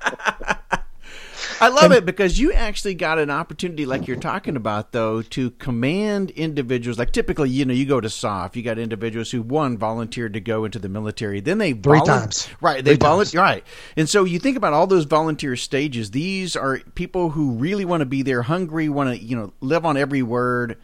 I 1.60 1.70
love 1.70 1.86
and, 1.86 1.94
it 1.94 2.06
because 2.06 2.40
you 2.40 2.54
actually 2.54 2.96
got 2.96 3.20
an 3.20 3.30
opportunity, 3.30 3.86
like 3.86 4.08
you're 4.08 4.18
talking 4.18 4.56
about, 4.56 4.92
though, 4.92 5.22
to 5.22 5.52
command 5.52 6.32
individuals. 6.32 6.98
Like 7.00 7.12
typically, 7.12 7.50
you 7.50 7.66
know, 7.66 7.74
you 7.74 7.86
go 7.86 8.02
to 8.02 8.10
SOF, 8.10 8.56
you 8.56 8.64
got 8.64 8.78
individuals 8.78 9.32
who 9.32 9.42
one 9.42 9.78
volunteered 9.78 10.34
to 10.34 10.40
go 10.40 10.66
into 10.66 10.80
the 10.80 10.90
military, 10.90 11.40
then 11.40 11.58
they 11.58 11.74
three 11.74 12.00
volu- 12.00 12.06
times, 12.06 12.50
right? 12.62 12.84
They 12.84 12.96
volunteer, 12.96 13.42
right? 13.42 13.64
And 13.98 14.10
so 14.10 14.24
you 14.24 14.40
think 14.40 14.58
about 14.58 14.74
all 14.74 14.88
those 14.88 15.06
volunteer 15.06 15.56
stages. 15.56 16.12
These 16.12 16.56
are 16.56 16.80
people 16.96 17.32
who 17.32 17.52
really 17.52 17.86
want 17.86 18.02
to 18.02 18.06
be 18.06 18.22
there, 18.22 18.42
hungry, 18.42 18.90
want 18.90 19.10
to 19.10 19.24
you 19.24 19.36
know 19.36 19.54
live 19.62 19.86
on 19.86 19.98
every 19.98 20.22
word 20.22 20.78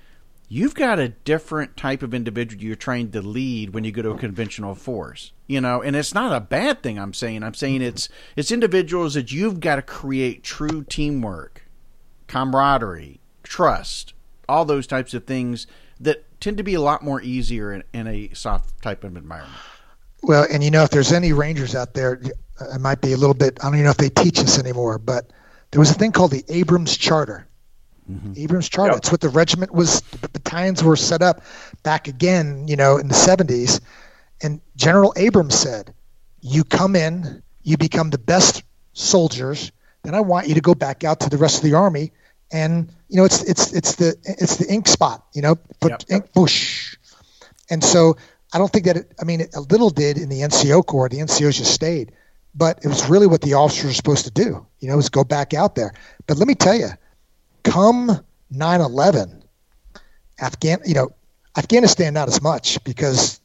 you've 0.49 0.75
got 0.75 0.99
a 0.99 1.09
different 1.09 1.77
type 1.77 2.03
of 2.03 2.13
individual 2.13 2.63
you're 2.63 2.75
trying 2.75 3.11
to 3.11 3.21
lead 3.21 3.73
when 3.73 3.83
you 3.83 3.91
go 3.91 4.01
to 4.01 4.09
a 4.09 4.17
conventional 4.17 4.75
force 4.75 5.31
you 5.47 5.61
know 5.61 5.81
and 5.81 5.95
it's 5.95 6.13
not 6.13 6.35
a 6.35 6.39
bad 6.39 6.83
thing 6.83 6.99
i'm 6.99 7.13
saying 7.13 7.43
i'm 7.43 7.53
saying 7.53 7.81
it's 7.81 8.09
it's 8.35 8.51
individuals 8.51 9.13
that 9.13 9.31
you've 9.31 9.59
got 9.59 9.77
to 9.77 9.81
create 9.81 10.43
true 10.43 10.83
teamwork 10.83 11.63
camaraderie 12.27 13.19
trust, 13.43 14.13
all 14.47 14.63
those 14.63 14.87
types 14.87 15.13
of 15.13 15.25
things 15.25 15.67
that 15.99 16.23
tend 16.39 16.55
to 16.57 16.63
be 16.63 16.75
a 16.75 16.81
lot 16.81 17.03
more 17.03 17.21
easier 17.21 17.73
in, 17.73 17.83
in 17.93 18.07
a 18.07 18.29
SOF 18.33 18.79
type 18.79 19.03
of 19.03 19.17
environment. 19.17 19.59
Well, 20.21 20.45
and 20.49 20.63
you 20.63 20.71
know, 20.71 20.83
if 20.83 20.91
there's 20.91 21.11
any 21.11 21.33
Rangers 21.33 21.75
out 21.75 21.93
there, 21.93 22.13
it 22.13 22.79
might 22.79 23.01
be 23.01 23.13
a 23.13 23.17
little 23.17 23.33
bit. 23.33 23.57
I 23.59 23.65
don't 23.65 23.75
even 23.75 23.85
know 23.85 23.91
if 23.91 23.97
they 23.97 24.09
teach 24.09 24.39
this 24.39 24.59
anymore, 24.59 24.99
but 24.99 25.31
there 25.71 25.79
was 25.79 25.91
a 25.91 25.95
thing 25.95 26.11
called 26.11 26.31
the 26.31 26.43
Abrams 26.47 26.95
Charter. 26.95 27.47
Mm-hmm. 28.09 28.33
Abrams 28.37 28.69
Charter. 28.69 28.93
Yep. 28.93 28.97
It's 28.97 29.11
what 29.11 29.21
the 29.21 29.29
regiment 29.29 29.73
was. 29.73 30.01
The 30.01 30.29
battalions 30.29 30.83
were 30.83 30.95
set 30.95 31.21
up 31.21 31.43
back 31.83 32.07
again, 32.07 32.67
you 32.67 32.75
know, 32.75 32.97
in 32.97 33.07
the 33.07 33.13
70s. 33.13 33.81
And 34.41 34.61
General 34.75 35.13
Abrams 35.15 35.55
said, 35.55 35.93
"You 36.41 36.63
come 36.63 36.95
in, 36.95 37.43
you 37.61 37.77
become 37.77 38.09
the 38.09 38.17
best 38.17 38.63
soldiers. 38.93 39.71
Then 40.03 40.15
I 40.15 40.21
want 40.21 40.47
you 40.47 40.55
to 40.55 40.61
go 40.61 40.73
back 40.73 41.03
out 41.03 41.21
to 41.21 41.29
the 41.29 41.37
rest 41.37 41.57
of 41.57 41.63
the 41.63 41.75
army, 41.75 42.11
and 42.51 42.89
you 43.09 43.17
know, 43.17 43.25
it's 43.25 43.43
it's 43.43 43.73
it's 43.73 43.95
the 43.95 44.15
it's 44.23 44.57
the 44.57 44.71
ink 44.71 44.87
spot. 44.87 45.25
You 45.33 45.41
know, 45.41 45.55
put 45.79 45.91
yep. 45.91 46.03
ink 46.09 46.33
bush. 46.33 46.97
And 47.69 47.83
so 47.83 48.17
I 48.53 48.57
don't 48.57 48.71
think 48.71 48.85
that. 48.85 48.97
It, 48.97 49.11
I 49.21 49.25
mean, 49.25 49.45
a 49.53 49.61
little 49.61 49.89
did 49.89 50.17
in 50.17 50.29
the 50.29 50.41
NCO 50.41 50.85
Corps. 50.85 51.09
The 51.09 51.17
NCOs 51.17 51.57
just 51.57 51.73
stayed, 51.73 52.11
but 52.55 52.79
it 52.83 52.87
was 52.87 53.09
really 53.09 53.27
what 53.27 53.41
the 53.41 53.53
officers 53.55 53.85
were 53.85 53.93
supposed 53.93 54.25
to 54.25 54.31
do. 54.31 54.65
You 54.79 54.89
know, 54.89 54.95
was 54.95 55.09
go 55.09 55.23
back 55.23 55.53
out 55.53 55.75
there. 55.75 55.93
But 56.25 56.37
let 56.37 56.47
me 56.47 56.55
tell 56.55 56.75
you, 56.75 56.89
come 57.63 58.19
9/11, 58.53 59.43
Afghan. 60.39 60.79
You 60.85 60.93
know, 60.93 61.09
Afghanistan 61.57 62.13
not 62.13 62.27
as 62.27 62.41
much 62.41 62.83
because 62.83 63.39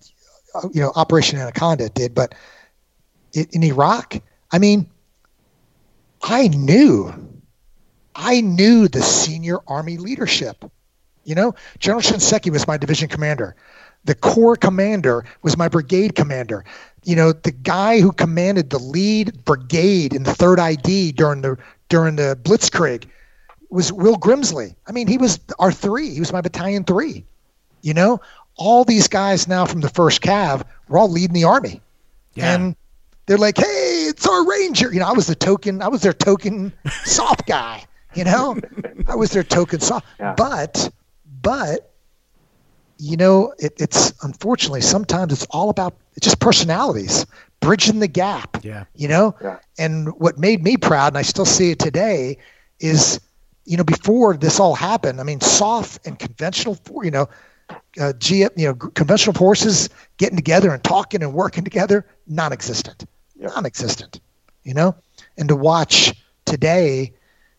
you 0.73 0.81
know 0.81 0.93
Operation 0.95 1.39
Anaconda 1.39 1.89
did, 1.89 2.15
but 2.15 2.35
in 3.33 3.63
Iraq, 3.63 4.17
I 4.53 4.59
mean, 4.59 4.89
I 6.23 6.49
knew, 6.49 7.13
I 8.15 8.41
knew 8.41 8.89
the 8.89 9.03
senior 9.03 9.59
army 9.67 9.97
leadership. 9.97 10.65
You 11.25 11.35
know, 11.35 11.55
General 11.79 12.03
Shinseki 12.03 12.51
was 12.53 12.67
my 12.67 12.77
division 12.77 13.09
commander. 13.09 13.57
The 14.05 14.15
corps 14.15 14.57
commander 14.57 15.25
was 15.43 15.57
my 15.57 15.69
brigade 15.69 16.15
commander. 16.15 16.65
You 17.05 17.17
know, 17.17 17.33
the 17.33 17.51
guy 17.51 18.01
who 18.01 18.13
commanded 18.13 18.71
the 18.71 18.79
lead 18.79 19.45
brigade 19.45 20.15
in 20.15 20.23
the 20.23 20.35
third 20.35 20.61
ID 20.61 21.13
during 21.13 21.41
the 21.41 21.57
during 21.89 22.17
the 22.17 22.39
Blitzkrieg 22.43 23.07
was 23.71 23.93
Will 23.93 24.17
Grimsley. 24.17 24.75
I 24.87 24.93
mean, 24.93 25.07
he 25.07 25.19
was 25.19 25.41
our 25.59 25.73
three. 25.73 26.11
He 26.11 26.21
was 26.21 26.33
my 26.33 26.41
battalion 26.41 26.85
three. 26.85 27.25
You 27.83 27.95
know, 27.95 28.21
all 28.57 28.85
these 28.85 29.09
guys 29.09 29.47
now 29.49 29.67
from 29.67 29.81
the 29.81 29.89
first 29.89 30.23
Cav 30.23 30.65
were 30.89 30.99
all 30.99 31.11
leading 31.11 31.35
the 31.35 31.45
army, 31.45 31.81
yeah. 32.35 32.55
and 32.55 32.77
they're 33.27 33.39
like, 33.39 33.59
"Hey, 33.59 34.07
it's 34.09 34.27
our 34.27 34.49
ranger." 34.49 34.93
You 34.93 35.01
know, 35.01 35.09
I 35.09 35.13
was 35.13 35.27
the 35.27 35.35
token. 35.35 35.83
I 35.83 35.89
was 35.89 36.03
their 36.03 36.13
token 36.13 36.73
SOF 37.05 37.45
guy. 37.47 37.85
You 38.15 38.25
know, 38.25 38.57
I 39.09 39.17
was 39.17 39.33
their 39.33 39.43
token 39.43 39.81
SOF. 39.81 40.05
Yeah. 40.21 40.35
But, 40.37 40.91
but 41.43 41.93
you 42.99 43.17
know, 43.17 43.53
it, 43.59 43.75
it's 43.79 44.15
unfortunately 44.23 44.81
sometimes 44.81 45.33
it's 45.33 45.47
all 45.51 45.69
about 45.69 45.95
just 46.21 46.41
personalities, 46.41 47.27
bridging 47.61 47.99
the 47.99 48.09
gap. 48.09 48.59
Yeah. 48.63 48.85
You 48.95 49.09
know, 49.09 49.35
yeah. 49.43 49.59
and 49.79 50.09
what 50.19 50.39
made 50.39 50.63
me 50.63 50.77
proud, 50.77 51.09
and 51.09 51.19
I 51.19 51.23
still 51.23 51.45
see 51.45 51.73
it 51.73 51.79
today, 51.79 52.39
is 52.79 53.21
you 53.65 53.77
know 53.77 53.85
before 53.85 54.37
this 54.37 54.61
all 54.61 54.75
happened. 54.75 55.21
I 55.21 55.25
mean, 55.25 55.41
SOF 55.41 55.99
and 56.05 56.19
conventional, 56.19 56.79
you 57.03 57.11
know, 57.11 57.29
uh, 58.01 58.13
G, 58.19 58.47
you 58.57 58.69
know, 58.69 58.75
conventional 58.75 59.35
forces 59.35 59.89
getting 60.17 60.37
together 60.37 60.73
and 60.73 60.83
talking 60.83 61.23
and 61.23 61.33
working 61.33 61.65
together, 61.65 62.07
non-existent, 62.27 63.05
yeah. 63.37 63.49
non-existent. 63.49 64.21
You 64.63 64.75
know, 64.75 64.97
and 65.37 65.49
to 65.49 65.57
watch 65.57 66.15
today, 66.47 67.13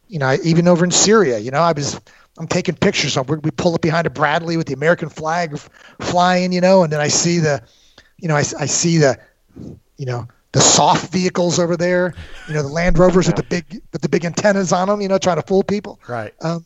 you 0.07 0.19
know, 0.19 0.35
even 0.43 0.67
over 0.67 0.83
in 0.83 0.91
Syria, 0.91 1.37
you 1.37 1.51
know, 1.51 1.59
I 1.59 1.71
was 1.71 1.99
I'm 2.37 2.47
taking 2.47 2.75
pictures. 2.75 3.17
of 3.17 3.29
we 3.29 3.51
pull 3.51 3.75
up 3.75 3.81
behind 3.81 4.07
a 4.07 4.09
Bradley 4.09 4.57
with 4.57 4.67
the 4.67 4.73
American 4.73 5.09
flag 5.09 5.57
flying, 6.01 6.51
you 6.51 6.61
know, 6.61 6.83
and 6.83 6.91
then 6.91 6.99
I 6.99 7.07
see 7.07 7.39
the, 7.39 7.61
you 8.17 8.27
know, 8.27 8.35
I, 8.35 8.39
I 8.59 8.65
see 8.65 8.97
the, 8.97 9.17
you 9.97 10.05
know, 10.05 10.27
the 10.55 10.61
SOF 10.61 11.09
vehicles 11.09 11.59
over 11.59 11.75
there, 11.75 12.13
you 12.47 12.53
know, 12.53 12.61
the 12.61 12.69
Land 12.69 12.97
Rovers 12.97 13.27
with 13.27 13.35
the 13.35 13.43
big 13.43 13.81
with 13.91 14.01
the 14.01 14.07
big 14.07 14.23
antennas 14.23 14.71
on 14.71 14.87
them, 14.87 15.01
you 15.01 15.09
know, 15.09 15.17
trying 15.17 15.35
to 15.35 15.41
fool 15.41 15.63
people. 15.63 15.99
Right. 16.07 16.33
Um, 16.39 16.65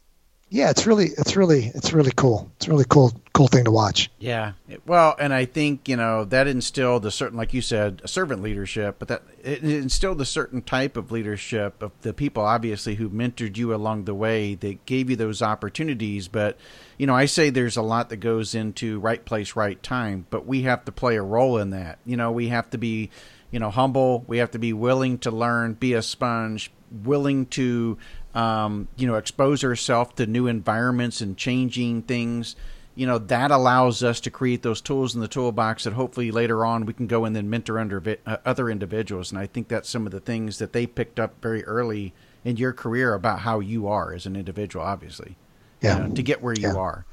yeah, 0.51 0.69
it's 0.69 0.85
really, 0.87 1.07
it's 1.17 1.35
really, 1.35 1.71
it's 1.75 1.91
really 1.91 2.11
cool. 2.15 2.51
It's 2.55 2.67
a 2.67 2.71
really 2.71 2.85
cool, 2.87 3.13
cool 3.33 3.47
thing 3.47 3.65
to 3.65 3.71
watch. 3.71 4.09
Yeah. 4.17 4.53
Well, 4.85 5.15
and 5.19 5.33
I 5.33 5.45
think 5.45 5.87
you 5.87 5.95
know 5.95 6.23
that 6.25 6.47
instilled 6.47 7.03
a 7.07 7.11
certain, 7.11 7.35
like 7.35 7.51
you 7.51 7.61
said, 7.61 8.01
a 8.03 8.07
servant 8.07 8.43
leadership, 8.43 8.97
but 8.99 9.07
that 9.07 9.23
it 9.43 9.63
instilled 9.63 10.21
a 10.21 10.25
certain 10.25 10.61
type 10.61 10.95
of 10.95 11.11
leadership 11.11 11.81
of 11.81 11.91
the 12.01 12.13
people, 12.13 12.43
obviously, 12.43 12.95
who 12.95 13.09
mentored 13.09 13.57
you 13.57 13.73
along 13.73 14.05
the 14.05 14.13
way. 14.13 14.53
That 14.53 14.85
gave 14.85 15.09
you 15.09 15.15
those 15.15 15.41
opportunities. 15.41 16.27
But 16.27 16.57
you 16.99 17.07
know, 17.07 17.15
I 17.15 17.25
say 17.25 17.49
there's 17.49 17.77
a 17.77 17.81
lot 17.81 18.09
that 18.09 18.17
goes 18.17 18.53
into 18.53 18.99
right 18.99 19.23
place, 19.25 19.55
right 19.55 19.81
time, 19.81 20.27
but 20.29 20.45
we 20.45 20.63
have 20.63 20.85
to 20.85 20.91
play 20.91 21.15
a 21.15 21.23
role 21.23 21.57
in 21.57 21.71
that. 21.71 21.97
You 22.05 22.17
know, 22.17 22.31
we 22.31 22.49
have 22.49 22.69
to 22.71 22.77
be, 22.77 23.09
you 23.51 23.59
know, 23.59 23.69
humble. 23.69 24.23
We 24.27 24.37
have 24.37 24.51
to 24.51 24.59
be 24.59 24.73
willing 24.73 25.17
to 25.19 25.31
learn, 25.31 25.73
be 25.73 25.93
a 25.93 26.01
sponge, 26.01 26.71
willing 26.91 27.45
to 27.47 27.97
um, 28.33 28.87
you 28.95 29.07
know, 29.07 29.15
expose 29.15 29.63
ourselves 29.63 30.13
to 30.15 30.25
new 30.25 30.47
environments 30.47 31.21
and 31.21 31.35
changing 31.35 32.03
things, 32.03 32.55
you 32.95 33.07
know, 33.07 33.17
that 33.17 33.51
allows 33.51 34.03
us 34.03 34.19
to 34.21 34.31
create 34.31 34.61
those 34.61 34.81
tools 34.81 35.15
in 35.15 35.21
the 35.21 35.27
toolbox 35.27 35.85
that 35.85 35.93
hopefully 35.93 36.31
later 36.31 36.65
on 36.65 36.85
we 36.85 36.93
can 36.93 37.07
go 37.07 37.25
and 37.25 37.35
then 37.35 37.49
mentor 37.49 37.79
under 37.79 38.17
uh, 38.25 38.37
other 38.45 38.69
individuals. 38.69 39.31
And 39.31 39.39
I 39.39 39.47
think 39.47 39.67
that's 39.67 39.89
some 39.89 40.05
of 40.05 40.11
the 40.11 40.19
things 40.19 40.59
that 40.59 40.73
they 40.73 40.85
picked 40.85 41.19
up 41.19 41.41
very 41.41 41.63
early 41.65 42.13
in 42.45 42.57
your 42.57 42.73
career 42.73 43.13
about 43.13 43.39
how 43.39 43.59
you 43.59 43.87
are 43.87 44.13
as 44.13 44.25
an 44.25 44.35
individual, 44.35 44.85
obviously, 44.85 45.35
yeah, 45.81 45.97
you 45.97 46.07
know, 46.07 46.15
to 46.15 46.23
get 46.23 46.41
where 46.41 46.53
you 46.53 46.69
yeah. 46.69 46.75
are. 46.75 47.05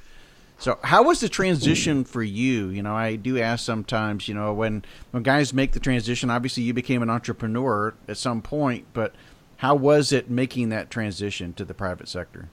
So, 0.58 0.78
how 0.82 1.02
was 1.02 1.20
the 1.20 1.28
transition 1.28 2.04
for 2.04 2.22
you? 2.22 2.68
You 2.68 2.82
know, 2.82 2.94
I 2.94 3.16
do 3.16 3.38
ask 3.38 3.64
sometimes. 3.64 4.26
You 4.26 4.34
know, 4.34 4.54
when 4.54 4.84
when 5.10 5.22
guys 5.22 5.52
make 5.52 5.72
the 5.72 5.80
transition, 5.80 6.30
obviously 6.30 6.62
you 6.62 6.72
became 6.72 7.02
an 7.02 7.10
entrepreneur 7.10 7.94
at 8.08 8.16
some 8.16 8.40
point, 8.40 8.86
but 8.94 9.14
how 9.58 9.74
was 9.74 10.12
it 10.12 10.30
making 10.30 10.70
that 10.70 10.90
transition 10.90 11.52
to 11.54 11.64
the 11.64 11.74
private 11.74 12.08
sector? 12.08 12.48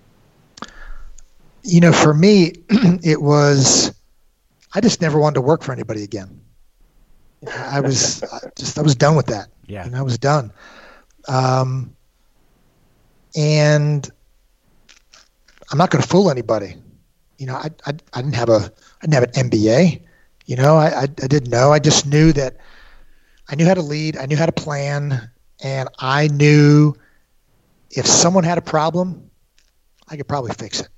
You 1.64 1.80
know, 1.80 1.94
for 1.94 2.14
me, 2.14 2.54
it 2.70 3.22
was 3.22 3.94
I 4.74 4.82
just 4.82 5.02
never 5.02 5.18
wanted 5.18 5.36
to 5.36 5.42
work 5.42 5.64
for 5.64 5.72
anybody 5.72 6.04
again. 6.04 6.42
I 7.48 7.80
was 7.80 8.22
just 8.58 8.78
I 8.78 8.82
was 8.82 8.96
done 8.96 9.16
with 9.16 9.28
that. 9.28 9.48
Yeah, 9.68 9.86
and 9.86 9.96
I 9.96 10.02
was 10.02 10.18
done. 10.18 10.52
Um, 11.28 11.96
and 13.36 14.10
I'm 15.72 15.78
not 15.78 15.90
going 15.90 16.02
to 16.02 16.08
fool 16.08 16.30
anybody. 16.30 16.76
You 17.38 17.48
know, 17.48 17.56
I, 17.56 17.70
I 17.86 17.94
I 18.14 18.22
didn't 18.22 18.36
have 18.36 18.50
a 18.50 18.72
I 19.02 19.06
didn't 19.06 19.14
have 19.14 19.24
an 19.24 19.50
MBA. 19.50 20.02
You 20.46 20.56
know, 20.56 20.76
I, 20.76 20.88
I 20.88 21.02
I 21.04 21.06
didn't 21.06 21.50
know. 21.50 21.72
I 21.72 21.80
just 21.80 22.06
knew 22.06 22.32
that 22.34 22.58
I 23.50 23.56
knew 23.56 23.66
how 23.66 23.74
to 23.74 23.82
lead. 23.82 24.18
I 24.18 24.26
knew 24.26 24.38
how 24.38 24.46
to 24.46 24.52
plan 24.52 25.30
and 25.64 25.90
I 26.00 26.28
knew 26.28 26.96
if 27.90 28.06
someone 28.06 28.44
had 28.44 28.58
a 28.58 28.62
problem, 28.62 29.30
I 30.08 30.18
could 30.18 30.28
probably 30.28 30.54
fix 30.54 30.82
it. 30.82 30.90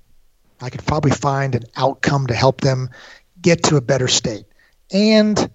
I 0.60 0.70
could 0.70 0.84
probably 0.84 1.10
find 1.10 1.54
an 1.54 1.64
outcome 1.76 2.26
to 2.28 2.34
help 2.34 2.60
them 2.60 2.90
get 3.40 3.64
to 3.64 3.76
a 3.76 3.80
better 3.80 4.08
state. 4.08 4.46
And 4.92 5.50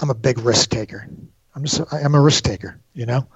I'm 0.00 0.10
a 0.10 0.14
big 0.14 0.38
risk 0.38 0.70
taker. 0.70 1.08
I'm 1.54 1.64
just 1.64 1.80
I'm 1.92 2.14
a 2.14 2.20
risk 2.20 2.44
taker, 2.44 2.78
you 2.94 3.06
know. 3.06 3.26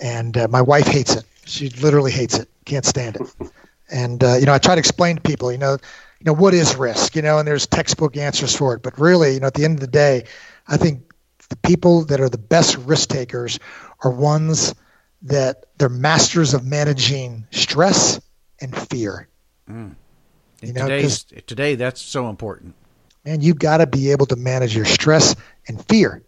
And 0.00 0.36
uh, 0.36 0.48
my 0.48 0.62
wife 0.62 0.86
hates 0.86 1.14
it. 1.16 1.24
She 1.44 1.70
literally 1.70 2.12
hates 2.12 2.38
it. 2.38 2.48
Can't 2.64 2.84
stand 2.84 3.16
it. 3.16 3.50
And 3.90 4.22
uh, 4.22 4.36
you 4.36 4.46
know, 4.46 4.54
I 4.54 4.58
try 4.58 4.74
to 4.74 4.78
explain 4.78 5.16
to 5.16 5.22
people, 5.22 5.50
you 5.52 5.58
know, 5.58 5.72
you 5.72 6.24
know 6.24 6.32
what 6.32 6.54
is 6.54 6.76
risk, 6.76 7.16
you 7.16 7.22
know, 7.22 7.38
and 7.38 7.48
there's 7.48 7.66
textbook 7.66 8.16
answers 8.16 8.54
for 8.54 8.74
it. 8.74 8.82
But 8.82 8.98
really, 8.98 9.34
you 9.34 9.40
know, 9.40 9.46
at 9.46 9.54
the 9.54 9.64
end 9.64 9.74
of 9.74 9.80
the 9.80 9.86
day, 9.86 10.24
I 10.68 10.76
think 10.76 11.12
the 11.48 11.56
people 11.56 12.04
that 12.06 12.20
are 12.20 12.28
the 12.28 12.38
best 12.38 12.76
risk 12.78 13.08
takers 13.08 13.58
are 14.04 14.10
ones 14.10 14.74
that 15.22 15.64
they're 15.78 15.88
masters 15.88 16.54
of 16.54 16.64
managing 16.64 17.46
stress 17.50 18.20
and 18.60 18.76
fear. 18.76 19.28
Mm. 19.68 19.94
You 20.62 20.72
know, 20.74 20.82
Today's, 20.82 21.24
today 21.24 21.74
that's 21.74 22.00
so 22.00 22.28
important. 22.28 22.74
Man, 23.24 23.40
you've 23.40 23.58
got 23.58 23.78
to 23.78 23.86
be 23.86 24.12
able 24.12 24.26
to 24.26 24.36
manage 24.36 24.74
your 24.74 24.84
stress 24.84 25.34
and 25.68 25.84
fear. 25.86 26.22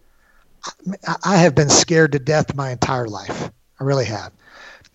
I 1.23 1.37
have 1.37 1.55
been 1.55 1.69
scared 1.69 2.13
to 2.13 2.19
death 2.19 2.55
my 2.55 2.71
entire 2.71 3.07
life. 3.07 3.51
I 3.79 3.83
really 3.83 4.05
have. 4.05 4.31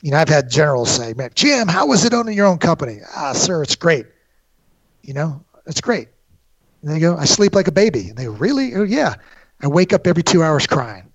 You 0.01 0.13
know, 0.13 0.19
I've 0.19 0.29
had 0.29 0.51
generals 0.51 0.91
say, 0.91 1.13
"Man, 1.15 1.31
Jim, 1.35 1.69
how 1.69 1.87
was 1.87 2.05
it 2.05 2.15
owning 2.15 2.37
your 2.37 2.47
own 2.47 2.59
company?" 2.59 3.01
Ah, 3.17 3.33
sir, 3.33 3.63
it's 3.63 3.77
great. 3.77 4.07
You 5.03 5.15
know, 5.15 5.45
it's 5.67 5.81
great. 5.81 6.09
And 6.83 6.91
they 6.93 7.01
go, 7.01 7.17
"I 7.17 7.25
sleep 7.25 7.55
like 7.55 7.69
a 7.69 7.73
baby." 7.73 8.09
And 8.09 8.17
they 8.17 8.25
go, 8.25 8.33
"Really? 8.33 8.75
Oh, 8.75 8.85
yeah." 8.85 9.15
I 9.61 9.67
wake 9.67 9.93
up 9.93 10.07
every 10.07 10.23
two 10.23 10.43
hours 10.43 10.67
crying. 10.67 11.11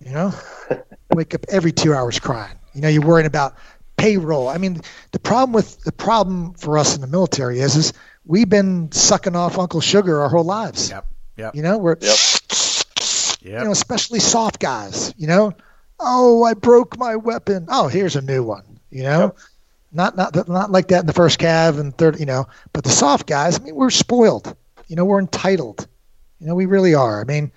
You 0.00 0.12
know, 0.12 0.34
wake 1.12 1.34
up 1.34 1.44
every 1.48 1.72
two 1.72 1.94
hours 1.94 2.18
crying. 2.18 2.56
You 2.74 2.80
know, 2.80 2.88
you're 2.88 3.06
worrying 3.06 3.26
about 3.26 3.56
payroll. 3.96 4.48
I 4.48 4.58
mean, 4.58 4.80
the 5.12 5.18
problem 5.18 5.52
with 5.52 5.82
the 5.84 5.92
problem 5.92 6.54
for 6.54 6.78
us 6.78 6.94
in 6.94 7.00
the 7.02 7.06
military 7.06 7.60
is 7.60 7.76
is 7.76 7.92
we've 8.24 8.48
been 8.48 8.90
sucking 8.92 9.36
off 9.36 9.58
Uncle 9.58 9.80
Sugar 9.80 10.22
our 10.22 10.28
whole 10.28 10.44
lives. 10.44 10.90
Yep. 10.90 11.06
Yep. 11.36 11.54
You 11.54 11.62
know, 11.62 11.78
we're 11.78 11.96
yep. 12.00 12.16
you 13.42 13.52
know, 13.52 13.72
especially 13.72 14.20
SOF 14.20 14.58
guys. 14.58 15.14
You 15.16 15.26
know, 15.26 15.52
oh, 16.02 16.44
I 16.44 16.54
broke 16.54 16.98
my 16.98 17.16
weapon. 17.16 17.66
Oh, 17.68 17.88
here's 17.88 18.16
a 18.16 18.20
new 18.22 18.42
one. 18.42 18.64
You 18.90 19.04
know, 19.04 19.34
Not 19.92 20.16
not 20.16 20.48
not 20.48 20.70
like 20.70 20.88
that 20.88 21.00
in 21.00 21.06
the 21.06 21.12
first 21.12 21.38
cav 21.38 21.78
and 21.78 21.96
third, 21.96 22.18
you 22.18 22.26
know. 22.26 22.46
But 22.72 22.84
the 22.84 22.90
SOF 22.90 23.26
guys, 23.26 23.58
I 23.58 23.62
mean, 23.62 23.74
we're 23.74 23.90
spoiled. 23.90 24.54
You 24.88 24.96
know, 24.96 25.04
we're 25.04 25.20
entitled. 25.20 25.86
You 26.40 26.46
know, 26.46 26.54
we 26.54 26.66
really 26.66 26.94
are. 26.94 27.20
I 27.20 27.24
mean, 27.24 27.52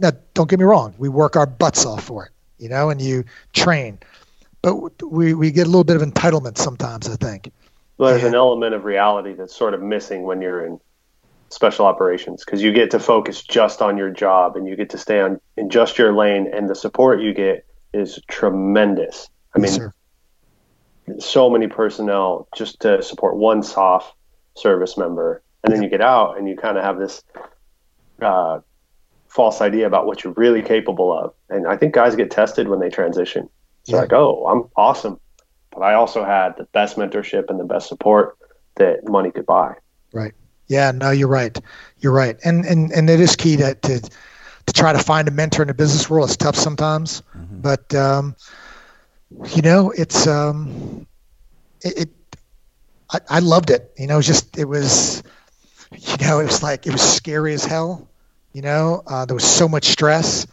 now, 0.00 0.12
don't 0.32 0.48
get 0.48 0.58
me 0.58 0.64
wrong. 0.64 0.94
We 0.98 1.08
work 1.08 1.36
our 1.36 1.46
butts 1.46 1.84
off 1.84 2.04
for 2.04 2.26
it. 2.26 2.32
You 2.58 2.68
know, 2.68 2.88
and 2.88 3.00
you 3.02 3.24
train, 3.52 3.98
but 4.62 5.02
we 5.02 5.34
we 5.34 5.50
get 5.50 5.66
a 5.66 5.70
little 5.70 5.84
bit 5.84 5.96
of 5.96 6.02
entitlement 6.02 6.56
sometimes. 6.56 7.08
I 7.08 7.16
think. 7.16 7.52
Well, 7.98 8.10
there's 8.10 8.24
an 8.24 8.34
element 8.34 8.74
of 8.74 8.84
reality 8.84 9.34
that's 9.34 9.54
sort 9.54 9.74
of 9.74 9.82
missing 9.82 10.22
when 10.22 10.42
you're 10.42 10.64
in 10.66 10.80
special 11.50 11.86
operations 11.86 12.44
because 12.44 12.62
you 12.62 12.72
get 12.72 12.90
to 12.90 12.98
focus 12.98 13.42
just 13.42 13.80
on 13.82 13.96
your 13.96 14.10
job 14.10 14.56
and 14.56 14.66
you 14.66 14.74
get 14.74 14.90
to 14.90 14.98
stay 14.98 15.20
on 15.20 15.40
in 15.56 15.70
just 15.70 15.98
your 15.98 16.12
lane, 16.14 16.50
and 16.52 16.68
the 16.68 16.74
support 16.74 17.20
you 17.20 17.34
get 17.34 17.66
is 17.94 18.20
tremendous. 18.28 19.28
I 19.54 19.60
mean, 19.60 19.92
yes, 21.06 21.24
so 21.24 21.50
many 21.50 21.68
personnel 21.68 22.48
just 22.56 22.80
to 22.80 23.02
support 23.02 23.36
one 23.36 23.62
SOF 23.62 24.12
service 24.56 24.96
member, 24.96 25.42
and 25.62 25.72
then 25.72 25.82
you 25.82 25.88
get 25.88 26.00
out 26.00 26.38
and 26.38 26.48
you 26.48 26.56
kind 26.56 26.76
of 26.76 26.84
have 26.84 26.98
this 26.98 27.22
uh, 28.20 28.60
false 29.28 29.60
idea 29.60 29.86
about 29.86 30.06
what 30.06 30.24
you're 30.24 30.32
really 30.34 30.62
capable 30.62 31.16
of. 31.16 31.34
And 31.50 31.66
I 31.66 31.76
think 31.76 31.94
guys 31.94 32.16
get 32.16 32.30
tested 32.30 32.68
when 32.68 32.80
they 32.80 32.88
transition. 32.88 33.48
It's 33.82 33.90
yeah. 33.90 33.98
like, 33.98 34.12
oh, 34.12 34.46
I'm 34.46 34.70
awesome, 34.76 35.20
but 35.70 35.82
I 35.82 35.94
also 35.94 36.24
had 36.24 36.56
the 36.56 36.64
best 36.64 36.96
mentorship 36.96 37.50
and 37.50 37.60
the 37.60 37.64
best 37.64 37.88
support 37.88 38.38
that 38.76 39.06
money 39.08 39.30
could 39.30 39.46
buy. 39.46 39.74
Right. 40.12 40.32
Yeah. 40.68 40.90
No, 40.92 41.10
you're 41.10 41.28
right. 41.28 41.58
You're 41.98 42.12
right. 42.12 42.38
And 42.44 42.64
and 42.64 42.90
and 42.92 43.10
it 43.10 43.20
is 43.20 43.36
key 43.36 43.56
to 43.58 43.74
to, 43.74 44.00
to 44.00 44.72
try 44.72 44.92
to 44.92 44.98
find 44.98 45.28
a 45.28 45.30
mentor 45.30 45.62
in 45.62 45.68
the 45.68 45.74
business 45.74 46.08
world. 46.08 46.28
It's 46.28 46.36
tough 46.36 46.56
sometimes. 46.56 47.22
But 47.64 47.94
um, 47.94 48.36
you 49.54 49.62
know, 49.62 49.90
it's 49.90 50.26
um, 50.26 51.06
it, 51.80 51.98
it 51.98 52.10
I, 53.10 53.20
I 53.30 53.38
loved 53.38 53.70
it. 53.70 53.90
You 53.98 54.06
know, 54.06 54.14
it 54.14 54.18
was 54.18 54.26
just 54.26 54.58
it 54.58 54.66
was, 54.66 55.22
you 55.90 56.26
know, 56.26 56.40
it 56.40 56.44
was 56.44 56.62
like 56.62 56.86
it 56.86 56.92
was 56.92 57.00
scary 57.00 57.54
as 57.54 57.64
hell. 57.64 58.06
You 58.52 58.60
know, 58.60 59.02
uh, 59.06 59.24
there 59.24 59.34
was 59.34 59.44
so 59.44 59.66
much 59.66 59.86
stress. 59.86 60.46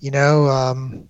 You 0.00 0.10
know, 0.10 0.46
um, 0.46 1.08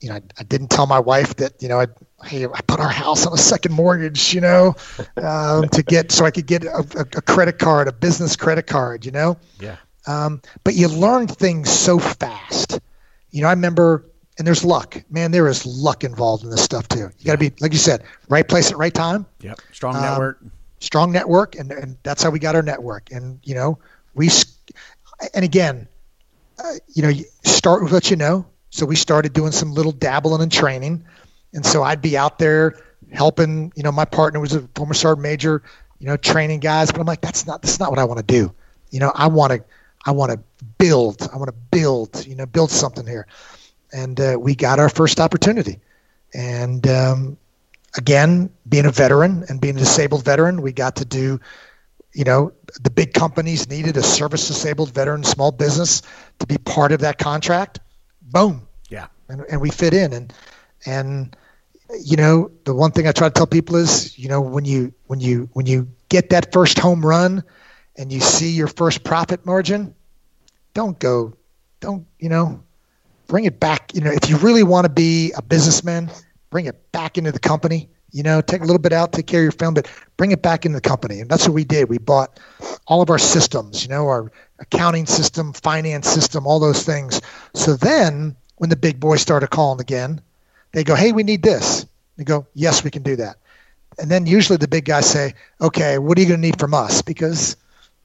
you 0.00 0.08
know, 0.08 0.16
I, 0.16 0.22
I, 0.38 0.42
didn't 0.42 0.68
tell 0.68 0.86
my 0.86 0.98
wife 0.98 1.36
that 1.36 1.62
you 1.62 1.68
know 1.68 1.80
I 1.80 1.86
hey 2.24 2.44
I 2.44 2.60
put 2.62 2.80
our 2.80 2.88
house 2.88 3.26
on 3.26 3.32
a 3.32 3.38
second 3.38 3.72
mortgage. 3.72 4.34
You 4.34 4.40
know, 4.40 4.74
um, 5.22 5.68
to 5.68 5.84
get 5.84 6.10
so 6.10 6.24
I 6.24 6.32
could 6.32 6.46
get 6.46 6.64
a, 6.64 6.84
a, 6.96 7.00
a, 7.00 7.22
credit 7.22 7.60
card, 7.60 7.86
a 7.86 7.92
business 7.92 8.34
credit 8.34 8.66
card. 8.66 9.06
You 9.06 9.12
know. 9.12 9.38
Yeah. 9.60 9.76
Um, 10.08 10.42
but 10.64 10.74
you 10.74 10.88
learn 10.88 11.28
things 11.28 11.70
so 11.70 12.00
fast. 12.00 12.80
You 13.30 13.42
know, 13.42 13.48
I 13.48 13.52
remember 13.52 14.04
and 14.38 14.46
there's 14.46 14.64
luck. 14.64 15.02
Man, 15.10 15.32
there 15.32 15.48
is 15.48 15.66
luck 15.66 16.04
involved 16.04 16.44
in 16.44 16.50
this 16.50 16.62
stuff 16.62 16.88
too. 16.88 17.10
You 17.18 17.24
got 17.24 17.32
to 17.32 17.38
be, 17.38 17.52
like 17.60 17.72
you 17.72 17.78
said, 17.78 18.04
right 18.28 18.46
place 18.46 18.70
at 18.70 18.78
right 18.78 18.94
time. 18.94 19.26
Yep. 19.40 19.60
Strong 19.72 19.96
um, 19.96 20.02
network. 20.02 20.40
Strong 20.80 21.12
network, 21.12 21.56
and, 21.56 21.72
and 21.72 21.96
that's 22.04 22.22
how 22.22 22.30
we 22.30 22.38
got 22.38 22.54
our 22.54 22.62
network. 22.62 23.10
And 23.10 23.40
you 23.42 23.56
know, 23.56 23.78
we, 24.14 24.30
and 25.34 25.44
again, 25.44 25.88
uh, 26.62 26.74
you 26.94 27.02
know, 27.02 27.12
start 27.42 27.82
with 27.82 27.92
what 27.92 28.10
you 28.10 28.16
know. 28.16 28.46
So 28.70 28.86
we 28.86 28.94
started 28.94 29.32
doing 29.32 29.50
some 29.50 29.72
little 29.72 29.90
dabbling 29.90 30.40
and 30.40 30.52
training, 30.52 31.04
and 31.52 31.66
so 31.66 31.82
I'd 31.82 32.00
be 32.00 32.16
out 32.16 32.38
there 32.38 32.80
helping. 33.12 33.72
You 33.74 33.82
know, 33.82 33.90
my 33.90 34.04
partner 34.04 34.38
was 34.38 34.54
a 34.54 34.68
former 34.76 34.94
sergeant 34.94 35.22
major. 35.22 35.64
You 35.98 36.06
know, 36.06 36.16
training 36.16 36.60
guys, 36.60 36.92
but 36.92 37.00
I'm 37.00 37.06
like, 37.06 37.22
that's 37.22 37.44
not 37.44 37.60
that's 37.60 37.80
not 37.80 37.90
what 37.90 37.98
I 37.98 38.04
want 38.04 38.18
to 38.18 38.24
do. 38.24 38.54
You 38.90 39.00
know, 39.00 39.10
I 39.12 39.26
want 39.26 39.52
to 39.52 39.64
I 40.06 40.12
want 40.12 40.30
to 40.30 40.38
build. 40.78 41.28
I 41.32 41.38
want 41.38 41.48
to 41.48 41.56
build. 41.72 42.24
You 42.24 42.36
know, 42.36 42.46
build 42.46 42.70
something 42.70 43.04
here 43.04 43.26
and 43.92 44.20
uh, 44.20 44.36
we 44.38 44.54
got 44.54 44.78
our 44.78 44.88
first 44.88 45.20
opportunity. 45.20 45.80
And 46.34 46.86
um, 46.86 47.38
again, 47.96 48.50
being 48.68 48.86
a 48.86 48.90
veteran 48.90 49.44
and 49.48 49.60
being 49.60 49.76
a 49.76 49.80
disabled 49.80 50.24
veteran, 50.24 50.62
we 50.62 50.72
got 50.72 50.96
to 50.96 51.04
do, 51.04 51.40
you 52.12 52.24
know, 52.24 52.52
the 52.80 52.90
big 52.90 53.14
companies 53.14 53.68
needed 53.68 53.96
a 53.96 54.02
service 54.02 54.48
disabled 54.48 54.92
veteran 54.92 55.24
small 55.24 55.52
business 55.52 56.02
to 56.38 56.46
be 56.46 56.58
part 56.58 56.92
of 56.92 57.00
that 57.00 57.18
contract. 57.18 57.80
Boom. 58.22 58.66
Yeah. 58.90 59.06
And, 59.28 59.42
and 59.50 59.60
we 59.60 59.70
fit 59.70 59.94
in. 59.94 60.12
And, 60.12 60.32
and, 60.86 61.36
you 62.04 62.16
know, 62.16 62.50
the 62.64 62.74
one 62.74 62.90
thing 62.90 63.08
I 63.08 63.12
try 63.12 63.28
to 63.28 63.34
tell 63.34 63.46
people 63.46 63.76
is, 63.76 64.18
you 64.18 64.28
know, 64.28 64.40
when 64.40 64.64
you, 64.64 64.92
when 65.06 65.20
you, 65.20 65.48
when 65.54 65.66
you 65.66 65.88
get 66.08 66.30
that 66.30 66.52
first 66.52 66.78
home 66.78 67.04
run 67.04 67.42
and 67.96 68.12
you 68.12 68.20
see 68.20 68.50
your 68.50 68.68
first 68.68 69.02
profit 69.04 69.46
margin, 69.46 69.94
don't 70.74 70.98
go, 70.98 71.34
don't, 71.80 72.06
you 72.18 72.28
know, 72.28 72.62
bring 73.28 73.44
it 73.44 73.60
back. 73.60 73.94
You 73.94 74.00
know, 74.00 74.10
if 74.10 74.28
you 74.28 74.36
really 74.38 74.64
want 74.64 74.86
to 74.86 74.88
be 74.88 75.32
a 75.36 75.42
businessman, 75.42 76.10
bring 76.50 76.66
it 76.66 76.90
back 76.90 77.16
into 77.16 77.30
the 77.30 77.38
company. 77.38 77.88
You 78.10 78.22
know, 78.22 78.40
take 78.40 78.62
a 78.62 78.64
little 78.64 78.80
bit 78.80 78.92
out, 78.92 79.12
take 79.12 79.26
care 79.26 79.40
of 79.40 79.44
your 79.44 79.52
family, 79.52 79.82
but 79.82 79.92
bring 80.16 80.32
it 80.32 80.42
back 80.42 80.64
into 80.64 80.76
the 80.76 80.88
company. 80.88 81.20
And 81.20 81.30
that's 81.30 81.46
what 81.46 81.54
we 81.54 81.64
did. 81.64 81.90
We 81.90 81.98
bought 81.98 82.40
all 82.86 83.02
of 83.02 83.10
our 83.10 83.18
systems, 83.18 83.82
you 83.82 83.90
know, 83.90 84.06
our 84.06 84.32
accounting 84.58 85.04
system, 85.04 85.52
finance 85.52 86.08
system, 86.08 86.46
all 86.46 86.58
those 86.58 86.82
things. 86.84 87.20
So 87.54 87.76
then 87.76 88.34
when 88.56 88.70
the 88.70 88.76
big 88.76 88.98
boys 88.98 89.20
started 89.20 89.50
calling 89.50 89.78
again, 89.78 90.22
they 90.72 90.84
go, 90.84 90.94
Hey, 90.94 91.12
we 91.12 91.22
need 91.22 91.42
this. 91.42 91.86
They 92.16 92.24
go, 92.24 92.46
Yes, 92.54 92.82
we 92.82 92.90
can 92.90 93.02
do 93.02 93.16
that. 93.16 93.36
And 93.98 94.10
then 94.10 94.26
usually 94.26 94.56
the 94.56 94.68
big 94.68 94.86
guys 94.86 95.08
say, 95.08 95.34
Okay, 95.60 95.98
what 95.98 96.16
are 96.16 96.22
you 96.22 96.28
going 96.28 96.40
to 96.40 96.46
need 96.46 96.58
from 96.58 96.72
us? 96.72 97.02
Because, 97.02 97.56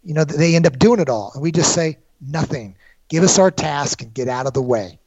you 0.04 0.14
know, 0.14 0.26
they 0.26 0.56
end 0.56 0.68
up 0.68 0.78
doing 0.80 1.00
it 1.00 1.08
all. 1.10 1.32
And 1.34 1.42
we 1.42 1.54
just 1.54 1.74
say, 1.74 1.98
Nothing. 2.20 2.76
Give 3.08 3.24
us 3.24 3.40
our 3.40 3.52
task 3.52 4.02
and 4.02 4.14
get 4.14 4.28
out 4.28 4.48
of 4.48 4.54
the 4.54 4.62
way. 4.62 5.00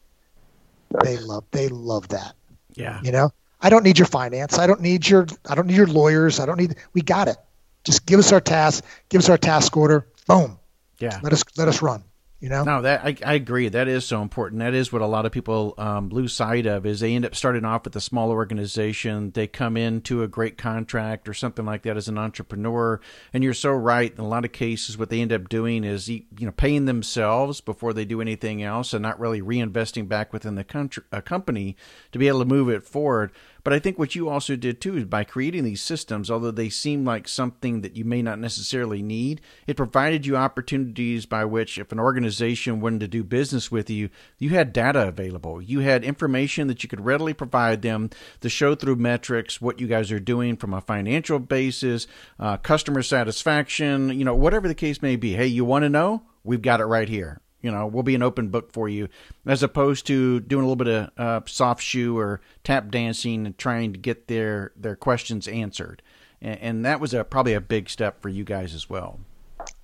They 1.02 1.18
love 1.18 1.44
they 1.50 1.68
love 1.68 2.08
that. 2.08 2.34
Yeah. 2.74 3.00
You 3.02 3.12
know, 3.12 3.32
I 3.60 3.70
don't 3.70 3.84
need 3.84 3.98
your 3.98 4.06
finance. 4.06 4.58
I 4.58 4.66
don't 4.66 4.80
need 4.80 5.08
your 5.08 5.26
I 5.48 5.54
don't 5.54 5.66
need 5.66 5.76
your 5.76 5.86
lawyers. 5.86 6.40
I 6.40 6.46
don't 6.46 6.58
need 6.58 6.76
we 6.92 7.02
got 7.02 7.28
it. 7.28 7.36
Just 7.84 8.06
give 8.06 8.18
us 8.18 8.32
our 8.32 8.40
task, 8.40 8.84
give 9.08 9.20
us 9.20 9.28
our 9.28 9.38
task 9.38 9.76
order. 9.76 10.06
Boom. 10.26 10.58
Yeah. 10.98 11.20
Let 11.22 11.32
us 11.32 11.44
let 11.56 11.68
us 11.68 11.82
run. 11.82 12.02
You 12.38 12.50
know? 12.50 12.64
No, 12.64 12.82
that 12.82 13.00
I, 13.02 13.16
I 13.24 13.34
agree. 13.34 13.70
That 13.70 13.88
is 13.88 14.04
so 14.04 14.20
important. 14.20 14.60
That 14.60 14.74
is 14.74 14.92
what 14.92 15.00
a 15.00 15.06
lot 15.06 15.24
of 15.24 15.32
people 15.32 15.72
um, 15.78 16.10
lose 16.10 16.34
sight 16.34 16.66
of. 16.66 16.84
Is 16.84 17.00
they 17.00 17.14
end 17.14 17.24
up 17.24 17.34
starting 17.34 17.64
off 17.64 17.84
with 17.84 17.96
a 17.96 18.00
small 18.00 18.30
organization. 18.30 19.30
They 19.30 19.46
come 19.46 19.76
into 19.76 20.22
a 20.22 20.28
great 20.28 20.58
contract 20.58 21.30
or 21.30 21.34
something 21.34 21.64
like 21.64 21.82
that 21.82 21.96
as 21.96 22.08
an 22.08 22.18
entrepreneur. 22.18 23.00
And 23.32 23.42
you're 23.42 23.54
so 23.54 23.70
right. 23.70 24.12
In 24.12 24.20
a 24.20 24.28
lot 24.28 24.44
of 24.44 24.52
cases, 24.52 24.98
what 24.98 25.08
they 25.08 25.22
end 25.22 25.32
up 25.32 25.48
doing 25.48 25.82
is 25.82 26.10
you 26.10 26.24
know 26.38 26.52
paying 26.52 26.84
themselves 26.84 27.62
before 27.62 27.94
they 27.94 28.04
do 28.04 28.20
anything 28.20 28.62
else, 28.62 28.92
and 28.92 29.02
not 29.02 29.18
really 29.18 29.40
reinvesting 29.40 30.06
back 30.06 30.34
within 30.34 30.56
the 30.56 30.64
country, 30.64 31.04
a 31.12 31.22
company 31.22 31.74
to 32.12 32.18
be 32.18 32.28
able 32.28 32.40
to 32.40 32.44
move 32.44 32.68
it 32.68 32.84
forward. 32.84 33.32
But 33.66 33.72
I 33.72 33.80
think 33.80 33.98
what 33.98 34.14
you 34.14 34.28
also 34.28 34.54
did 34.54 34.80
too 34.80 34.96
is 34.96 35.06
by 35.06 35.24
creating 35.24 35.64
these 35.64 35.82
systems, 35.82 36.30
although 36.30 36.52
they 36.52 36.68
seem 36.68 37.04
like 37.04 37.26
something 37.26 37.80
that 37.80 37.96
you 37.96 38.04
may 38.04 38.22
not 38.22 38.38
necessarily 38.38 39.02
need, 39.02 39.40
it 39.66 39.76
provided 39.76 40.24
you 40.24 40.36
opportunities 40.36 41.26
by 41.26 41.44
which 41.44 41.76
if 41.76 41.90
an 41.90 41.98
organization 41.98 42.80
wanted 42.80 43.00
to 43.00 43.08
do 43.08 43.24
business 43.24 43.68
with 43.68 43.90
you, 43.90 44.08
you 44.38 44.50
had 44.50 44.72
data 44.72 45.08
available. 45.08 45.60
You 45.60 45.80
had 45.80 46.04
information 46.04 46.68
that 46.68 46.84
you 46.84 46.88
could 46.88 47.04
readily 47.04 47.34
provide 47.34 47.82
them 47.82 48.10
to 48.40 48.48
show 48.48 48.76
through 48.76 48.94
metrics 48.94 49.60
what 49.60 49.80
you 49.80 49.88
guys 49.88 50.12
are 50.12 50.20
doing 50.20 50.56
from 50.56 50.72
a 50.72 50.80
financial 50.80 51.40
basis, 51.40 52.06
uh, 52.38 52.58
customer 52.58 53.02
satisfaction, 53.02 54.16
you 54.16 54.24
know, 54.24 54.36
whatever 54.36 54.68
the 54.68 54.76
case 54.76 55.02
may 55.02 55.16
be. 55.16 55.32
Hey, 55.32 55.48
you 55.48 55.64
want 55.64 55.82
to 55.82 55.88
know? 55.88 56.22
We've 56.44 56.62
got 56.62 56.80
it 56.80 56.84
right 56.84 57.08
here 57.08 57.40
you 57.62 57.70
know, 57.70 57.86
we'll 57.86 58.02
be 58.02 58.14
an 58.14 58.22
open 58.22 58.48
book 58.48 58.72
for 58.72 58.88
you, 58.88 59.08
as 59.46 59.62
opposed 59.62 60.06
to 60.06 60.40
doing 60.40 60.64
a 60.64 60.68
little 60.68 60.76
bit 60.76 60.88
of 60.88 61.10
uh, 61.18 61.40
soft 61.46 61.82
shoe 61.82 62.16
or 62.16 62.40
tap 62.64 62.90
dancing 62.90 63.46
and 63.46 63.58
trying 63.58 63.92
to 63.92 63.98
get 63.98 64.28
their 64.28 64.72
their 64.76 64.96
questions 64.96 65.48
answered. 65.48 66.02
And, 66.40 66.60
and 66.60 66.84
that 66.84 67.00
was 67.00 67.14
a 67.14 67.24
probably 67.24 67.54
a 67.54 67.60
big 67.60 67.88
step 67.88 68.20
for 68.22 68.28
you 68.28 68.44
guys 68.44 68.74
as 68.74 68.88
well. 68.88 69.20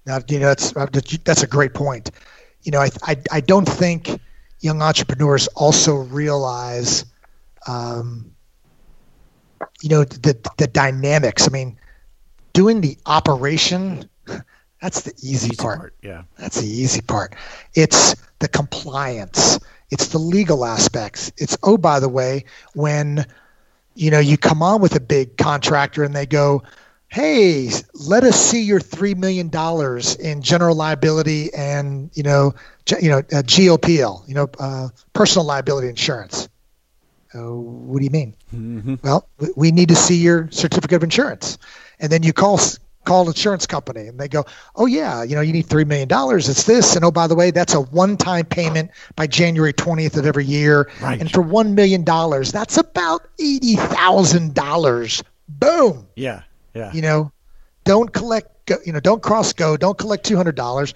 Now, 0.07 0.19
you 0.29 0.39
know, 0.39 0.47
that's 0.47 0.77
uh, 0.77 0.87
that's 1.25 1.43
a 1.43 1.47
great 1.47 1.75
point. 1.75 2.11
You 2.63 2.73
know, 2.73 2.81
I 2.81 2.91
I, 3.03 3.17
I 3.31 3.41
don't 3.41 3.69
think 3.69 4.21
young 4.61 4.81
entrepreneurs 4.81 5.49
also 5.49 5.97
realize, 5.97 7.05
um, 7.67 8.33
you 9.83 9.89
know, 9.89 10.05
the 10.05 10.39
the 10.59 10.67
dynamics. 10.67 11.49
I 11.49 11.51
mean, 11.51 11.79
doing 12.53 12.81
the 12.81 12.97
operation 13.07 14.09
that's 14.83 15.03
the 15.03 15.13
easy, 15.23 15.47
easy 15.47 15.57
part. 15.57 15.79
part. 15.79 15.95
Yeah. 16.03 16.23
That's 16.37 16.61
the 16.61 16.67
easy 16.67 17.03
part. 17.03 17.37
It's 17.73 18.17
the 18.41 18.49
compliance. 18.49 19.61
It's 19.93 20.09
the 20.09 20.19
legal 20.19 20.65
aspects. 20.65 21.31
It's 21.37 21.57
oh 21.63 21.79
by 21.79 22.01
the 22.01 22.09
way, 22.09 22.47
when 22.75 23.25
you 23.95 24.11
know 24.11 24.19
you 24.19 24.37
come 24.37 24.61
on 24.61 24.81
with 24.81 24.97
a 24.97 25.01
big 25.01 25.37
contractor 25.37 26.03
and 26.03 26.17
they 26.17 26.27
go, 26.27 26.65
"Hey, 27.07 27.71
let 27.95 28.25
us 28.25 28.35
see 28.35 28.63
your 28.63 28.81
3 28.81 29.15
million 29.15 29.51
dollars 29.51 30.17
in 30.17 30.43
general 30.43 30.75
liability 30.75 31.55
and, 31.55 32.11
you 32.15 32.25
know, 32.25 32.55
you 33.01 33.11
know, 33.11 33.19
uh, 33.19 33.43
GOPL, 33.43 34.27
you 34.27 34.35
know, 34.35 34.49
uh, 34.59 34.89
personal 35.13 35.47
liability 35.47 35.89
insurance." 35.89 36.49
Uh, 37.35 37.51
what 37.51 37.99
do 37.99 38.05
you 38.05 38.11
mean? 38.11 38.35
Mm-hmm. 38.53 38.95
Well, 39.03 39.29
we 39.57 39.71
need 39.71 39.91
to 39.91 39.97
see 39.97 40.17
your 40.17 40.51
certificate 40.51 40.97
of 40.97 41.03
insurance. 41.03 41.57
And 41.99 42.11
then 42.11 42.23
you 42.25 42.33
call 42.33 42.59
call 43.05 43.23
an 43.23 43.29
insurance 43.29 43.67
company 43.67 44.07
and 44.07 44.19
they 44.19 44.29
go, 44.29 44.45
oh 44.77 44.87
yeah, 44.87 45.23
you 45.23 45.35
know, 45.35 45.41
you 45.41 45.53
need 45.53 45.67
three 45.67 45.85
million 45.85 46.09
dollars. 46.09 46.49
It's 46.49 46.65
this, 46.65 46.97
and 46.97 47.05
oh 47.05 47.11
by 47.11 47.27
the 47.27 47.35
way, 47.35 47.51
that's 47.51 47.75
a 47.75 47.81
one-time 47.81 48.47
payment 48.47 48.91
by 49.17 49.27
January 49.27 49.73
20th 49.73 50.17
of 50.17 50.27
every 50.27 50.45
year. 50.45 50.91
Right. 51.01 51.21
And 51.21 51.31
for 51.31 51.43
one 51.43 51.75
million 51.75 52.05
dollars, 52.05 52.53
that's 52.53 52.77
about 52.79 53.27
eighty 53.39 53.75
thousand 53.77 54.55
dollars 54.55 55.23
Boom. 55.49 56.09
Yeah. 56.17 56.43
Yeah. 56.75 56.93
You 56.93 57.03
know, 57.03 57.33
don't 57.85 58.13
collect. 58.13 58.49
You 58.87 58.93
know, 58.93 59.01
don't 59.01 59.23
cross 59.23 59.53
go. 59.53 59.77
Don't 59.77 59.99
collect 59.99 60.25
two 60.25 60.37
hundred 60.37 60.55
dollars. 60.55 60.95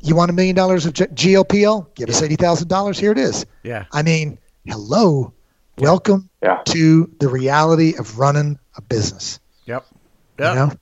You 0.00 0.14
want 0.14 0.30
a 0.30 0.34
million 0.34 0.54
dollars 0.54 0.84
of 0.86 0.92
GLPL? 0.92 1.94
Give 1.94 2.08
us 2.08 2.20
eighty 2.20 2.36
thousand 2.36 2.68
dollars. 2.68 2.98
Here 2.98 3.12
it 3.12 3.18
is. 3.18 3.46
Yeah. 3.62 3.84
I 3.92 4.02
mean, 4.02 4.38
hello, 4.66 5.32
welcome 5.78 6.28
Yeah. 6.42 6.60
to 6.66 7.10
the 7.20 7.28
reality 7.28 7.94
of 7.96 8.18
running 8.18 8.58
a 8.76 8.82
business. 8.82 9.40
Yep. 9.64 9.86
You 10.38 10.44
know, 10.44 10.72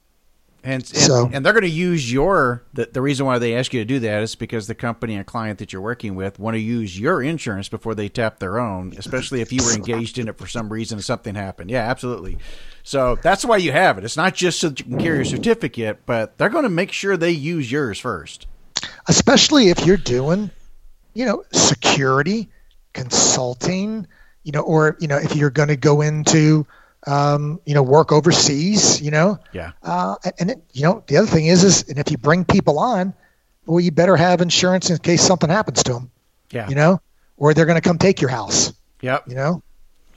And 0.65 0.83
and, 0.83 0.87
So- 0.87 1.31
and 1.33 1.45
they're 1.45 1.53
going 1.53 1.63
to 1.63 1.69
use 1.69 2.11
your 2.11 2.63
the, 2.73 2.87
the 2.91 3.03
reason 3.03 3.27
why 3.27 3.39
they 3.39 3.55
ask 3.55 3.73
you 3.75 3.81
to 3.81 3.85
do 3.85 3.99
that 4.01 4.23
is 4.23 4.35
because 4.35 4.67
the 4.67 4.75
company 4.75 5.15
and 5.15 5.27
client 5.27 5.59
that 5.59 5.73
you're 5.73 5.83
working 5.83 6.15
with 6.15 6.39
want 6.39 6.55
to 6.55 6.61
use 6.61 6.99
your 6.99 7.23
insurance 7.23 7.69
before 7.69 7.95
they 7.95 8.09
tap 8.09 8.39
their 8.39 8.59
own, 8.59 8.95
especially 8.97 9.41
if 9.43 9.53
you 9.53 9.63
were 9.65 9.73
engaged 9.75 10.19
in 10.19 10.27
it 10.29 10.39
for 10.39 10.47
some 10.47 10.73
reason 10.73 10.97
and 10.97 11.05
something 11.05 11.35
happened. 11.35 11.71
Yeah, 11.71 11.89
absolutely. 11.89 12.39
So 12.83 13.17
that's 13.23 13.45
why 13.45 13.59
you 13.59 13.73
have 13.73 13.99
it. 13.99 14.05
It's 14.05 14.17
not 14.17 14.35
just 14.35 14.59
so 14.61 14.71
that 14.71 14.79
you 14.81 14.87
can 14.87 14.99
carry 14.99 15.17
your 15.17 15.25
certificate, 15.27 16.01
but 16.07 16.39
they're 16.39 16.49
going 16.49 16.65
to 16.65 16.71
make 16.71 16.93
sure 16.93 17.17
they 17.17 17.31
use 17.31 17.71
yours 17.71 17.99
first. 17.99 18.47
especially 19.09 19.69
if 19.69 19.85
you're 19.87 19.97
doing, 19.99 20.51
you 21.15 21.25
know, 21.27 21.45
security, 21.53 22.49
consulting, 22.93 24.07
you 24.43 24.53
know, 24.53 24.61
or 24.61 24.97
you 25.01 25.09
know, 25.09 25.17
if 25.17 25.35
you're 25.37 25.51
going 25.51 25.69
to 25.69 25.77
go 25.77 26.01
into, 26.01 26.67
um, 27.07 27.61
you 27.67 27.75
know, 27.75 27.83
work 27.83 28.13
overseas, 28.13 29.01
you 29.01 29.11
know, 29.11 29.39
Yeah. 29.53 29.73
uh, 29.83 30.17
and, 30.39 30.51
it, 30.53 30.63
you 30.73 30.83
know, 30.83 31.03
the 31.07 31.17
other 31.17 31.27
thing 31.27 31.47
is, 31.47 31.63
is, 31.65 31.89
and 31.89 31.99
if 31.99 32.11
you 32.11 32.17
bring 32.19 32.45
people 32.45 32.79
on, 32.79 33.13
well, 33.67 33.81
you 33.81 33.91
better 33.91 34.17
have 34.17 34.41
insurance 34.41 34.91
in 34.91 34.99
case 34.99 35.23
something 35.23 35.51
happens 35.51 35.83
to 35.85 35.93
them, 35.95 36.11
Yeah. 36.51 36.69
you 36.69 36.75
know, 36.75 37.01
or 37.37 37.55
they're 37.55 37.67
going 37.67 37.81
to 37.81 37.87
come 37.87 37.99
take 37.99 38.21
your 38.21 38.31
house, 38.31 38.73
Yep. 39.03 39.25
you 39.29 39.35
know. 39.35 39.63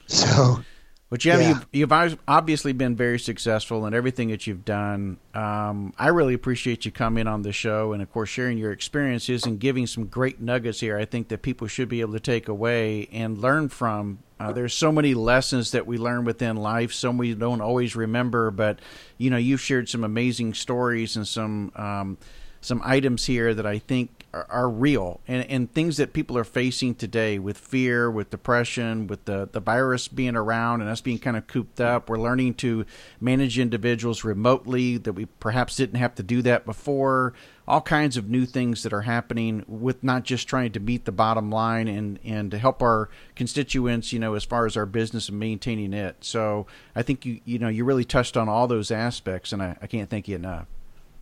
So 0.08 0.64
But 1.10 1.24
yeah, 1.24 1.40
Yeah. 1.40 1.48
you've, 1.50 1.68
you've 1.92 2.20
obviously 2.28 2.74
been 2.74 2.94
very 2.96 3.18
successful 3.18 3.86
in 3.86 3.94
everything 3.94 4.28
that 4.30 4.46
you've 4.46 4.66
done. 4.66 5.18
Um, 5.34 5.94
I 5.98 6.08
really 6.10 6.34
appreciate 6.34 6.84
you 6.84 6.92
coming 6.92 7.28
on 7.28 7.44
the 7.44 7.54
show 7.54 7.94
and, 7.94 8.02
of 8.02 8.12
course, 8.12 8.28
sharing 8.30 8.58
your 8.58 8.74
experiences 8.74 9.46
and 9.46 9.58
giving 9.58 9.88
some 9.88 10.08
great 10.08 10.42
nuggets 10.42 10.82
here. 10.82 10.98
I 10.98 11.06
think 11.06 11.30
that 11.30 11.42
people 11.42 11.68
should 11.68 11.88
be 11.88 12.02
able 12.02 12.12
to 12.14 12.20
take 12.20 12.50
away 12.50 13.08
and 13.14 13.38
learn 13.38 13.70
from. 13.70 14.20
Uh, 14.40 14.52
there's 14.52 14.74
so 14.74 14.92
many 14.92 15.14
lessons 15.14 15.72
that 15.72 15.88
we 15.88 15.98
learn 15.98 16.24
within 16.24 16.58
life. 16.58 16.94
Some 16.94 17.18
we 17.18 17.34
don't 17.34 17.62
always 17.62 17.96
remember, 17.96 18.52
but 18.52 18.80
you 19.18 19.30
know, 19.30 19.38
you've 19.38 19.62
shared 19.62 19.90
some 19.90 20.04
amazing 20.04 20.54
stories 20.54 21.16
and 21.16 21.28
some 21.28 21.72
um, 21.76 22.18
some 22.62 22.82
items 22.84 23.26
here 23.26 23.54
that 23.54 23.66
I 23.66 23.80
think 23.80 24.17
are, 24.34 24.46
are 24.50 24.70
real 24.70 25.20
and, 25.28 25.46
and 25.50 25.72
things 25.72 25.98
that 25.98 26.14
people 26.14 26.38
are 26.38 26.44
facing 26.44 26.96
today 26.96 27.40
with 27.40 27.58
fear, 27.58 28.10
with 28.10 28.30
depression, 28.30 29.08
with 29.08 29.26
the, 29.26 29.50
the 29.52 29.60
virus 29.60 30.08
being 30.08 30.36
around 30.36 30.82
and 30.82 30.90
us 30.90 31.02
being 31.02 31.20
kind 31.20 31.38
of 31.38 31.48
cooped 31.48 31.80
up. 31.80 32.10
We're 32.10 32.20
learning 32.20 32.56
to 32.56 32.86
manage 33.20 33.58
individuals 33.58 34.24
remotely 34.24 34.98
that 34.98 35.14
we 35.14 35.26
perhaps 35.26 35.76
didn't 35.76 36.00
have 36.00 36.16
to 36.16 36.24
do 36.24 36.42
that 36.44 36.66
before. 36.66 37.34
All 37.68 37.82
kinds 37.82 38.16
of 38.16 38.30
new 38.30 38.46
things 38.46 38.84
that 38.84 38.94
are 38.94 39.02
happening 39.02 39.66
with 39.68 40.04
not 40.04 40.24
just 40.24 40.48
trying 40.48 40.72
to 40.72 40.80
meet 40.80 41.06
the 41.06 41.12
bottom 41.12 41.50
line 41.50 41.88
and, 41.88 42.18
and 42.24 42.50
to 42.52 42.58
help 42.58 42.82
our 42.82 43.10
constituents, 43.36 44.14
you 44.14 44.20
know, 44.20 44.36
as 44.36 44.46
far 44.46 44.66
as 44.66 44.78
our 44.78 44.86
business 44.86 45.28
and 45.28 45.40
maintaining 45.40 45.94
it. 45.94 46.18
So 46.22 46.66
I 46.96 47.02
think 47.02 47.26
you 47.26 47.42
you 47.44 47.60
know 47.60 47.68
you 47.68 47.84
really 47.84 48.06
touched 48.06 48.38
on 48.38 48.48
all 48.48 48.68
those 48.68 48.90
aspects 48.90 49.52
and 49.52 49.62
I, 49.62 49.76
I 49.82 49.88
can't 49.88 50.10
thank 50.10 50.30
you 50.30 50.36
enough. 50.36 50.68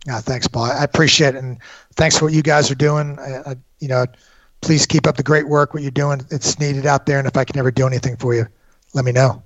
Yeah, 0.06 0.20
thanks, 0.20 0.46
Paul. 0.46 0.64
I 0.64 0.84
appreciate 0.84 1.34
it, 1.34 1.38
and 1.38 1.58
thanks 1.94 2.16
for 2.18 2.26
what 2.26 2.34
you 2.34 2.42
guys 2.42 2.70
are 2.70 2.76
doing. 2.76 3.18
I, 3.18 3.50
I, 3.50 3.56
you 3.80 3.88
know, 3.88 4.06
please 4.60 4.86
keep 4.86 5.06
up 5.06 5.16
the 5.16 5.22
great 5.22 5.48
work. 5.48 5.74
What 5.74 5.82
you're 5.82 5.90
doing, 5.90 6.20
it's 6.30 6.58
needed 6.60 6.86
out 6.86 7.06
there, 7.06 7.18
and 7.18 7.26
if 7.26 7.36
I 7.36 7.44
can 7.44 7.58
ever 7.58 7.72
do 7.72 7.86
anything 7.86 8.16
for 8.16 8.32
you, 8.34 8.46
let 8.94 9.04
me 9.04 9.12
know. 9.12 9.42